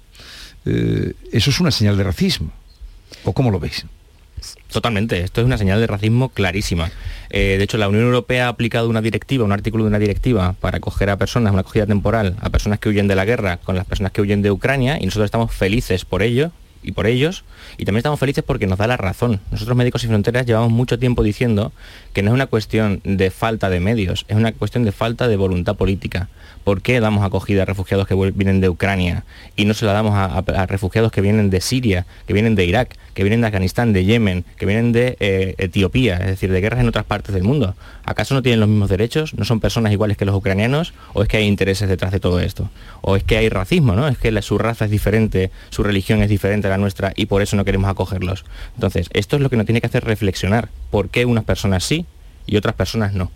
Eh, 0.66 1.14
eso 1.32 1.48
es 1.48 1.58
una 1.58 1.70
señal 1.70 1.96
de 1.96 2.04
racismo. 2.04 2.50
¿O 3.24 3.32
cómo 3.32 3.50
lo 3.50 3.58
veis? 3.58 3.86
Totalmente, 4.74 5.20
esto 5.20 5.40
es 5.40 5.46
una 5.46 5.56
señal 5.56 5.78
de 5.78 5.86
racismo 5.86 6.30
clarísima. 6.30 6.90
Eh, 7.30 7.54
de 7.58 7.62
hecho, 7.62 7.78
la 7.78 7.88
Unión 7.88 8.06
Europea 8.06 8.46
ha 8.46 8.48
aplicado 8.48 8.88
una 8.88 9.00
directiva, 9.00 9.44
un 9.44 9.52
artículo 9.52 9.84
de 9.84 9.88
una 9.88 10.00
directiva 10.00 10.56
para 10.58 10.78
acoger 10.78 11.10
a 11.10 11.16
personas, 11.16 11.52
una 11.52 11.60
acogida 11.60 11.86
temporal, 11.86 12.34
a 12.40 12.50
personas 12.50 12.80
que 12.80 12.88
huyen 12.88 13.06
de 13.06 13.14
la 13.14 13.24
guerra 13.24 13.58
con 13.58 13.76
las 13.76 13.86
personas 13.86 14.10
que 14.10 14.20
huyen 14.20 14.42
de 14.42 14.50
Ucrania 14.50 14.98
y 15.00 15.04
nosotros 15.04 15.26
estamos 15.26 15.54
felices 15.54 16.04
por 16.04 16.24
ello, 16.24 16.50
y 16.84 16.92
por 16.92 17.06
ellos, 17.06 17.44
y 17.78 17.84
también 17.84 18.00
estamos 18.00 18.20
felices 18.20 18.44
porque 18.44 18.66
nos 18.66 18.78
da 18.78 18.86
la 18.86 18.96
razón. 18.96 19.40
Nosotros 19.50 19.76
Médicos 19.76 20.02
Sin 20.02 20.10
Fronteras 20.10 20.46
llevamos 20.46 20.70
mucho 20.70 20.98
tiempo 20.98 21.22
diciendo 21.22 21.72
que 22.12 22.22
no 22.22 22.30
es 22.30 22.34
una 22.34 22.46
cuestión 22.46 23.00
de 23.04 23.30
falta 23.30 23.70
de 23.70 23.80
medios, 23.80 24.26
es 24.28 24.36
una 24.36 24.52
cuestión 24.52 24.84
de 24.84 24.92
falta 24.92 25.26
de 25.26 25.36
voluntad 25.36 25.76
política. 25.76 26.28
¿Por 26.62 26.82
qué 26.82 27.00
damos 27.00 27.24
acogida 27.24 27.62
a 27.62 27.64
refugiados 27.64 28.06
que 28.06 28.14
vienen 28.14 28.60
de 28.60 28.68
Ucrania 28.68 29.24
y 29.56 29.64
no 29.64 29.74
se 29.74 29.86
la 29.86 29.92
damos 29.92 30.14
a, 30.14 30.66
refugiados 30.66 31.10
que 31.10 31.20
vienen 31.20 31.50
de 31.50 31.60
Siria, 31.60 32.06
que 32.26 32.34
vienen 32.34 32.54
de 32.54 32.64
Irak, 32.66 32.96
que 33.14 33.22
vienen 33.22 33.40
de 33.40 33.46
Afganistán, 33.46 33.92
de 33.92 34.04
Yemen, 34.04 34.44
que 34.56 34.66
vienen 34.66 34.92
de 34.92 35.16
eh, 35.20 35.54
Etiopía, 35.58 36.16
es 36.16 36.26
decir, 36.26 36.50
de 36.50 36.60
guerras 36.60 36.80
en 36.80 36.88
otras 36.88 37.04
partes 37.04 37.34
del 37.34 37.44
mundo? 37.44 37.74
¿Acaso 38.04 38.34
no 38.34 38.42
tienen 38.42 38.60
los 38.60 38.68
mismos 38.68 38.90
derechos? 38.90 39.34
¿No 39.34 39.44
son 39.44 39.60
personas 39.60 39.92
iguales 39.92 40.16
que 40.16 40.24
los 40.24 40.34
ucranianos? 40.34 40.92
¿O 41.12 41.22
es 41.22 41.28
que 41.28 41.38
hay 41.38 41.46
intereses 41.46 41.88
detrás 41.88 42.12
de 42.12 42.20
todo 42.20 42.40
esto? 42.40 42.70
¿O 43.00 43.16
es 43.16 43.22
que 43.22 43.36
hay 43.36 43.48
racismo? 43.48 43.94
¿no? 43.94 44.08
¿Es 44.08 44.18
que 44.18 44.42
su 44.42 44.58
raza 44.58 44.84
es 44.84 44.90
diferente, 44.90 45.50
su 45.70 45.82
religión 45.82 46.22
es 46.22 46.28
diferente 46.28 46.66
a 46.66 46.70
la 46.70 46.78
nuestra 46.78 47.12
y 47.16 47.26
por 47.26 47.40
eso 47.40 47.56
no 47.56 47.64
queremos 47.64 47.88
acogerlos? 47.90 48.44
Entonces, 48.74 49.08
esto 49.12 49.36
es 49.36 49.42
lo 49.42 49.50
que 49.50 49.56
nos 49.56 49.66
tiene 49.66 49.80
que 49.80 49.86
hacer 49.86 50.04
reflexionar. 50.04 50.68
¿Por 50.90 51.08
qué 51.08 51.24
unas 51.24 51.44
personas 51.44 51.84
sí 51.84 52.06
y 52.46 52.56
otras 52.56 52.74
personas 52.74 53.14
no? 53.14 53.30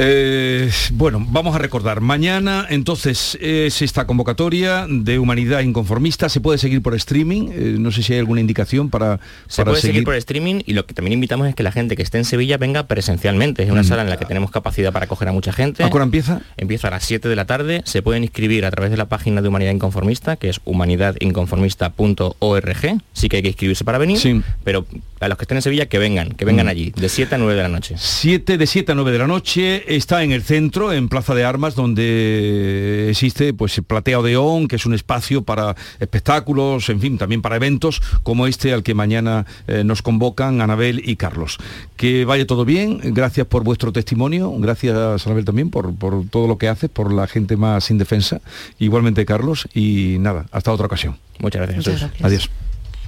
Eh, 0.00 0.70
bueno, 0.92 1.26
vamos 1.28 1.56
a 1.56 1.58
recordar, 1.58 2.00
mañana 2.00 2.64
entonces 2.70 3.36
es 3.40 3.82
esta 3.82 4.06
convocatoria 4.06 4.86
de 4.88 5.18
Humanidad 5.18 5.58
Inconformista, 5.58 6.28
se 6.28 6.40
puede 6.40 6.58
seguir 6.58 6.82
por 6.82 6.94
streaming, 6.94 7.48
eh, 7.52 7.74
no 7.80 7.90
sé 7.90 8.04
si 8.04 8.12
hay 8.12 8.20
alguna 8.20 8.40
indicación 8.40 8.90
para... 8.90 9.18
Se 9.48 9.64
puede 9.64 9.80
seguir... 9.80 10.04
por 10.04 10.14
streaming 10.14 10.62
y 10.66 10.74
lo 10.74 10.86
que 10.86 10.94
también 10.94 11.14
invitamos 11.14 11.48
es 11.48 11.56
que 11.56 11.64
la 11.64 11.72
gente 11.72 11.96
que 11.96 12.04
esté 12.04 12.18
en 12.18 12.24
Sevilla 12.24 12.58
venga 12.58 12.86
presencialmente, 12.86 13.64
es 13.64 13.72
una 13.72 13.82
mm. 13.82 13.86
sala 13.86 14.02
en 14.02 14.10
la 14.10 14.18
que 14.18 14.24
tenemos 14.24 14.52
capacidad 14.52 14.92
para 14.92 15.06
acoger 15.06 15.26
a 15.26 15.32
mucha 15.32 15.52
gente. 15.52 15.82
¿A 15.82 15.90
qué 15.90 15.98
empieza? 15.98 16.42
Empieza 16.56 16.86
a 16.86 16.92
las 16.92 17.04
7 17.04 17.28
de 17.28 17.34
la 17.34 17.46
tarde, 17.46 17.82
se 17.84 18.00
pueden 18.00 18.22
inscribir 18.22 18.66
a 18.66 18.70
través 18.70 18.92
de 18.92 18.96
la 18.96 19.06
página 19.06 19.42
de 19.42 19.48
Humanidad 19.48 19.72
Inconformista, 19.72 20.36
que 20.36 20.48
es 20.48 20.60
humanidadinconformista.org, 20.64 23.00
sí 23.14 23.28
que 23.28 23.36
hay 23.36 23.42
que 23.42 23.48
inscribirse 23.48 23.84
para 23.84 23.98
venir, 23.98 24.44
pero 24.62 24.86
a 25.18 25.26
los 25.26 25.36
que 25.36 25.42
estén 25.42 25.58
en 25.58 25.62
Sevilla 25.62 25.86
que 25.86 25.98
vengan, 25.98 26.28
que 26.30 26.44
vengan 26.44 26.66
mm. 26.66 26.68
allí, 26.68 26.92
de 26.94 27.08
7 27.08 27.34
a 27.34 27.38
9 27.38 27.56
de 27.56 27.62
la 27.62 27.68
noche. 27.68 27.96
7 27.98 28.58
de 28.58 28.66
7 28.68 28.92
a 28.92 28.94
9 28.94 29.10
de 29.10 29.18
la 29.18 29.26
noche 29.26 29.87
está 29.88 30.22
en 30.22 30.32
el 30.32 30.42
centro, 30.42 30.92
en 30.92 31.08
Plaza 31.08 31.34
de 31.34 31.44
Armas, 31.44 31.74
donde 31.74 33.08
existe 33.10 33.52
pues 33.54 33.80
Platea 33.86 34.20
Odeón, 34.20 34.68
que 34.68 34.76
es 34.76 34.86
un 34.86 34.94
espacio 34.94 35.42
para 35.42 35.76
espectáculos, 35.98 36.88
en 36.88 37.00
fin, 37.00 37.18
también 37.18 37.42
para 37.42 37.56
eventos 37.56 38.00
como 38.22 38.46
este 38.46 38.72
al 38.72 38.82
que 38.82 38.94
mañana 38.94 39.46
eh, 39.66 39.84
nos 39.84 40.02
convocan 40.02 40.60
Anabel 40.60 41.02
y 41.04 41.16
Carlos. 41.16 41.58
Que 41.96 42.24
vaya 42.24 42.46
todo 42.46 42.64
bien, 42.64 43.00
gracias 43.02 43.46
por 43.46 43.64
vuestro 43.64 43.92
testimonio, 43.92 44.52
gracias 44.58 45.26
Anabel 45.26 45.44
también 45.44 45.70
por, 45.70 45.94
por 45.94 46.28
todo 46.28 46.46
lo 46.46 46.58
que 46.58 46.68
haces, 46.68 46.90
por 46.90 47.12
la 47.12 47.26
gente 47.26 47.56
más 47.56 47.90
indefensa, 47.90 48.40
igualmente 48.78 49.24
Carlos, 49.24 49.68
y 49.74 50.16
nada, 50.20 50.46
hasta 50.52 50.72
otra 50.72 50.86
ocasión. 50.86 51.16
Muchas 51.38 51.62
gracias. 51.62 51.86
Muchas 51.86 52.00
gracias. 52.00 52.24
Adiós. 52.24 52.50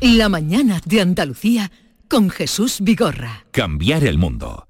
La 0.01 0.29
mañana 0.29 0.81
de 0.87 1.01
Andalucía 1.01 1.71
con 2.09 2.31
Jesús 2.31 2.79
Vigorra. 2.81 3.45
Cambiar 3.53 4.05
el 4.05 4.17
mundo. 4.19 4.70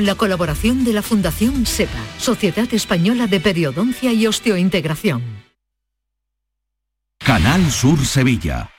la 0.00 0.14
colaboración 0.14 0.84
de 0.84 0.94
la 0.94 1.02
Fundación 1.02 1.66
SEPA, 1.66 2.02
Sociedad 2.16 2.72
Española 2.72 3.26
de 3.26 3.40
Periodoncia 3.40 4.12
y 4.14 4.26
Osteointegración. 4.26 5.22
Canal 7.18 7.70
Sur 7.70 8.04
Sevilla. 8.06 8.70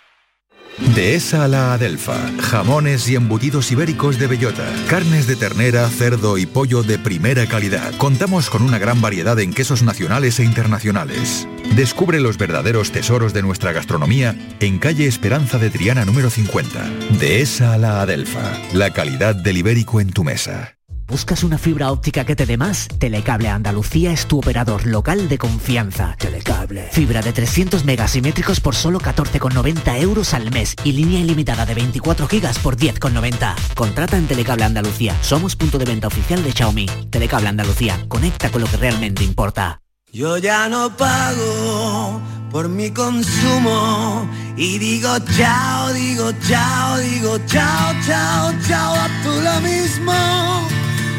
Dehesa 0.96 1.46
a 1.46 1.48
la 1.48 1.74
Adelfa. 1.74 2.18
Jamones 2.42 3.08
y 3.08 3.16
embutidos 3.16 3.72
ibéricos 3.72 4.18
de 4.18 4.28
bellota. 4.28 4.66
Carnes 4.90 5.28
de 5.28 5.36
ternera, 5.36 5.88
cerdo 5.90 6.38
y 6.38 6.46
pollo 6.46 6.82
de 6.82 6.98
primera 6.98 7.46
calidad. 7.46 7.96
Contamos 7.98 8.50
con 8.50 8.64
una 8.64 8.80
gran 8.80 9.00
variedad 9.00 9.40
en 9.40 9.54
quesos 9.54 9.84
nacionales 9.84 10.40
e 10.40 10.44
internacionales. 10.44 11.48
Descubre 11.76 12.20
los 12.20 12.38
verdaderos 12.38 12.92
tesoros 12.92 13.34
de 13.34 13.44
nuestra 13.44 13.72
gastronomía 13.72 14.36
en 14.60 14.80
calle 14.80 15.06
Esperanza 15.06 15.60
de 15.60 15.70
Triana 15.70 16.06
número 16.06 16.30
50. 16.30 16.90
Dehesa 17.20 17.74
a 17.74 17.78
la 17.78 18.02
Adelfa. 18.02 18.60
La 18.74 18.92
calidad 18.92 19.36
del 19.36 19.58
ibérico 19.58 20.02
en 20.02 20.12
tu 20.12 20.24
mesa. 20.24 20.78
¿Buscas 21.14 21.44
una 21.44 21.60
fibra 21.60 21.92
óptica 21.92 22.26
que 22.26 22.36
te 22.36 22.48
dé 22.48 22.58
más? 22.58 22.88
Telecable 22.98 23.48
Andalucía 23.48 24.12
es 24.12 24.26
tu 24.26 24.40
operador 24.40 24.88
local 24.88 25.30
de 25.30 25.38
confianza. 25.38 26.16
Telecable. 26.18 26.90
Fibra 26.92 27.22
de 27.22 27.32
300 27.32 27.86
megasimétricos 27.86 28.60
por 28.60 28.74
solo 28.74 29.00
14,90 29.00 30.02
euros 30.02 30.34
al 30.34 30.50
mes 30.50 30.76
y 30.84 30.94
línea 30.94 31.20
ilimitada 31.20 31.68
de 31.68 31.76
24 31.76 32.28
gigas 32.28 32.58
por 32.58 32.78
10,90. 32.78 33.54
Contrata 33.76 34.18
en 34.18 34.26
Telecable 34.26 34.64
Andalucía. 34.64 35.16
Somos 35.22 35.56
punto 35.56 35.78
de 35.78 35.86
venta 35.86 36.08
oficial 36.08 36.44
de 36.44 36.52
Xiaomi. 36.52 36.88
Telecable 37.12 37.48
Andalucía. 37.48 38.04
Conecta 38.08 38.50
con 38.50 38.62
lo 38.62 38.68
que 38.68 38.78
realmente 38.78 39.24
importa. 39.24 39.82
Yo 40.12 40.40
ya 40.40 40.68
no 40.68 40.98
pago 40.98 42.22
por 42.52 42.70
mi 42.70 42.90
consumo 42.90 44.28
y 44.58 44.80
digo 44.80 45.16
chao, 45.38 45.94
digo 45.94 46.32
chao, 46.48 46.98
digo 46.98 47.38
chao, 47.46 47.94
chao, 48.04 48.52
chao, 48.68 48.96
a 48.96 49.10
tú 49.24 49.30
lo 49.30 49.62
mismo. 49.62 50.74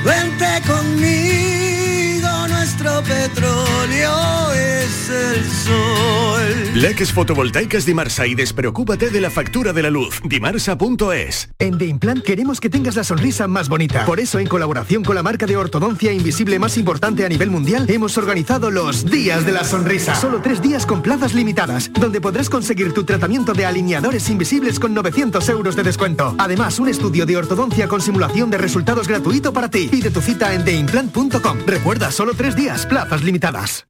Vente 0.05 0.61
conmigo, 0.67 1.54
petróleo 3.05 4.53
es 4.53 5.11
el 5.11 5.45
sol. 5.45 6.35
Leques 6.75 7.13
fotovoltaicas 7.13 7.87
Dimarsa 7.87 8.27
y 8.27 8.35
despreocúpate 8.35 9.11
de 9.11 9.21
la 9.21 9.31
factura 9.31 9.73
de 9.73 9.83
la 9.83 9.91
luz. 9.91 10.21
Dimarsa.es. 10.25 11.49
En 11.59 11.79
The 11.79 11.87
Implant 11.87 12.25
queremos 12.25 12.61
que 12.61 12.69
tengas 12.69 12.97
la 12.97 13.05
sonrisa 13.05 13.47
más 13.47 13.69
bonita. 13.69 14.05
Por 14.05 14.19
eso, 14.19 14.39
en 14.39 14.49
colaboración 14.49 15.05
con 15.05 15.15
la 15.15 15.23
marca 15.23 15.47
de 15.47 15.57
ortodoncia 15.57 16.13
invisible 16.13 16.59
más 16.59 16.77
importante 16.77 17.25
a 17.25 17.29
nivel 17.29 17.51
mundial, 17.51 17.87
hemos 17.89 18.19
organizado 18.19 18.71
los 18.71 19.05
Días 19.05 19.47
de 19.47 19.53
la 19.53 19.65
Sonrisa. 19.65 20.15
Solo 20.15 20.41
tres 20.43 20.61
días 20.61 20.85
con 20.85 21.01
plazas 21.01 21.35
limitadas, 21.35 21.93
donde 21.93 22.21
podrás 22.21 22.51
conseguir 22.51 22.93
tu 22.93 23.05
tratamiento 23.05 23.53
de 23.53 23.67
alineadores 23.67 24.29
invisibles 24.29 24.81
con 24.81 24.95
900 24.95 25.49
euros 25.51 25.77
de 25.77 25.85
descuento. 25.85 26.35
Además, 26.39 26.79
un 26.79 26.89
estudio 26.89 27.25
de 27.25 27.37
ortodoncia 27.37 27.87
con 27.87 28.01
simulación 28.01 28.51
de 28.51 28.59
resultados 28.59 29.07
gratuito 29.07 29.53
para 29.53 29.71
ti. 29.71 29.89
Pide 29.91 30.11
tu 30.11 30.21
cita 30.21 30.55
en 30.55 30.65
theimplant.com. 30.65 31.59
Recuerda, 31.67 32.11
solo 32.11 32.35
tres 32.35 32.57
días, 32.57 32.87
plazas 32.95 33.25
limitadas. 33.25 33.87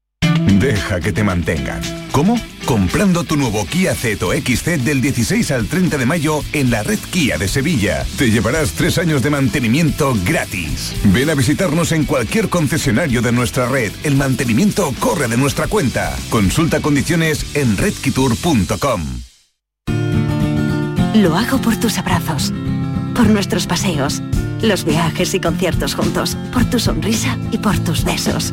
Deja 0.59 0.99
que 0.99 1.13
te 1.13 1.23
mantengan. 1.23 1.83
¿Cómo? 2.11 2.41
Comprando 2.65 3.23
tu 3.25 3.37
nuevo 3.37 3.67
Kia 3.67 3.95
Ceto 3.95 4.33
XC 4.33 4.79
del 4.79 5.03
16 5.03 5.51
al 5.51 5.67
30 5.67 5.99
de 5.99 6.07
mayo 6.07 6.41
en 6.55 6.71
la 6.71 6.83
red 6.83 6.99
Kia 7.11 7.37
de 7.37 7.47
Sevilla. 7.47 8.07
Te 8.17 8.31
llevarás 8.31 8.73
tres 8.73 8.97
años 8.97 9.23
de 9.23 9.29
mantenimiento 9.29 10.17
gratis. 10.25 10.97
Ven 11.13 11.29
a 11.29 11.35
visitarnos 11.35 11.93
en 11.93 12.05
cualquier 12.05 12.49
concesionario 12.49 13.21
de 13.21 13.33
nuestra 13.33 13.69
red. 13.69 13.93
El 14.05 14.17
mantenimiento 14.17 14.91
corre 14.99 15.29
de 15.29 15.37
nuestra 15.37 15.67
cuenta. 15.67 16.17
Consulta 16.31 16.81
condiciones 16.81 17.55
en 17.55 17.77
redkitur.com. 17.77 19.03
Lo 21.15 21.37
hago 21.37 21.61
por 21.61 21.77
tus 21.77 21.99
abrazos, 21.99 22.55
por 23.15 23.29
nuestros 23.29 23.67
paseos 23.67 24.23
los 24.65 24.85
viajes 24.85 25.35
y 25.35 25.41
conciertos 25.41 25.95
juntos, 25.95 26.37
por 26.53 26.65
tu 26.65 26.79
sonrisa 26.79 27.39
y 27.51 27.59
por 27.59 27.79
tus 27.79 28.05
besos. 28.05 28.53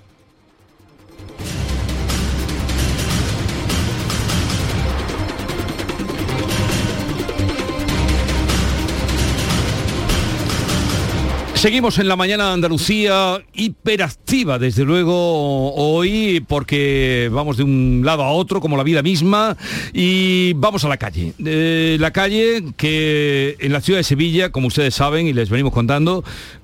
Seguimos 11.61 11.99
en 11.99 12.07
la 12.07 12.15
mañana 12.15 12.47
de 12.47 12.53
Andalucía, 12.53 13.39
hiperactiva 13.53 14.57
desde 14.57 14.83
luego 14.83 15.75
hoy, 15.75 16.43
porque 16.47 17.29
vamos 17.31 17.57
de 17.57 17.61
un 17.61 18.01
lado 18.03 18.23
a 18.23 18.31
otro, 18.31 18.59
como 18.59 18.77
la 18.77 18.81
vida 18.83 19.03
misma, 19.03 19.55
y 19.93 20.53
vamos 20.53 20.85
a 20.85 20.89
la 20.89 20.97
calle. 20.97 21.33
Eh, 21.45 21.97
la 21.99 22.09
calle 22.09 22.63
que 22.77 23.57
en 23.59 23.73
la 23.73 23.81
ciudad 23.81 23.99
de 23.99 24.03
Sevilla, 24.03 24.51
como 24.51 24.69
ustedes 24.69 24.95
saben 24.95 25.27
y 25.27 25.33
les 25.33 25.51
venimos 25.51 25.71
contando, 25.71 26.23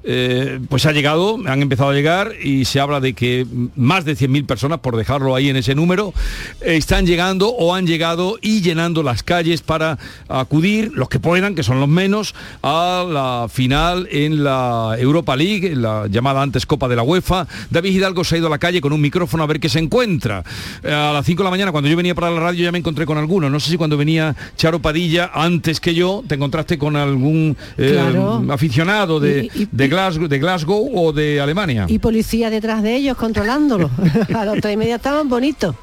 eh, 0.09 0.59
pues 0.69 0.85
ha 0.85 0.93
llegado, 0.93 1.37
han 1.47 1.61
empezado 1.61 1.89
a 1.89 1.93
llegar 1.93 2.31
y 2.41 2.63
se 2.65 2.79
habla 2.79 2.99
de 3.01 3.13
que 3.13 3.45
más 3.75 4.05
de 4.05 4.15
100.000 4.15 4.45
personas, 4.45 4.79
por 4.79 4.95
dejarlo 4.95 5.35
ahí 5.35 5.49
en 5.49 5.57
ese 5.57 5.75
número, 5.75 6.13
están 6.61 7.05
llegando 7.05 7.49
o 7.49 7.75
han 7.75 7.85
llegado 7.85 8.37
y 8.41 8.61
llenando 8.61 9.03
las 9.03 9.21
calles 9.23 9.61
para 9.61 9.97
acudir, 10.29 10.91
los 10.93 11.09
que 11.09 11.19
puedan, 11.19 11.55
que 11.55 11.63
son 11.63 11.79
los 11.79 11.89
menos, 11.89 12.33
a 12.63 13.05
la 13.09 13.47
final 13.49 14.07
en 14.11 14.43
la 14.43 14.95
Europa 14.97 15.35
League, 15.35 15.75
la 15.75 16.07
llamada 16.09 16.41
antes 16.41 16.65
Copa 16.65 16.87
de 16.87 16.95
la 16.95 17.03
UEFA. 17.03 17.45
David 17.69 17.91
Hidalgo 17.91 18.23
se 18.23 18.35
ha 18.35 18.37
ido 18.37 18.47
a 18.47 18.51
la 18.51 18.57
calle 18.59 18.79
con 18.81 18.93
un 18.93 19.01
micrófono 19.01 19.43
a 19.43 19.47
ver 19.47 19.59
qué 19.59 19.69
se 19.69 19.79
encuentra. 19.79 20.43
Eh, 20.83 20.91
A 20.93 21.11
las 21.13 21.25
5 21.25 21.41
de 21.41 21.43
la 21.43 21.49
mañana, 21.51 21.71
cuando 21.71 21.89
yo 21.89 21.97
venía 21.97 22.15
para 22.15 22.31
la 22.31 22.39
radio, 22.39 22.63
ya 22.63 22.71
me 22.71 22.77
encontré 22.77 23.05
con 23.05 23.17
algunos. 23.17 23.51
No 23.51 23.59
sé 23.59 23.71
si 23.71 23.77
cuando 23.77 23.97
venía 23.97 24.35
Charo 24.55 24.79
Padilla, 24.79 25.31
antes 25.33 25.79
que 25.79 25.93
yo, 25.93 26.23
te 26.27 26.35
encontraste 26.35 26.77
con 26.77 26.95
algún 26.95 27.57
eh, 27.77 27.91
Claro. 27.93 28.43
aficionado 28.49 29.19
de, 29.19 29.49
Y- 29.53 29.63
y- 29.63 29.67
de 29.71 29.87
Glasgow, 29.97 30.27
de 30.27 30.37
Glasgow 30.37 30.91
o 30.93 31.11
de 31.11 31.41
Alemania. 31.41 31.85
Y 31.87 31.97
policía 31.97 32.51
detrás 32.51 32.83
de 32.83 32.95
ellos 32.95 33.17
controlándolo. 33.17 33.89
A 34.35 34.45
las 34.45 34.61
tres 34.61 34.75
y 34.75 34.77
media 34.77 34.97
estaban 34.97 35.27
bonitos, 35.27 35.75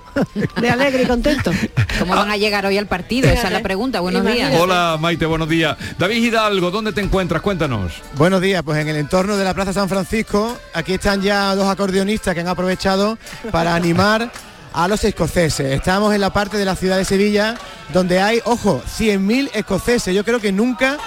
de 0.61 0.71
alegre 0.71 1.03
y 1.03 1.07
contentos. 1.07 1.57
¿Cómo 1.99 2.15
van 2.15 2.31
a 2.31 2.37
llegar 2.37 2.65
hoy 2.65 2.79
al 2.79 2.87
partido? 2.87 3.29
Esa 3.29 3.49
es 3.49 3.53
la 3.53 3.63
pregunta. 3.63 3.99
Buenos 3.99 4.25
días. 4.25 4.53
Hola 4.61 4.97
Maite, 5.01 5.27
buenos 5.27 5.49
días. 5.49 5.77
David 5.99 6.23
Hidalgo, 6.23 6.71
¿dónde 6.71 6.93
te 6.93 7.01
encuentras? 7.01 7.43
Cuéntanos. 7.43 7.93
Buenos 8.17 8.41
días, 8.41 8.63
pues 8.63 8.79
en 8.79 8.89
el 8.89 8.97
entorno 8.97 9.37
de 9.37 9.43
la 9.43 9.53
Plaza 9.53 9.73
San 9.73 9.89
Francisco, 9.89 10.57
aquí 10.73 10.95
están 10.95 11.21
ya 11.21 11.53
dos 11.57 11.67
acordeonistas 11.67 12.35
que 12.35 12.41
han 12.41 12.49
aprovechado 12.49 13.19
para 13.51 13.75
animar 13.75 14.31
a 14.73 14.87
los 14.87 15.03
escoceses. 15.03 15.73
Estamos 15.73 16.15
en 16.15 16.21
la 16.21 16.31
parte 16.31 16.57
de 16.57 16.65
la 16.65 16.77
ciudad 16.77 16.99
de 16.99 17.05
Sevilla 17.05 17.57
donde 17.93 18.21
hay, 18.21 18.41
ojo, 18.45 18.81
100.000 18.83 19.51
escoceses. 19.55 20.15
Yo 20.15 20.25
creo 20.25 20.41
que 20.41 20.53
nunca 20.53 20.99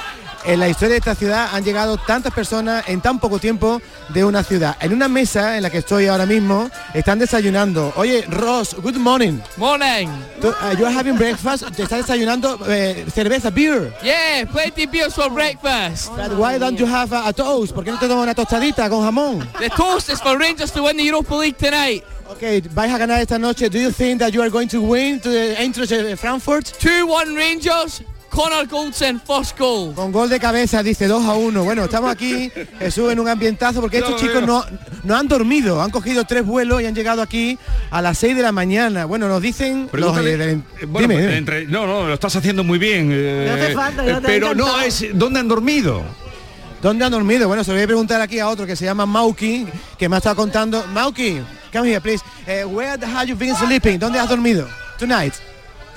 en 0.45 0.59
la 0.59 0.69
historia 0.69 0.93
de 0.93 0.99
esta 0.99 1.15
ciudad 1.15 1.49
han 1.53 1.63
llegado 1.63 1.97
tantas 1.97 2.33
personas 2.33 2.87
en 2.87 3.01
tan 3.01 3.19
poco 3.19 3.39
tiempo 3.39 3.81
de 4.09 4.23
una 4.23 4.43
ciudad. 4.43 4.77
En 4.79 4.93
una 4.93 5.07
mesa 5.07 5.57
en 5.57 5.63
la 5.63 5.69
que 5.69 5.79
estoy 5.79 6.07
ahora 6.07 6.25
mismo 6.25 6.69
están 6.93 7.19
desayunando. 7.19 7.93
Oye, 7.95 8.25
Ross, 8.29 8.75
good 8.81 8.95
morning. 8.95 9.39
Morning. 9.57 10.07
Tú, 10.41 10.49
uh, 10.49 10.77
you 10.77 10.85
are 10.85 10.95
having 10.95 11.17
breakfast, 11.17 11.63
te 11.75 11.83
estás 11.83 11.99
desayunando 11.99 12.59
eh, 12.67 13.05
cerveza, 13.13 13.49
beer. 13.49 13.93
Yeah, 14.03 14.45
plenty 14.45 14.85
beers 14.85 15.13
for 15.13 15.29
breakfast. 15.29 16.11
But 16.15 16.37
why 16.37 16.57
don't 16.57 16.79
you 16.79 16.85
have 16.85 17.13
a, 17.13 17.27
a 17.27 17.33
toast? 17.33 17.73
¿Por 17.73 17.83
qué 17.83 17.91
no 17.91 17.99
te 17.99 18.07
tomas 18.07 18.23
una 18.23 18.35
tostadita 18.35 18.89
con 18.89 19.03
jamón? 19.03 19.47
The 19.59 19.69
toast 19.69 20.09
is 20.09 20.21
for 20.21 20.37
Rangers 20.37 20.71
to 20.71 20.83
win 20.83 20.97
the 20.97 21.03
Europa 21.03 21.35
League 21.35 21.57
tonight. 21.57 22.03
Okay, 22.29 22.61
vais 22.73 22.93
a 22.93 22.97
ganar 22.97 23.21
esta 23.21 23.39
noche. 23.39 23.69
Do 23.69 23.79
you 23.79 23.91
think 23.91 24.19
that 24.19 24.33
you 24.33 24.41
are 24.41 24.49
going 24.49 24.67
to 24.67 24.81
win 24.81 25.19
to 25.21 25.29
the 25.29 25.55
Eintracht 25.57 26.17
Frankfurt? 26.17 26.65
2-1 26.79 27.35
Rangers. 27.35 28.01
First 29.25 29.57
goal. 29.57 29.93
Con 29.95 30.11
gol 30.11 30.29
de 30.29 30.39
cabeza, 30.39 30.83
dice 30.83 31.07
2 31.07 31.25
a 31.25 31.33
1. 31.33 31.63
Bueno, 31.63 31.85
estamos 31.85 32.11
aquí, 32.11 32.51
Jesús, 32.77 33.11
en 33.11 33.19
un 33.19 33.27
ambientazo, 33.27 33.81
porque 33.81 33.97
estos 33.97 34.21
chicos 34.21 34.43
no, 34.43 34.63
no 35.03 35.15
han 35.15 35.27
dormido, 35.27 35.81
han 35.81 35.89
cogido 35.89 36.23
tres 36.23 36.45
vuelos 36.45 36.81
y 36.81 36.85
han 36.85 36.93
llegado 36.93 37.23
aquí 37.23 37.57
a 37.89 37.99
las 38.01 38.19
6 38.19 38.35
de 38.35 38.43
la 38.43 38.51
mañana. 38.51 39.05
Bueno, 39.05 39.27
nos 39.27 39.41
dicen 39.41 39.89
los, 39.91 40.15
eh, 40.19 40.33
eh, 40.79 40.85
bueno, 40.85 41.07
dime, 41.07 41.13
pues, 41.15 41.25
dime. 41.25 41.37
entre- 41.37 41.65
no, 41.65 41.87
no, 41.87 42.07
lo 42.07 42.13
estás 42.13 42.35
haciendo 42.35 42.63
muy 42.63 42.77
bien. 42.77 43.09
eh, 43.11 43.45
No 43.47 43.53
hace 43.55 43.73
falta, 43.73 44.03
no 44.03 44.21
te 44.21 44.27
pero 44.27 44.53
no 44.53 44.81
es 44.81 45.05
dónde 45.13 45.39
han 45.39 45.47
dormido. 45.47 46.03
¿Dónde 46.79 47.05
han 47.05 47.11
dormido? 47.11 47.47
Bueno, 47.47 47.63
se 47.63 47.71
lo 47.71 47.77
voy 47.77 47.83
a 47.85 47.87
preguntar 47.87 48.21
aquí 48.21 48.37
a 48.39 48.47
otro 48.49 48.67
que 48.67 48.75
se 48.75 48.85
llama 48.85 49.07
Mauki, 49.07 49.65
que 49.97 50.07
me 50.07 50.15
ha 50.15 50.19
estado 50.19 50.35
contando. 50.35 50.85
Mauki, 50.93 51.41
come 51.73 51.89
here, 51.89 52.01
please. 52.01 52.23
Eh, 52.45 52.63
where 52.65 53.03
have 53.03 53.27
you 53.27 53.35
been 53.35 53.55
sleeping? 53.55 53.97
¿Dónde 53.97 54.19
has 54.19 54.29
dormido? 54.29 54.67
Tonight. 54.99 55.33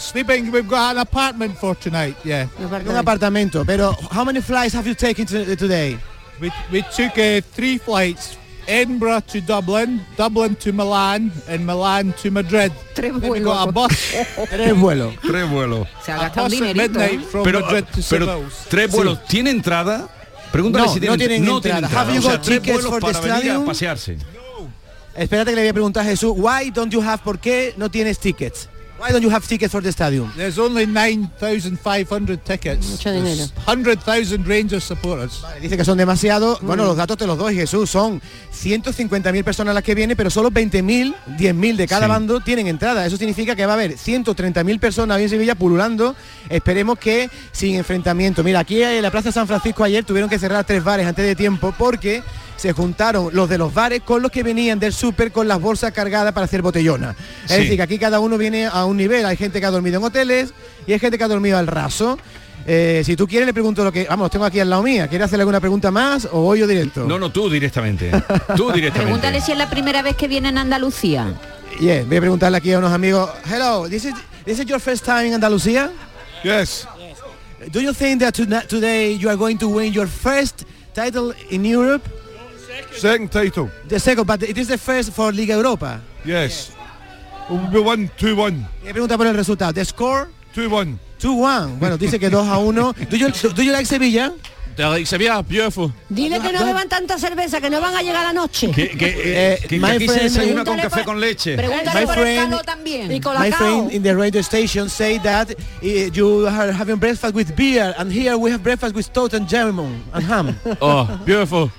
Sleeping, 0.01 0.51
we've 0.51 0.68
got 0.68 0.96
an 0.96 0.98
apartment 1.03 1.57
for 1.59 1.74
tonight, 1.74 2.16
yeah. 2.24 2.46
Un 2.59 2.96
apartamento. 2.96 3.64
Pero, 3.66 3.92
how 4.11 4.24
many 4.24 4.40
flights 4.40 4.74
have 4.74 4.86
you 4.86 4.94
taken 4.94 5.26
to- 5.26 5.57
today? 5.57 5.98
We, 6.40 6.51
we 6.72 6.82
took 6.82 7.18
uh, 7.18 7.40
three 7.53 7.78
flights. 7.78 8.36
Edinburgh 8.68 9.22
to 9.28 9.40
Dublin, 9.40 10.01
Dublin 10.16 10.55
to 10.57 10.72
Milan, 10.72 11.32
and 11.48 11.66
Milan 11.66 12.12
to 12.22 12.30
Madrid. 12.30 12.72
We 12.96 13.40
got 13.40 13.68
a 13.68 13.72
bus. 13.72 13.90
Tres 14.48 14.74
vuelos. 14.76 15.14
Tres 15.22 15.48
vuelos. 15.51 15.88
Se 16.05 16.12
ha 16.12 16.18
gastado 16.18 16.46
un 16.46 16.53
dinerito. 16.53 17.01
¿eh? 17.01 17.18
from 17.18 17.42
Pero, 17.42 17.61
Madrid 17.61 17.84
to 17.92 18.01
pero 18.09 18.44
tres 18.68 18.90
vuelos. 18.92 19.24
¿Tiene 19.26 19.51
entrada? 19.51 20.09
Pregúntale 20.53 20.86
No, 20.86 20.92
si 20.92 21.01
no 21.01 21.16
tienen, 21.16 21.42
tienen 21.44 21.48
entrada. 21.48 21.88
Have 22.01 22.12
you 22.12 22.20
O 22.20 22.22
sea, 22.22 22.32
got 22.36 22.42
tres 22.42 22.61
tickets 22.61 22.74
vuelos 22.84 22.90
for 22.90 23.01
the 23.01 23.07
para 23.12 23.20
venir 23.20 23.34
a 23.34 23.38
stadium? 23.38 23.66
pasearse. 23.66 24.18
Espérate 25.16 25.51
que 25.51 25.57
le 25.57 25.62
voy 25.62 25.68
a 25.68 25.72
preguntar 25.72 26.03
a 26.07 26.09
Jesús, 26.11 26.32
why 26.36 26.70
don't 26.70 26.92
you 26.92 27.01
have, 27.03 27.22
¿por 27.24 27.38
qué 27.40 27.74
no 27.76 27.90
tienes 27.90 28.18
tickets? 28.20 28.68
Why 29.01 29.12
don't 29.12 29.22
you 29.22 29.30
have 29.30 29.46
tickets 29.48 29.72
for 29.72 29.82
the 29.82 29.90
stadium? 29.90 30.30
There's 30.36 30.59
only 30.59 30.84
9,500 30.86 32.44
tickets. 32.44 32.86
Mucho 32.86 33.11
dinero. 33.11 33.34
There's 33.34 33.53
100,000 33.66 34.46
Rangers 34.46 34.84
supporters. 34.84 35.42
Dice 35.61 35.76
que 35.78 35.84
son 35.86 35.96
demasiados. 35.96 36.61
Bueno, 36.61 36.84
los 36.84 36.96
datos 36.98 37.16
te 37.16 37.26
los 37.26 37.38
doy, 37.38 37.55
Jesús. 37.55 37.88
Son 37.88 38.20
150.000 38.53 39.42
personas 39.42 39.74
las 39.74 39.82
que 39.82 39.94
vienen, 39.94 40.16
pero 40.18 40.28
solo 40.28 40.51
20.000, 40.51 41.14
10.000 41.38 41.76
de 41.76 41.86
cada 41.88 42.05
Sí. 42.07 42.09
bando 42.11 42.40
tienen 42.40 42.66
entrada. 42.66 43.07
Eso 43.07 43.16
significa 43.16 43.57
que 43.57 43.64
va 43.64 43.72
a 43.72 43.76
haber 43.76 43.96
130.000 43.96 44.78
personas 44.78 45.16
hoy 45.16 45.22
en 45.24 45.30
Sevilla 45.30 45.55
pululando. 45.55 46.14
Esperemos 46.51 46.98
que 46.98 47.30
sin 47.53 47.76
enfrentamiento. 47.76 48.44
Mira, 48.44 48.61
aquí 48.61 48.82
en 48.82 49.01
la 49.01 49.11
Plaza 49.11 49.32
San 49.32 49.46
Francisco 49.46 49.82
ayer 49.82 50.05
tuvieron 50.05 50.28
que 50.28 50.38
cerrar 50.38 50.64
tres 50.64 50.84
bares 50.84 51.07
antes 51.07 51.24
de 51.24 51.34
tiempo 51.34 51.74
porque 51.78 52.22
se 52.57 52.72
juntaron 52.74 53.30
los 53.32 53.48
de 53.48 53.57
los 53.57 53.72
bares 53.72 54.03
con 54.03 54.20
los 54.20 54.30
que 54.30 54.42
venían 54.42 54.78
del 54.78 54.92
súper 54.92 55.32
con 55.32 55.48
las 55.48 55.59
bolsas 55.59 55.92
cargadas 55.92 56.34
para 56.34 56.44
hacer 56.44 56.61
botellona. 56.61 57.16
Es 57.46 57.53
Sí. 57.53 57.62
decir, 57.62 57.76
que 57.76 57.82
aquí 57.82 57.98
cada 57.98 58.20
uno 58.20 58.36
viene 58.36 58.66
a 58.66 58.84
un 58.84 58.89
nivel. 58.97 59.26
Hay 59.26 59.36
gente 59.36 59.61
que 59.61 59.66
ha 59.66 59.70
dormido 59.70 59.99
en 59.99 60.05
hoteles 60.05 60.53
y 60.86 60.93
hay 60.93 60.99
gente 60.99 61.18
que 61.18 61.24
ha 61.24 61.28
dormido 61.28 61.59
al 61.59 61.66
raso. 61.66 62.18
Eh, 62.66 63.03
si 63.05 63.16
tú 63.16 63.26
quieres 63.26 63.47
le 63.47 63.53
pregunto 63.55 63.82
lo 63.84 63.91
que... 63.91 64.05
Vamos, 64.05 64.30
tengo 64.30 64.45
aquí 64.45 64.61
al 64.61 64.68
lado 64.70 64.82
mía. 64.82 65.09
¿Quieres 65.09 65.26
hacerle 65.26 65.43
alguna 65.43 65.61
pregunta 65.61 65.91
más 65.91 66.28
o 66.30 66.43
voy 66.43 66.61
yo 66.61 66.66
directo? 66.66 67.05
No, 67.05 67.18
no, 67.18 67.30
tú 67.30 67.49
directamente. 67.49 68.11
Tú 68.57 68.70
directamente. 68.72 69.01
Pregúntale 69.01 69.41
si 69.41 69.53
es 69.53 69.59
la 69.59 69.68
primera 69.70 70.03
vez 70.03 70.16
que 70.16 70.28
viene 70.28 70.51
en 70.51 70.59
Andalucía. 70.59 71.34
Yeah, 71.80 72.05
voy 72.05 72.16
a 72.18 72.20
preguntarle 72.20 72.59
aquí 72.59 72.72
a 72.72 72.78
unos 72.78 72.93
amigos. 72.93 73.30
Hello, 73.51 73.88
this 73.88 74.05
is, 74.05 74.14
this 74.45 74.59
is 74.59 74.66
your 74.66 74.80
first 74.80 75.05
time 75.05 75.26
in 75.26 75.34
Andalucía? 75.34 75.91
Yes. 76.45 76.86
Do 77.72 77.80
you 77.80 77.93
think 77.93 78.20
that 78.20 78.34
today 78.68 79.12
you 79.14 79.28
are 79.28 79.36
going 79.36 79.59
to 79.59 79.68
win 79.68 79.93
your 79.93 80.07
first 80.07 80.64
title 80.95 81.34
in 81.51 81.64
Europe? 81.64 82.03
Second 82.93 83.30
title. 83.30 83.70
The 83.88 83.99
second, 84.01 84.26
but 84.26 84.43
it 84.43 84.59
is 84.59 84.68
the 84.68 84.78
first 84.78 85.12
for 85.12 85.32
Liga 85.32 85.55
Europa. 85.55 86.01
Yes. 86.24 86.72
We 87.51 87.80
won 87.80 88.09
2-1. 88.18 88.66
Me 88.84 88.92
pregunta 88.92 89.16
por 89.16 89.26
el 89.26 89.34
resultado. 89.34 89.72
The 89.72 89.84
score? 89.84 90.28
2-1. 90.55 90.98
2-1. 91.20 91.78
Bueno, 91.78 91.96
dice 91.98 92.18
que 92.18 92.30
2 92.30 92.46
a 92.48 92.59
1. 92.59 92.92
Do 93.11 93.16
you, 93.16 93.28
do 93.55 93.62
you 93.62 93.72
like 93.72 93.86
Sevilla? 93.86 94.32
Sevilla, 95.05 95.42
beautiful. 95.42 95.92
Dile 96.09 96.40
que 96.40 96.53
no 96.55 96.64
beban 96.64 96.88
tanta 96.88 97.18
cerveza, 97.18 97.61
que 97.61 97.68
no 97.68 97.82
van 97.82 97.94
a 97.96 98.01
llegar 98.03 98.24
a 98.24 98.28
la 98.28 98.32
noche. 98.32 98.70
Que, 98.70 98.88
que, 98.96 99.53
Eh, 99.55 99.59
que- 99.61 99.68
que 99.68 99.78
my 99.78 99.90
aquí 99.90 100.07
se 100.09 100.14
friend- 100.14 100.22
desayuna 100.22 100.64
con 100.64 100.76
Pregúntale 100.76 100.82
café 100.82 100.96
por- 101.01 101.05
con 101.05 101.20
leche. 101.20 101.57
Pregúntale 101.57 102.01
My 102.01 102.07
por 102.07 102.18
el 102.18 102.22
friend- 102.24 102.51
calor 102.51 102.64
también. 102.64 103.07
Y 103.11 103.14
My 103.16 103.20
colacao. 103.20 103.59
friend 103.59 103.92
in 103.92 104.03
the 104.03 104.14
radio 104.14 104.40
station 104.42 104.88
say 104.88 105.18
that 105.18 105.51
eh, 105.82 106.09
you 106.14 106.46
are 106.46 106.72
having 106.72 106.96
breakfast 106.98 107.34
with 107.34 107.48
beer 107.55 107.94
and 107.98 108.11
here 108.11 108.34
we 108.36 108.51
have 108.51 108.62
breakfast 108.62 108.94
with 108.96 109.07
toast 109.12 109.34
and 109.34 109.46
jamon 109.48 110.01
and 110.14 110.24
ham. 110.26 110.57
Oh, 110.80 111.07
beautiful. 111.26 111.70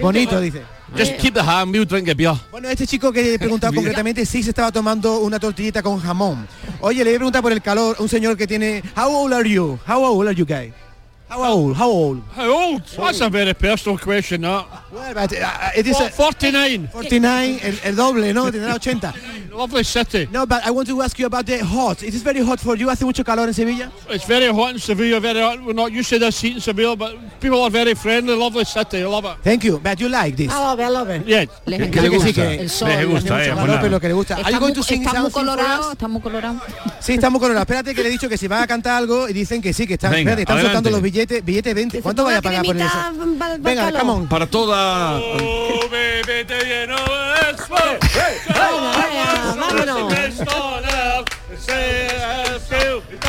Bonito, 0.00 0.40
dice. 0.40 0.62
Just 0.96 1.18
keep 1.18 1.34
the 1.34 1.42
ham, 1.42 1.70
we'll 1.70 1.86
drink 1.86 2.08
a 2.08 2.14
beer. 2.14 2.34
Bueno, 2.50 2.68
este 2.68 2.86
chico 2.86 3.12
que 3.12 3.34
he 3.34 3.38
preguntado 3.38 3.72
concretamente 3.74 4.24
sí 4.24 4.42
se 4.42 4.50
estaba 4.50 4.72
tomando 4.72 5.18
una 5.20 5.38
tortillita 5.38 5.82
con 5.82 6.00
jamón. 6.00 6.46
Oye, 6.80 7.04
le 7.04 7.10
voy 7.10 7.14
a 7.14 7.18
preguntar 7.18 7.42
por 7.42 7.52
el 7.52 7.62
calor, 7.62 7.96
un 7.98 8.08
señor 8.08 8.36
que 8.36 8.46
tiene... 8.46 8.82
How 8.96 9.14
old 9.14 9.34
are 9.34 9.48
you? 9.48 9.78
How 9.86 10.02
old 10.02 10.28
are 10.28 10.34
you 10.34 10.46
guys? 10.46 10.85
How 11.28 11.42
old? 11.42 11.76
How 11.76 11.90
old? 11.90 12.22
How 12.36 12.48
old? 12.48 12.82
That's 12.86 13.20
a 13.20 13.28
very 13.28 13.52
personal 13.52 13.98
question, 13.98 14.42
that. 14.42 14.64
Well, 14.92 15.12
but, 15.12 15.32
uh, 15.32 15.70
it 15.76 15.84
is 15.86 15.98
a- 16.00 16.08
49. 16.08 16.88
49, 16.92 17.58
el, 17.62 17.78
el 17.82 17.96
doble, 17.96 18.32
¿no? 18.32 18.50
Tendrá 18.50 18.74
80. 18.76 19.12
Lovely 19.56 19.82
city. 19.84 20.28
No, 20.30 20.46
but 20.46 20.64
I 20.66 20.70
want 20.70 20.86
to 20.88 21.00
ask 21.02 21.18
you 21.18 21.26
about 21.26 21.46
the 21.46 21.58
hot. 21.64 22.02
It 22.02 22.14
is 22.14 22.22
very 22.22 22.40
hot 22.44 22.60
for 22.60 22.76
you. 22.76 22.88
¿Hace 22.90 23.04
mucho 23.04 23.24
calor 23.24 23.48
en 23.48 23.54
Sevilla? 23.54 23.90
It's 24.10 24.26
very 24.26 24.46
hot 24.52 24.74
in 24.74 24.78
Sevilla, 24.78 25.18
very 25.18 25.40
hot. 25.40 25.60
We're 25.64 25.72
not 25.72 25.90
used 25.92 26.10
to 26.10 26.18
this 26.18 26.38
heat 26.40 26.56
in 26.56 26.60
Sevilla, 26.60 26.94
but 26.94 27.16
people 27.40 27.62
are 27.62 27.70
very 27.70 27.94
friendly, 27.94 28.36
lovely 28.36 28.64
city, 28.66 28.98
I 29.02 29.06
love 29.06 29.24
it. 29.24 29.38
Thank 29.42 29.64
you. 29.64 29.78
But 29.82 29.98
you 29.98 30.08
like 30.10 30.36
this? 30.36 30.52
I 30.52 30.58
love 30.60 30.78
it, 30.78 30.84
I 30.84 30.88
love 30.90 31.08
it. 31.10 31.26
Yeah. 31.26 31.46
Les 31.64 31.78
¿Qué 31.80 31.86
encanta. 31.86 32.02
le 32.02 32.10
que 32.10 32.20
sí, 32.20 32.26
gusta? 32.26 32.42
que- 32.42 32.60
El 32.60 32.70
sol, 32.70 32.88
Les 32.88 33.06
gusta, 33.08 33.32
mucho 33.34 33.42
eh, 33.42 33.48
calor, 33.48 33.66
pues 33.66 33.78
pero 33.78 33.88
nada. 33.88 34.00
que 34.00 34.08
le 34.08 34.14
gusta. 34.14 34.34
Are 34.34 34.42
Está 34.42 34.52
you 34.52 34.60
going 34.60 34.68
muy, 34.74 34.74
to 34.74 34.82
sing 34.82 35.02
está 35.02 35.20
muy 35.22 35.30
for 35.30 35.40
colorado, 35.40 35.92
está 35.92 36.08
muy 36.08 36.20
colorado. 36.20 36.60
Sí, 37.00 37.12
estamos 37.14 37.40
colorados. 37.40 37.62
Espérate 37.62 37.94
que 37.94 38.02
le 38.02 38.08
he 38.10 38.12
dicho 38.12 38.28
que 38.28 38.36
si 38.36 38.46
van 38.46 38.62
a 38.62 38.66
cantar 38.66 38.98
algo 38.98 39.26
y 39.28 39.32
dicen 39.32 39.62
que 39.62 39.72
sí, 39.72 39.86
que 39.86 39.94
están, 39.94 40.10
Venga, 40.12 40.32
espérate, 40.32 40.42
están 40.42 40.60
soltando 40.60 40.90
los 40.90 41.00
billetes, 41.00 41.15
billete 41.24 41.74
20. 41.74 42.02
¿Cuánto 42.02 42.24
vaya 42.24 42.38
a 42.38 42.42
pagar 42.42 42.64
por 42.64 42.76
eso? 42.76 42.98
Venga, 43.58 43.92
come 43.92 44.10
on. 44.12 44.28
Para 44.28 44.46
toda... 44.46 45.18
Oh, 45.18 45.80
vámonos. 49.56 50.12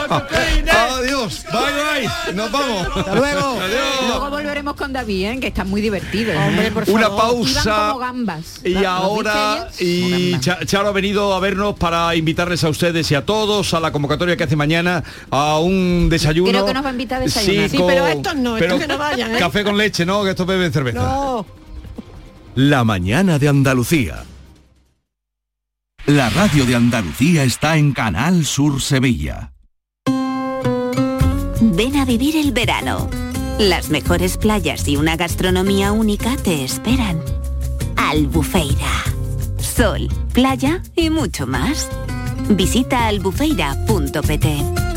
Adiós. 0.09 1.43
Bye 1.51 1.61
bye. 1.61 2.33
Nos 2.33 2.51
vamos. 2.51 2.87
Hasta 2.95 3.15
luego. 3.15 3.59
Luego 4.07 4.29
volveremos 4.29 4.75
con 4.75 4.93
David, 4.93 5.25
¿eh? 5.25 5.39
que 5.39 5.47
está 5.47 5.63
muy 5.63 5.81
divertido. 5.81 6.31
¿eh? 6.33 6.37
Hombre, 6.37 6.71
por 6.71 6.89
Una 6.89 7.03
favor. 7.07 7.19
pausa. 7.21 7.61
Iban 7.63 7.87
como 7.89 7.99
gambas. 7.99 8.61
Y 8.63 8.83
ahora, 8.85 9.67
y 9.79 10.39
Cha- 10.39 10.59
Charo 10.65 10.89
ha 10.89 10.91
venido 10.91 11.33
a 11.33 11.39
vernos 11.39 11.75
para 11.77 12.15
invitarles 12.15 12.63
a 12.63 12.69
ustedes 12.69 13.09
y 13.11 13.15
a 13.15 13.25
todos 13.25 13.73
a 13.73 13.79
la 13.79 13.91
convocatoria 13.91 14.37
que 14.37 14.43
hace 14.43 14.55
mañana 14.55 15.03
a 15.29 15.59
un 15.59 16.07
desayuno. 16.09 16.49
Creo 16.51 16.65
que 16.65 16.73
nos 16.73 16.83
va 16.85 16.89
a 16.89 16.91
invitar 16.91 17.21
a 17.21 17.25
desayunar. 17.25 17.69
Sí, 17.69 17.77
pero 17.85 18.07
estos 18.07 18.35
no, 18.35 18.57
estos 18.57 18.79
que 18.79 18.87
no 18.87 18.97
vayan, 18.97 19.35
¿eh? 19.35 19.39
Café 19.39 19.63
con 19.63 19.77
leche, 19.77 20.05
¿no? 20.05 20.23
Que 20.23 20.31
estos 20.31 20.47
beben 20.47 20.71
cerveza. 20.71 20.99
No. 20.99 21.45
La 22.55 22.83
mañana 22.83 23.37
de 23.37 23.47
Andalucía. 23.49 24.23
La 26.07 26.29
radio 26.29 26.65
de 26.65 26.73
Andalucía 26.73 27.43
está 27.43 27.75
en 27.75 27.91
Canal 27.91 28.45
Sur 28.45 28.81
Sevilla. 28.81 29.51
Ven 31.59 31.97
a 31.97 32.05
vivir 32.05 32.37
el 32.37 32.53
verano. 32.53 33.09
Las 33.59 33.89
mejores 33.89 34.37
playas 34.37 34.87
y 34.87 34.95
una 34.95 35.17
gastronomía 35.17 35.91
única 35.91 36.37
te 36.37 36.63
esperan. 36.63 37.21
Albufeira. 37.97 39.03
Sol, 39.57 40.07
playa 40.31 40.81
y 40.95 41.09
mucho 41.09 41.45
más. 41.45 41.89
Visita 42.51 43.07
albufeira.pt. 43.07 44.96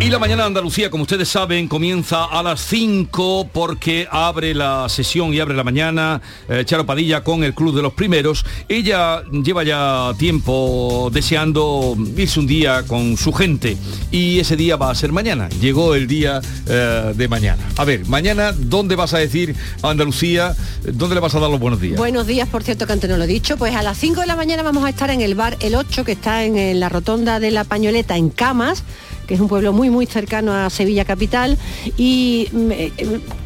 Y 0.00 0.10
la 0.10 0.18
mañana 0.18 0.42
de 0.42 0.48
Andalucía, 0.48 0.90
como 0.90 1.04
ustedes 1.04 1.28
saben, 1.28 1.66
comienza 1.66 2.24
a 2.24 2.42
las 2.42 2.60
5 2.66 3.48
porque 3.50 4.06
abre 4.10 4.52
la 4.54 4.86
sesión 4.90 5.32
y 5.32 5.40
abre 5.40 5.54
la 5.54 5.64
mañana 5.64 6.20
eh, 6.46 6.62
Charo 6.66 6.84
Padilla 6.84 7.24
con 7.24 7.42
el 7.42 7.54
Club 7.54 7.74
de 7.74 7.80
los 7.80 7.94
Primeros. 7.94 8.44
Ella 8.68 9.22
lleva 9.30 9.64
ya 9.64 10.12
tiempo 10.18 11.08
deseando 11.10 11.96
irse 12.18 12.38
un 12.38 12.46
día 12.46 12.82
con 12.86 13.16
su 13.16 13.32
gente 13.32 13.78
y 14.10 14.40
ese 14.40 14.56
día 14.56 14.76
va 14.76 14.90
a 14.90 14.94
ser 14.94 15.10
mañana. 15.10 15.48
Llegó 15.48 15.94
el 15.94 16.06
día 16.06 16.42
eh, 16.66 17.12
de 17.16 17.28
mañana. 17.28 17.62
A 17.78 17.84
ver, 17.84 18.04
mañana, 18.06 18.52
¿dónde 18.52 18.96
vas 18.96 19.14
a 19.14 19.18
decir 19.18 19.56
a 19.80 19.88
Andalucía? 19.88 20.54
¿Dónde 20.82 21.14
le 21.14 21.22
vas 21.22 21.34
a 21.34 21.40
dar 21.40 21.48
los 21.48 21.60
buenos 21.60 21.80
días? 21.80 21.96
Buenos 21.96 22.26
días, 22.26 22.46
por 22.48 22.62
cierto, 22.62 22.86
que 22.86 22.92
antes 22.92 23.08
no 23.08 23.16
lo 23.16 23.24
he 23.24 23.28
dicho. 23.28 23.56
Pues 23.56 23.74
a 23.74 23.82
las 23.82 23.96
5 23.96 24.20
de 24.20 24.26
la 24.26 24.36
mañana 24.36 24.62
vamos 24.62 24.84
a 24.84 24.90
estar 24.90 25.08
en 25.08 25.22
el 25.22 25.34
bar 25.34 25.56
El 25.60 25.76
8, 25.76 26.04
que 26.04 26.12
está 26.12 26.44
en, 26.44 26.58
en 26.58 26.78
la 26.78 26.90
rotonda 26.90 27.40
de 27.40 27.50
la 27.52 27.64
Pañoleta, 27.64 28.18
en 28.18 28.28
Camas 28.28 28.84
que 29.26 29.34
es 29.34 29.40
un 29.40 29.48
pueblo 29.48 29.72
muy 29.72 29.90
muy 29.90 30.06
cercano 30.06 30.52
a 30.52 30.70
Sevilla 30.70 31.04
capital. 31.04 31.58
Y 31.96 32.48
mm, 32.52 32.70
eh, 32.72 32.92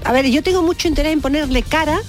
a 0.04 0.12
ver 0.12 0.30
yo 0.30 0.42
tengo 0.42 0.62
mucho 0.62 0.88
interés 0.88 1.12
en 1.12 1.20
ponerle 1.20 1.62
cara 1.62 2.00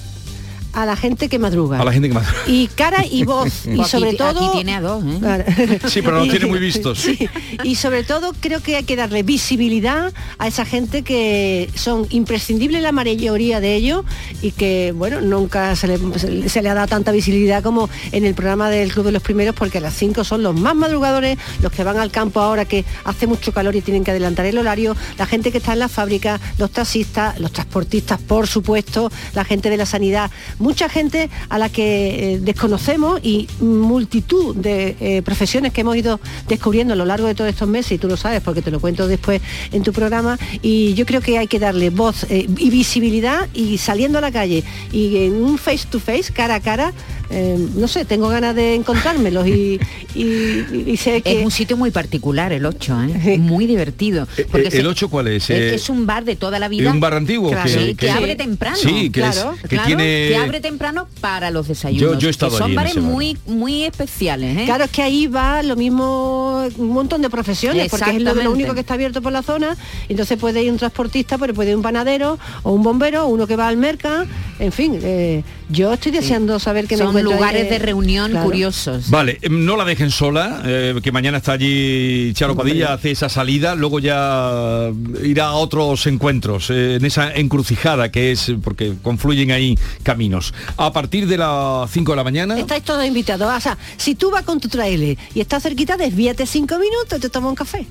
a 0.72 0.86
la 0.86 0.96
gente 0.96 1.28
que 1.28 1.38
madruga 1.38 1.80
A 1.80 1.84
la 1.84 1.92
gente 1.92 2.08
que 2.08 2.14
más... 2.14 2.26
y 2.46 2.68
cara 2.68 3.04
y 3.04 3.24
voz 3.24 3.48
y 3.66 3.76
Pues 3.76 3.80
aquí 3.80 3.90
sobre 3.90 4.14
todo 4.14 4.28
aquí 4.40 4.48
tiene 4.54 4.74
a 4.74 4.80
dos, 4.80 5.04
¿eh? 5.04 5.18
Claro. 5.20 5.44
Sí, 5.88 6.02
pero 6.02 6.18
los 6.18 6.26
Y- 6.26 6.30
tiene 6.30 6.46
muy 6.46 6.58
vistos. 6.58 6.98
sí. 6.98 7.28
y 7.64 7.74
sobre 7.74 8.04
todo 8.04 8.32
creo 8.40 8.60
que 8.62 8.76
hay 8.76 8.84
que 8.84 8.96
darle 8.96 9.22
visibilidad 9.22 10.12
a 10.38 10.46
esa 10.46 10.64
gente 10.64 11.02
que 11.02 11.68
son 11.74 12.06
imprescindibles 12.10 12.82
la 12.82 12.92
mayoría 12.92 13.60
de 13.60 13.74
ellos 13.74 14.04
y 14.42 14.52
que 14.52 14.92
bueno 14.96 15.20
nunca 15.20 15.74
se 15.76 15.86
le, 15.88 15.98
se- 16.18 16.48
se 16.48 16.62
le 16.62 16.68
ha 16.68 16.74
dado 16.74 16.86
tanta 16.88 17.10
visibilidad 17.12 17.62
como 17.62 17.88
en 18.12 18.24
el 18.24 18.34
programa 18.34 18.70
del 18.70 18.92
Club 18.92 19.06
de 19.06 19.12
los 19.12 19.22
Primeros 19.22 19.54
porque 19.54 19.78
a 19.78 19.80
las 19.80 19.94
5 19.94 20.22
son 20.24 20.42
los 20.42 20.54
más 20.54 20.74
madrugadores 20.74 21.38
los 21.62 21.72
que 21.72 21.82
van 21.84 21.98
al 21.98 22.10
campo 22.10 22.40
ahora 22.40 22.64
que 22.64 22.84
hace 23.04 23.26
mucho 23.26 23.52
calor 23.52 23.74
y 23.76 23.80
tienen 23.80 24.04
que 24.04 24.10
adelantar 24.12 24.46
el 24.46 24.56
horario 24.58 24.96
la 25.18 25.26
gente 25.26 25.50
que 25.52 25.58
está 25.58 25.72
en 25.72 25.80
la 25.80 25.88
fábrica 25.88 26.40
los 26.58 26.70
taxistas 26.70 27.38
los 27.40 27.52
transportistas 27.52 28.20
por 28.20 28.46
supuesto 28.46 29.10
la 29.34 29.44
gente 29.44 29.68
de 29.70 29.76
la 29.76 29.86
sanidad 29.86 30.30
mucha 30.60 30.88
gente 30.88 31.28
a 31.48 31.58
la 31.58 31.68
que 31.68 32.34
eh, 32.34 32.40
desconocemos 32.40 33.18
y 33.22 33.48
multitud 33.60 34.54
de 34.54 34.96
eh, 35.00 35.22
profesiones 35.22 35.72
que 35.72 35.80
hemos 35.80 35.96
ido 35.96 36.20
descubriendo 36.46 36.94
a 36.94 36.96
lo 36.96 37.04
largo 37.04 37.26
de 37.26 37.34
todos 37.34 37.50
estos 37.50 37.68
meses 37.68 37.92
y 37.92 37.98
tú 37.98 38.06
lo 38.06 38.16
sabes 38.16 38.40
porque 38.40 38.62
te 38.62 38.70
lo 38.70 38.78
cuento 38.78 39.08
después 39.08 39.42
en 39.72 39.82
tu 39.82 39.92
programa 39.92 40.38
y 40.62 40.94
yo 40.94 41.06
creo 41.06 41.20
que 41.20 41.38
hay 41.38 41.48
que 41.48 41.58
darle 41.58 41.90
voz 41.90 42.24
eh, 42.30 42.46
y 42.58 42.70
visibilidad 42.70 43.48
y 43.54 43.78
saliendo 43.78 44.18
a 44.18 44.20
la 44.20 44.30
calle 44.30 44.62
y 44.92 45.24
en 45.24 45.42
un 45.42 45.58
face 45.58 45.86
to 45.90 45.98
face 45.98 46.32
cara 46.32 46.56
a 46.56 46.60
cara 46.60 46.92
eh, 47.30 47.56
no 47.76 47.88
sé 47.88 48.04
tengo 48.04 48.28
ganas 48.28 48.54
de 48.56 48.74
encontrármelos 48.74 49.46
y, 49.46 49.78
y- 50.14 50.64
y 50.86 50.96
sé 50.96 51.22
que 51.22 51.38
Es 51.40 51.44
un 51.44 51.50
sitio 51.50 51.76
muy 51.76 51.90
particular 51.90 52.52
el 52.52 52.66
8, 52.66 52.96
¿eh? 53.24 53.38
muy 53.38 53.66
divertido. 53.66 54.26
Porque 54.50 54.66
¿El 54.68 54.72
se- 54.72 54.86
8 54.86 55.08
cuál 55.08 55.28
es? 55.28 55.44
Es, 55.44 55.50
Eh, 55.50 55.74
es 55.74 55.88
un 55.90 56.06
bar 56.06 56.24
de 56.24 56.36
toda 56.36 56.58
la 56.58 56.68
vida. 56.68 56.90
un 56.90 57.00
bar 57.00 57.14
antiguo 57.14 57.50
Claro, 57.50 57.64
que- 57.70 57.78
sí, 57.78 57.86
que, 57.94 58.06
que- 58.06 58.10
abre 58.10 58.36
temprano. 58.36 58.76
Sí, 58.76 59.10
que 59.10 59.20
es- 59.20 59.34
claro, 59.36 59.54
que 59.62 59.68
claro, 59.68 59.86
tiene- 59.86 60.28
que 60.28 60.36
abre 60.36 60.60
temprano 60.60 61.08
para 61.20 61.50
los 61.50 61.68
desayunos. 61.68 62.14
Yo- 62.14 62.18
yo 62.18 62.28
he 62.28 62.30
estado 62.30 62.52
que 62.52 62.58
son 62.58 62.66
allí 62.66 62.74
bares 62.76 62.94
bar. 62.96 63.04
muy, 63.04 63.36
muy 63.46 63.84
especiales. 63.84 64.58
¿eh? 64.58 64.64
Claro, 64.64 64.84
es 64.84 64.90
que 64.90 65.02
ahí 65.02 65.26
va 65.26 65.62
lo 65.62 65.76
mismo 65.76 66.66
un 66.76 66.88
montón 66.88 67.22
de 67.22 67.30
profesiones, 67.30 67.88
porque 67.90 68.10
es 68.16 68.22
lo, 68.22 68.50
único 68.50 68.74
que 68.74 68.80
está 68.80 68.94
abierto 68.94 69.22
por 69.22 69.32
la 69.32 69.42
zona. 69.42 69.76
Entonces 70.08 70.36
puede 70.38 70.62
ir 70.62 70.70
un 70.72 70.78
transportista, 70.78 71.38
pero 71.38 71.54
puede 71.54 71.70
ir 71.70 71.76
un 71.76 71.82
panadero 71.82 72.38
o 72.62 72.72
un 72.72 72.82
bombero, 72.82 73.26
uno 73.28 73.46
que 73.46 73.56
va 73.56 73.68
al 73.68 73.76
mercado. 73.76 74.24
En 74.58 74.72
fin, 74.72 74.98
eh, 75.02 75.42
yo 75.68 75.92
estoy 75.92 76.12
deseando 76.12 76.58
saber 76.58 76.86
que 76.86 76.96
me 76.96 77.04
Son 77.04 77.14
encuentro 77.20 77.38
lugares 77.38 77.70
de 77.70 77.78
reunión 77.78 78.30
claro. 78.30 78.46
curiosos. 78.46 79.10
Vale, 79.10 79.38
em, 79.42 79.64
no 79.64 79.76
la 79.76 79.84
dejen 79.84 80.10
sola, 80.10 80.62
eh, 80.64 80.94
que 81.02 81.12
mañana 81.12 81.38
está 81.38 81.52
allí 81.52 82.32
Charo 82.34 82.56
Padilla, 82.56 82.92
hace 82.92 83.10
esa 83.10 83.28
salida, 83.28 83.74
luego 83.74 83.98
ya 83.98 84.90
irá 85.22 85.46
a 85.46 85.54
otros 85.54 86.06
encuentros, 86.06 86.70
eh, 86.70 86.96
en 86.96 87.04
esa 87.04 87.34
encrucijada 87.34 88.10
que 88.10 88.32
es, 88.32 88.52
porque 88.62 88.94
confluyen 89.02 89.50
ahí 89.50 89.78
caminos. 90.02 90.54
A 90.76 90.92
partir 90.92 91.26
de 91.26 91.38
las 91.38 91.90
5 91.90 92.12
de 92.12 92.16
la 92.16 92.24
mañana... 92.24 92.58
Estáis 92.58 92.84
todos 92.84 93.04
invitados. 93.04 93.52
O 93.54 93.60
sea, 93.60 93.76
si 93.96 94.14
tú 94.14 94.30
vas 94.30 94.44
con 94.44 94.60
tu 94.60 94.68
trailer 94.68 95.16
y 95.34 95.40
estás 95.40 95.62
cerquita, 95.62 95.96
desvíate 95.96 96.46
cinco 96.46 96.78
minutos 96.78 97.18
y 97.18 97.20
te 97.20 97.28
tomas 97.28 97.50
un 97.50 97.56
café. 97.56 97.86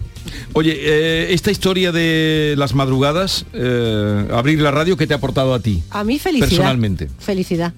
Oye, 0.54 0.76
eh, 0.78 1.34
esta 1.34 1.52
historia 1.52 1.92
de 1.92 2.56
las 2.58 2.74
madrugadas, 2.74 3.46
eh, 3.54 4.28
abrir 4.32 4.62
la 4.62 4.72
radio, 4.72 4.98
¿qué 4.98 5.08
te 5.08 5.14
ha 5.14 5.18
aportado 5.18 5.54
a 5.54 5.60
ti? 5.60 5.84
A 5.90 6.04
mí 6.04 6.20
felicidad. 6.20 6.50
Personalmente. 6.50 7.10
Felicidad. 7.20 7.74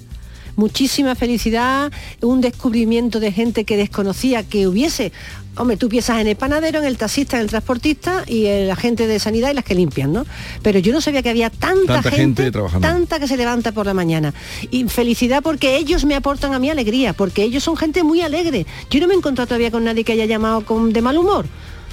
Muchísima 0.61 1.15
felicidad, 1.15 1.91
un 2.21 2.39
descubrimiento 2.39 3.19
de 3.19 3.31
gente 3.31 3.65
que 3.65 3.77
desconocía 3.77 4.43
que 4.43 4.67
hubiese 4.67 5.11
Hombre, 5.57 5.75
tú 5.75 5.89
piensas 5.89 6.21
en 6.21 6.27
el 6.27 6.37
panadero, 6.37 6.79
en 6.79 6.85
el 6.85 6.97
taxista, 6.97 7.35
en 7.35 7.43
el 7.43 7.49
transportista 7.49 8.23
y 8.25 8.45
el 8.45 8.71
agente 8.71 9.05
de 9.05 9.19
sanidad 9.19 9.51
y 9.51 9.53
las 9.53 9.65
que 9.65 9.75
limpian, 9.75 10.13
¿no? 10.13 10.25
Pero 10.61 10.79
yo 10.79 10.93
no 10.93 11.01
sabía 11.01 11.21
que 11.21 11.29
había 11.29 11.49
tanta, 11.49 11.95
Tanta 11.95 12.11
gente 12.11 12.51
trabajando. 12.51 12.87
tanta 12.87 13.19
que 13.19 13.27
se 13.27 13.35
levanta 13.35 13.73
por 13.73 13.85
la 13.85 13.93
mañana. 13.93 14.33
Y 14.69 14.85
felicidad 14.85 15.43
porque 15.43 15.75
ellos 15.75 16.05
me 16.05 16.15
aportan 16.15 16.53
a 16.53 16.59
mí 16.59 16.69
alegría, 16.69 17.11
porque 17.11 17.43
ellos 17.43 17.63
son 17.63 17.75
gente 17.75 18.03
muy 18.03 18.21
alegre. 18.21 18.65
Yo 18.89 19.01
no 19.01 19.07
me 19.07 19.13
he 19.13 19.17
encontrado 19.17 19.47
todavía 19.47 19.71
con 19.71 19.83
nadie 19.83 20.05
que 20.05 20.13
haya 20.13 20.25
llamado 20.25 20.63
con, 20.63 20.93
de 20.93 21.01
mal 21.01 21.17
humor. 21.17 21.45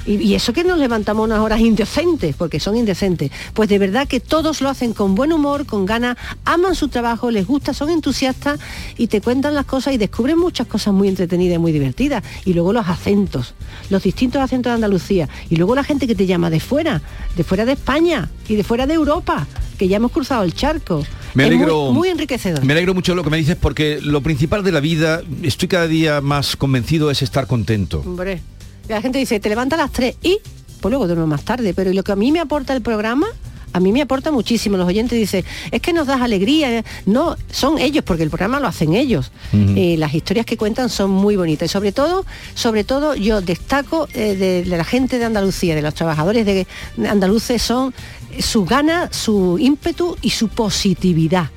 Y, 0.09 0.15
y 0.17 0.35
eso 0.35 0.53
que 0.55 0.65
nos 0.65 0.79
levantamos 0.79 1.25
unas 1.27 1.41
horas 1.41 1.61
indecentes, 1.61 2.35
porque 2.35 2.59
son 2.61 2.77
indecentes. 2.77 3.31
Pues 3.53 3.69
de 3.69 3.79
verdad 3.79 4.09
que 4.09 4.21
todos 4.21 4.63
lo 4.63 4.71
hacen 4.71 4.95
con 4.95 5.15
buen 5.15 5.33
humor, 5.33 5.67
con 5.67 5.85
ganas, 5.85 6.17
aman 6.47 6.75
su 6.75 6.89
trabajo, 6.89 7.31
les 7.31 7.47
gusta, 7.47 7.75
son 7.75 7.91
entusiastas 7.91 8.59
y 8.97 9.09
te 9.09 9.21
cuentan 9.21 9.55
las 9.55 9.67
cosas 9.67 9.93
y 9.93 9.99
descubren 9.99 10.39
muchas 10.39 10.67
cosas 10.67 10.95
muy 10.95 11.09
entretenidas 11.09 11.57
y 11.57 11.59
muy 11.59 11.73
divertidas. 11.73 12.25
Y 12.47 12.55
luego 12.55 12.73
los 12.73 12.89
acentos, 12.89 13.55
los 13.91 14.03
distintos 14.03 14.41
acentos 14.41 14.71
de 14.71 14.75
Andalucía. 14.77 15.29
Y 15.51 15.57
luego 15.57 15.75
la 15.75 15.85
gente 15.85 16.07
que 16.07 16.15
te 16.15 16.27
llama 16.27 16.49
de 16.49 16.61
fuera, 16.61 17.03
de 17.37 17.45
fuera 17.45 17.67
de 17.67 17.73
España 17.73 18.31
y 18.49 18.57
de 18.57 18.65
fuera 18.65 18.87
de 18.87 18.95
Europa, 18.95 19.47
que 19.79 19.89
ya 19.89 19.99
hemos 19.99 20.11
cruzado 20.11 20.43
el 20.43 20.55
charco. 20.55 21.05
Me 21.35 21.45
muy- 21.47 21.55
alegro, 21.57 21.93
muy, 21.93 22.09
enriquecedor. 22.09 22.65
Me 22.65 22.73
alegro 22.73 22.95
mucho 22.95 23.13
de 23.13 23.17
lo 23.17 23.25
que 23.25 23.31
me 23.31 23.37
dices 23.37 23.57
porque 23.61 24.01
lo 24.03 24.23
principal 24.23 24.65
de 24.65 24.73
la 24.73 24.81
vida, 24.81 25.21
estoy 25.43 25.69
cada 25.69 25.87
día 25.87 26.23
más 26.23 26.57
convencido, 26.57 27.11
es 27.11 27.21
estar 27.21 27.47
contento. 27.47 28.03
Hombre, 28.07 28.41
la 28.89 29.01
gente 29.03 29.19
dice, 29.19 29.41
te 29.41 29.49
levantas 29.49 29.79
a 29.79 29.83
las 29.83 29.93
3 29.93 30.17
y 30.23 30.39
pues 30.81 30.91
luego 30.91 31.07
duermo 31.07 31.27
más 31.27 31.43
tarde, 31.45 31.75
pero 31.75 31.93
lo 31.93 32.03
que 32.05 32.13
a 32.13 32.17
mí 32.17 32.33
me 32.33 32.41
aporta 32.41 32.73
el 32.75 32.83
programa, 32.83 33.27
a 33.73 33.81
mí 33.81 33.93
me 33.93 34.03
aporta 34.03 34.31
muchísimo. 34.33 34.77
Los 34.77 34.87
oyentes 34.87 35.19
dicen, 35.19 35.45
es 35.71 35.81
que 35.83 35.93
nos 35.93 36.07
das 36.07 36.21
alegría. 36.21 36.85
No, 37.07 37.37
son 37.51 37.79
ellos, 37.79 38.03
porque 38.05 38.23
el 38.23 38.31
programa 38.31 38.61
lo 38.61 38.67
hacen 38.67 38.95
ellos. 38.95 39.31
Y 39.53 39.97
las 39.97 40.15
historias 40.15 40.47
que 40.47 40.57
cuentan 40.57 40.89
son 40.89 41.11
muy 41.11 41.37
bonitas. 41.37 41.67
Y 41.67 41.73
sobre 41.73 41.93
todo, 41.93 42.25
sobre 42.55 42.85
todo 42.85 43.15
yo 43.15 43.41
destaco 43.41 44.09
eh, 44.15 44.37
de, 44.37 44.65
de 44.65 44.77
la 44.77 44.85
gente 44.85 45.19
de 45.19 45.27
Andalucía, 45.27 45.75
de 45.75 45.83
los 45.83 45.95
trabajadores 45.95 46.47
de 46.47 46.67
andaluces, 47.09 47.61
son 47.61 47.93
su 48.39 48.65
gana, 48.65 49.11
su 49.13 49.59
ímpetu 49.59 50.17
y 50.23 50.31
su 50.31 50.49
positividad. 50.49 51.51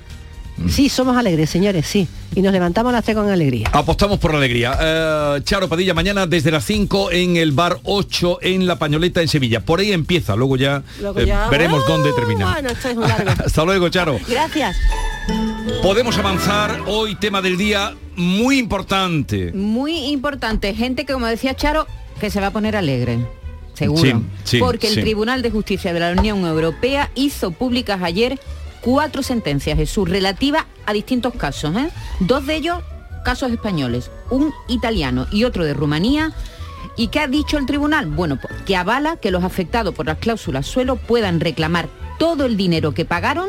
Sí, 0.69 0.89
somos 0.89 1.17
alegres, 1.17 1.49
señores, 1.49 1.85
sí. 1.85 2.07
Y 2.35 2.41
nos 2.41 2.53
levantamos 2.53 2.91
a 2.91 2.97
las 2.97 3.03
3 3.05 3.17
con 3.17 3.29
alegría. 3.29 3.69
Apostamos 3.73 4.19
por 4.19 4.31
la 4.31 4.37
alegría. 4.37 4.77
Eh, 4.79 5.41
Charo 5.43 5.67
Padilla, 5.67 5.93
mañana 5.93 6.27
desde 6.27 6.51
las 6.51 6.63
5 6.65 7.11
en 7.11 7.37
el 7.37 7.51
bar 7.51 7.79
8 7.83 8.39
en 8.41 8.67
La 8.67 8.77
Pañoleta 8.77 9.21
en 9.21 9.27
Sevilla. 9.27 9.61
Por 9.61 9.79
ahí 9.79 9.91
empieza, 9.91 10.35
luego 10.35 10.55
ya, 10.57 10.83
Luego 10.99 11.19
eh, 11.19 11.33
veremos 11.49 11.85
dónde 11.87 12.13
termina. 12.13 12.51
Bueno, 12.53 12.69
esto 12.69 12.89
es 12.89 12.95
muy 12.95 13.07
largo. 13.07 13.31
Hasta 13.45 13.65
luego, 13.65 13.89
Charo. 13.89 14.19
Gracias. 14.27 14.77
Podemos 15.81 16.17
avanzar 16.17 16.81
hoy, 16.87 17.15
tema 17.15 17.41
del 17.41 17.57
día 17.57 17.95
muy 18.15 18.59
importante. 18.59 19.51
Muy 19.53 20.05
importante, 20.05 20.73
gente 20.73 21.05
que 21.05 21.13
como 21.13 21.27
decía 21.27 21.55
Charo, 21.55 21.87
que 22.19 22.29
se 22.29 22.39
va 22.39 22.47
a 22.47 22.51
poner 22.51 22.75
alegre. 22.75 23.19
Seguro. 23.73 24.01
Sí, 24.01 24.13
sí, 24.43 24.59
Porque 24.59 24.87
el 24.87 24.95
sí. 24.95 25.01
Tribunal 25.01 25.41
de 25.41 25.49
Justicia 25.49 25.93
de 25.93 25.99
la 25.99 26.11
Unión 26.11 26.45
Europea 26.45 27.09
hizo 27.15 27.51
públicas 27.51 28.01
ayer 28.03 28.39
cuatro 28.81 29.23
sentencias, 29.23 29.77
Jesús, 29.77 30.09
relativas 30.09 30.65
a 30.85 30.93
distintos 30.93 31.33
casos. 31.35 31.75
¿eh? 31.75 31.89
Dos 32.19 32.45
de 32.45 32.55
ellos 32.55 32.79
casos 33.23 33.51
españoles, 33.51 34.09
un 34.29 34.51
italiano 34.67 35.27
y 35.31 35.43
otro 35.43 35.63
de 35.63 35.73
Rumanía. 35.73 36.33
¿Y 36.97 37.07
qué 37.07 37.19
ha 37.19 37.27
dicho 37.27 37.57
el 37.57 37.65
tribunal? 37.65 38.07
Bueno, 38.07 38.37
pues, 38.41 38.53
que 38.63 38.75
avala 38.75 39.15
que 39.17 39.31
los 39.31 39.43
afectados 39.43 39.93
por 39.95 40.07
las 40.07 40.17
cláusulas 40.17 40.65
suelo 40.65 40.95
puedan 40.97 41.39
reclamar 41.39 41.87
todo 42.19 42.45
el 42.45 42.57
dinero 42.57 42.93
que 42.93 43.05
pagaron 43.05 43.47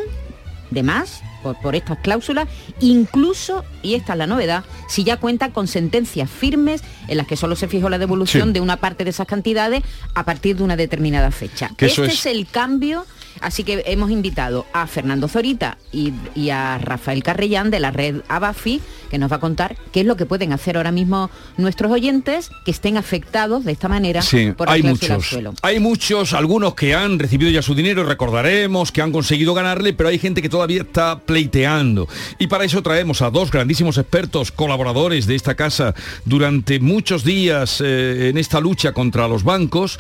de 0.70 0.82
más 0.82 1.22
por, 1.42 1.58
por 1.60 1.74
estas 1.74 1.98
cláusulas, 1.98 2.46
incluso, 2.80 3.64
y 3.82 3.94
esta 3.94 4.12
es 4.12 4.18
la 4.18 4.26
novedad, 4.26 4.64
si 4.88 5.02
ya 5.04 5.16
cuenta 5.16 5.50
con 5.50 5.66
sentencias 5.66 6.30
firmes 6.30 6.82
en 7.08 7.16
las 7.16 7.26
que 7.26 7.36
solo 7.36 7.56
se 7.56 7.68
fijó 7.68 7.88
la 7.88 7.98
devolución 7.98 8.48
Sí. 8.48 8.52
de 8.54 8.60
una 8.60 8.76
parte 8.76 9.04
de 9.04 9.10
esas 9.10 9.26
cantidades 9.26 9.82
a 10.14 10.24
partir 10.24 10.56
de 10.56 10.62
una 10.62 10.76
determinada 10.76 11.30
fecha. 11.30 11.70
Que 11.76 11.86
este 11.86 12.06
es- 12.06 12.26
el 12.26 12.46
cambio, 12.46 13.04
así 13.40 13.64
que 13.64 13.82
hemos 13.86 14.10
invitado 14.10 14.66
a 14.72 14.86
Fernando 14.86 15.28
Zorita 15.28 15.78
y, 15.92 16.12
y 16.34 16.50
a 16.50 16.78
Rafael 16.78 17.22
Carrellán 17.22 17.70
de 17.70 17.80
la 17.80 17.90
red 17.90 18.22
Abafi, 18.28 18.80
que 19.10 19.18
nos 19.18 19.30
va 19.30 19.36
a 19.36 19.40
contar 19.40 19.76
qué 19.92 20.00
es 20.00 20.06
lo 20.06 20.16
que 20.16 20.26
pueden 20.26 20.52
hacer 20.52 20.76
ahora 20.76 20.92
mismo 20.92 21.30
nuestros 21.56 21.92
oyentes 21.92 22.50
que 22.64 22.70
estén 22.70 22.96
afectados 22.96 23.64
de 23.64 23.72
esta 23.72 23.88
manera 23.88 24.22
Sí, 24.22 24.52
por 24.56 24.68
hay 24.70 24.82
muchos. 24.82 25.26
suelo. 25.26 25.54
Hay 25.62 25.80
muchos, 25.80 26.32
algunos 26.32 26.74
que 26.74 26.94
han 26.94 27.18
recibido 27.18 27.50
ya 27.50 27.62
su 27.62 27.74
dinero, 27.74 28.04
recordaremos, 28.04 28.90
que 28.92 29.02
han 29.02 29.12
conseguido 29.12 29.54
ganarle, 29.54 29.92
pero 29.92 30.08
hay 30.08 30.18
gente 30.18 30.40
que 30.42 30.48
todavía 30.48 30.82
está 30.82 31.18
pleiteando. 31.20 32.08
Y 32.38 32.46
para 32.46 32.64
eso 32.64 32.82
traemos 32.82 33.22
a 33.22 33.30
dos 33.30 33.50
grandísimos 33.50 33.98
expertos, 33.98 34.50
colaboradores 34.52 35.26
de 35.26 35.34
esta 35.34 35.54
casa 35.54 35.94
durante 36.24 36.80
muchos 36.80 37.24
días 37.24 37.82
eh, 37.84 38.30
en 38.30 38.38
esta 38.38 38.60
lucha 38.60 38.92
contra 38.92 39.28
los 39.28 39.44
bancos, 39.44 39.98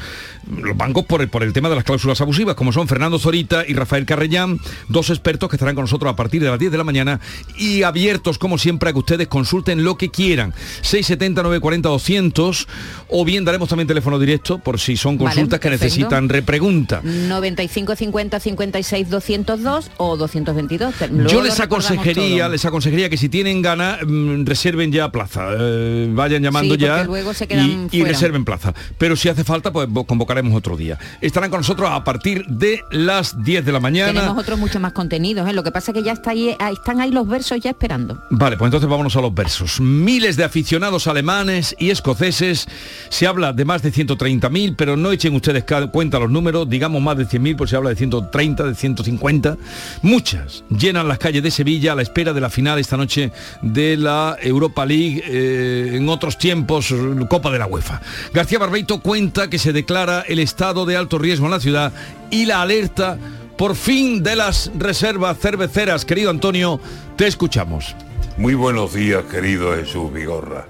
los 0.50 0.76
bancos 0.76 1.04
por 1.04 1.20
el, 1.22 1.28
por 1.28 1.42
el 1.42 1.52
tema 1.52 1.68
de 1.68 1.76
las 1.76 1.84
cláusulas 1.84 2.20
abusivas, 2.20 2.54
como 2.54 2.72
son 2.72 2.88
Fernando 2.88 3.18
Zorita 3.22 3.64
y 3.66 3.74
Rafael 3.74 4.04
Carrellán, 4.06 4.58
dos 4.88 5.10
expertos 5.10 5.48
que 5.48 5.56
estarán 5.56 5.74
con 5.74 5.84
nosotros 5.84 6.12
a 6.12 6.16
partir 6.16 6.42
de 6.42 6.48
las 6.50 6.58
10 6.58 6.72
de 6.72 6.78
la 6.78 6.84
mañana 6.84 7.20
y 7.58 7.82
abiertos 7.82 8.38
como 8.38 8.58
siempre 8.58 8.90
a 8.90 8.92
que 8.92 8.98
ustedes 8.98 9.28
consulten 9.28 9.84
lo 9.84 9.96
que 9.96 10.10
quieran. 10.10 10.52
670 10.82 11.42
940 11.42 11.88
200 11.88 12.68
o 13.08 13.24
bien 13.24 13.44
daremos 13.44 13.68
también 13.68 13.86
teléfono 13.88 14.18
directo 14.18 14.58
por 14.58 14.78
si 14.80 14.96
son 14.96 15.16
Vale, 15.18 15.30
consultas 15.30 15.60
que 15.60 15.70
necesitan 15.70 16.28
repregunta. 16.28 17.00
95 17.02 17.96
50 17.96 18.40
56 18.40 19.10
202 19.10 19.90
o 19.98 20.16
222. 20.16 20.94
Luego 21.10 21.28
Yo 21.30 21.42
les 21.42 21.60
aconsejaría, 21.60 22.48
les 22.48 22.64
aconsejaría 22.64 23.08
que 23.08 23.16
si 23.16 23.28
tienen 23.28 23.62
ganas 23.62 23.98
mm, 24.06 24.44
reserven 24.44 24.90
ya 24.92 25.10
plaza, 25.12 25.48
eh, 25.58 26.08
vayan 26.10 26.42
llamando 26.42 26.74
Sí, 26.74 26.80
ya 26.80 27.04
luego 27.04 27.34
se 27.34 27.46
quedan 27.46 27.88
y, 27.92 27.98
y 27.98 28.04
reserven 28.04 28.44
plaza. 28.44 28.74
Pero 28.98 29.16
si 29.16 29.28
hace 29.28 29.44
falta, 29.44 29.72
pues 29.72 29.88
vo- 29.88 30.06
convocaremos 30.06 30.54
otro 30.54 30.76
día. 30.76 30.98
Estarán 31.20 31.50
con 31.50 31.60
nosotros 31.60 31.88
a 31.90 32.02
partir 32.04 32.44
de 32.46 32.80
las 33.12 33.42
10 33.42 33.64
de 33.64 33.72
la 33.72 33.80
mañana. 33.80 34.12
Tenemos 34.12 34.38
otros 34.38 34.58
muchos 34.58 34.80
más 34.80 34.92
contenidos, 34.92 35.48
¿eh? 35.48 35.52
lo 35.52 35.62
que 35.62 35.70
pasa 35.70 35.90
es 35.90 35.98
que 35.98 36.02
ya 36.02 36.12
está 36.12 36.30
ahí, 36.30 36.56
ahí 36.58 36.74
están 36.74 37.00
ahí 37.00 37.10
los 37.10 37.28
versos 37.28 37.60
ya 37.60 37.70
esperando. 37.70 38.18
Vale, 38.30 38.56
pues 38.56 38.68
entonces 38.68 38.88
vámonos 38.88 39.14
a 39.16 39.20
los 39.20 39.34
versos. 39.34 39.80
Miles 39.80 40.36
de 40.36 40.44
aficionados 40.44 41.06
alemanes 41.06 41.76
y 41.78 41.90
escoceses. 41.90 42.66
Se 43.10 43.26
habla 43.26 43.52
de 43.52 43.64
más 43.64 43.82
de 43.82 43.92
130.000, 43.92 44.74
pero 44.76 44.96
no 44.96 45.12
echen 45.12 45.34
ustedes 45.34 45.64
cuenta 45.92 46.18
los 46.18 46.30
números, 46.30 46.68
digamos 46.68 47.02
más 47.02 47.16
de 47.16 47.26
100.000, 47.26 47.56
pues 47.56 47.70
se 47.70 47.76
habla 47.76 47.90
de 47.90 47.96
130, 47.96 48.64
de 48.64 48.74
150. 48.74 49.56
Muchas 50.02 50.64
llenan 50.70 51.08
las 51.08 51.18
calles 51.18 51.42
de 51.42 51.50
Sevilla 51.50 51.92
a 51.92 51.94
la 51.94 52.02
espera 52.02 52.32
de 52.32 52.40
la 52.40 52.50
final 52.50 52.78
esta 52.78 52.96
noche 52.96 53.32
de 53.60 53.96
la 53.96 54.36
Europa 54.40 54.86
League, 54.86 55.22
eh, 55.26 55.96
en 55.96 56.08
otros 56.08 56.38
tiempos 56.38 56.94
Copa 57.28 57.50
de 57.50 57.58
la 57.58 57.66
UEFA. 57.66 58.00
García 58.32 58.58
Barbeito 58.58 59.00
cuenta 59.00 59.48
que 59.50 59.58
se 59.58 59.72
declara 59.72 60.22
el 60.22 60.38
estado 60.38 60.86
de 60.86 60.96
alto 60.96 61.18
riesgo 61.18 61.46
en 61.46 61.52
la 61.52 61.60
ciudad 61.60 61.92
y 62.32 62.46
la 62.46 62.62
alerta 62.62 63.18
por 63.56 63.76
fin 63.76 64.22
de 64.22 64.34
las 64.34 64.72
reservas 64.76 65.38
cerveceras. 65.38 66.04
Querido 66.04 66.30
Antonio, 66.30 66.80
te 67.16 67.28
escuchamos. 67.28 67.94
Muy 68.38 68.54
buenos 68.54 68.94
días, 68.94 69.24
querido 69.24 69.76
Jesús 69.76 70.12
Vigorra. 70.12 70.66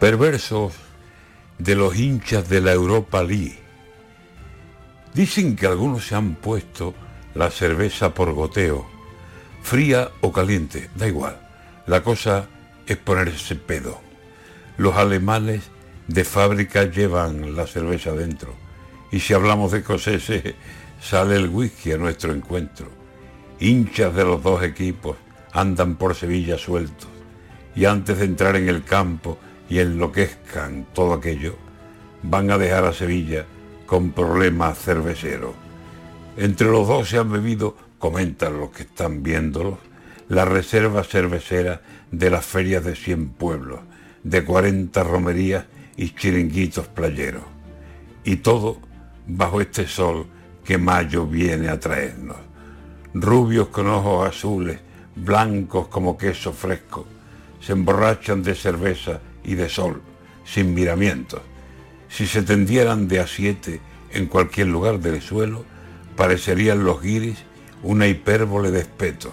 Perversos 0.00 0.72
de 1.58 1.76
los 1.76 1.96
hinchas 1.96 2.48
de 2.48 2.62
la 2.62 2.72
Europa 2.72 3.22
League. 3.22 3.58
Dicen 5.14 5.54
que 5.54 5.66
algunos 5.66 6.06
se 6.06 6.14
han 6.14 6.34
puesto 6.36 6.94
la 7.34 7.50
cerveza 7.50 8.14
por 8.14 8.32
goteo, 8.32 8.88
fría 9.62 10.10
o 10.22 10.32
caliente, 10.32 10.88
da 10.96 11.06
igual. 11.06 11.38
La 11.86 12.02
cosa 12.02 12.48
es 12.86 12.96
ponerse 12.96 13.56
pedo. 13.56 14.00
Los 14.78 14.96
alemanes 14.96 15.64
de 16.06 16.24
fábrica 16.24 16.84
llevan 16.84 17.54
la 17.54 17.66
cerveza 17.66 18.12
dentro. 18.12 18.67
Y 19.10 19.20
si 19.20 19.34
hablamos 19.34 19.72
de 19.72 19.78
escoceses, 19.78 20.54
sale 21.00 21.36
el 21.36 21.48
whisky 21.48 21.92
a 21.92 21.98
nuestro 21.98 22.32
encuentro. 22.32 22.88
Hinchas 23.60 24.14
de 24.14 24.24
los 24.24 24.42
dos 24.42 24.62
equipos 24.62 25.16
andan 25.52 25.96
por 25.96 26.14
Sevilla 26.14 26.58
sueltos. 26.58 27.08
Y 27.74 27.84
antes 27.84 28.18
de 28.18 28.24
entrar 28.24 28.56
en 28.56 28.68
el 28.68 28.84
campo 28.84 29.38
y 29.68 29.78
enloquezcan 29.78 30.86
todo 30.92 31.14
aquello, 31.14 31.56
van 32.22 32.50
a 32.50 32.58
dejar 32.58 32.84
a 32.84 32.92
Sevilla 32.92 33.46
con 33.86 34.12
problemas 34.12 34.78
cerveceros. 34.78 35.54
Entre 36.36 36.68
los 36.68 36.86
dos 36.86 37.08
se 37.08 37.18
han 37.18 37.32
bebido, 37.32 37.76
comentan 37.98 38.58
los 38.58 38.70
que 38.70 38.82
están 38.82 39.22
viéndolos, 39.22 39.78
la 40.28 40.44
reserva 40.44 41.02
cervecera 41.04 41.80
de 42.10 42.30
las 42.30 42.44
ferias 42.44 42.84
de 42.84 42.94
100 42.94 43.30
pueblos, 43.30 43.80
de 44.22 44.44
40 44.44 45.02
romerías 45.02 45.64
y 45.96 46.10
chiringuitos 46.10 46.86
playeros. 46.88 47.44
Y 48.24 48.36
todo 48.36 48.78
bajo 49.28 49.60
este 49.60 49.86
sol 49.86 50.26
que 50.64 50.78
mayo 50.78 51.26
viene 51.26 51.68
a 51.68 51.78
traernos. 51.78 52.38
Rubios 53.14 53.68
con 53.68 53.86
ojos 53.86 54.28
azules, 54.28 54.80
blancos 55.14 55.88
como 55.88 56.16
queso 56.16 56.52
fresco, 56.52 57.06
se 57.60 57.72
emborrachan 57.72 58.42
de 58.42 58.54
cerveza 58.54 59.20
y 59.44 59.54
de 59.54 59.68
sol, 59.68 60.02
sin 60.44 60.74
miramientos. 60.74 61.42
Si 62.08 62.26
se 62.26 62.42
tendieran 62.42 63.06
de 63.06 63.20
a 63.20 63.26
siete 63.26 63.80
en 64.12 64.26
cualquier 64.26 64.68
lugar 64.68 64.98
del 64.98 65.20
suelo, 65.20 65.64
parecerían 66.16 66.84
los 66.84 67.00
guiris 67.02 67.38
una 67.82 68.06
hipérbole 68.06 68.70
de 68.70 68.80
espetos. 68.80 69.32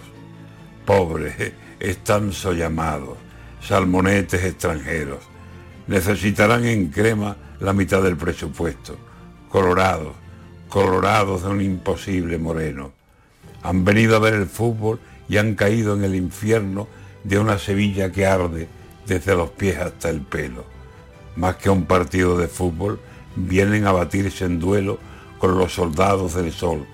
Pobres, 0.85 1.53
están 1.79 2.33
sollamados, 2.33 3.17
salmonetes 3.61 4.43
extranjeros. 4.43 5.19
Necesitarán 5.87 6.65
en 6.65 6.89
crema 6.89 7.37
la 7.59 7.73
mitad 7.73 8.01
del 8.03 8.17
presupuesto. 8.17 8.97
Colorados, 9.55 10.13
colorados 10.67 11.43
de 11.43 11.47
un 11.47 11.61
imposible 11.61 12.37
moreno. 12.37 12.91
Han 13.63 13.85
venido 13.85 14.17
a 14.17 14.19
ver 14.19 14.33
el 14.33 14.47
fútbol 14.47 14.99
y 15.29 15.37
han 15.37 15.55
caído 15.55 15.95
en 15.95 16.03
el 16.03 16.13
infierno 16.13 16.89
de 17.23 17.39
una 17.39 17.57
Sevilla 17.57 18.11
que 18.11 18.25
arde 18.25 18.67
desde 19.07 19.33
los 19.33 19.51
pies 19.51 19.77
hasta 19.77 20.09
el 20.09 20.19
pelo. 20.19 20.65
Más 21.37 21.55
que 21.55 21.69
un 21.69 21.85
partido 21.85 22.37
de 22.37 22.49
fútbol, 22.49 22.99
vienen 23.37 23.87
a 23.87 23.93
batirse 23.93 24.43
en 24.43 24.59
duelo 24.59 24.99
con 25.39 25.57
los 25.57 25.73
soldados 25.73 26.33
del 26.33 26.51
sol 26.51 26.85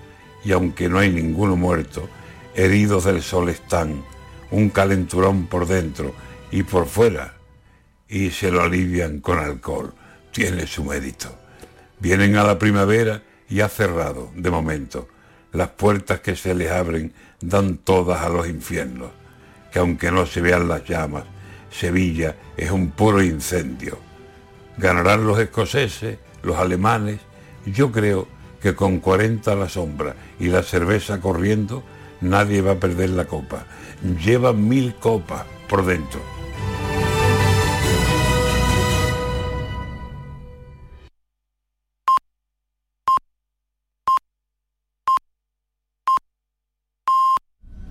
y 0.44 0.52
aunque 0.52 0.88
no 0.88 1.00
hay 1.00 1.10
ninguno 1.10 1.56
muerto, 1.56 2.08
heridos 2.54 3.06
del 3.06 3.22
sol 3.22 3.48
están, 3.48 4.04
un 4.52 4.70
calenturón 4.70 5.48
por 5.48 5.66
dentro 5.66 6.14
y 6.52 6.62
por 6.62 6.86
fuera, 6.86 7.34
y 8.08 8.30
se 8.30 8.52
lo 8.52 8.62
alivian 8.62 9.18
con 9.18 9.40
alcohol. 9.40 9.92
Tiene 10.30 10.68
su 10.68 10.84
mérito. 10.84 11.41
Vienen 12.02 12.34
a 12.34 12.42
la 12.42 12.58
primavera 12.58 13.22
y 13.48 13.60
ha 13.60 13.68
cerrado, 13.68 14.32
de 14.34 14.50
momento. 14.50 15.06
Las 15.52 15.68
puertas 15.68 16.18
que 16.18 16.34
se 16.34 16.52
les 16.52 16.72
abren 16.72 17.12
dan 17.40 17.76
todas 17.76 18.22
a 18.22 18.28
los 18.28 18.48
infiernos, 18.48 19.12
que 19.70 19.78
aunque 19.78 20.10
no 20.10 20.26
se 20.26 20.40
vean 20.40 20.66
las 20.66 20.84
llamas, 20.84 21.22
Sevilla 21.70 22.34
es 22.56 22.72
un 22.72 22.90
puro 22.90 23.22
incendio. 23.22 24.00
Ganarán 24.78 25.24
los 25.28 25.38
escoceses, 25.38 26.18
los 26.42 26.56
alemanes, 26.56 27.20
yo 27.66 27.92
creo 27.92 28.26
que 28.60 28.74
con 28.74 28.98
40 28.98 29.52
a 29.52 29.54
la 29.54 29.68
sombra 29.68 30.16
y 30.40 30.48
la 30.48 30.64
cerveza 30.64 31.20
corriendo, 31.20 31.84
nadie 32.20 32.62
va 32.62 32.72
a 32.72 32.80
perder 32.80 33.10
la 33.10 33.26
copa. 33.26 33.66
Lleva 34.24 34.52
mil 34.52 34.96
copas 34.96 35.44
por 35.68 35.86
dentro. 35.86 36.41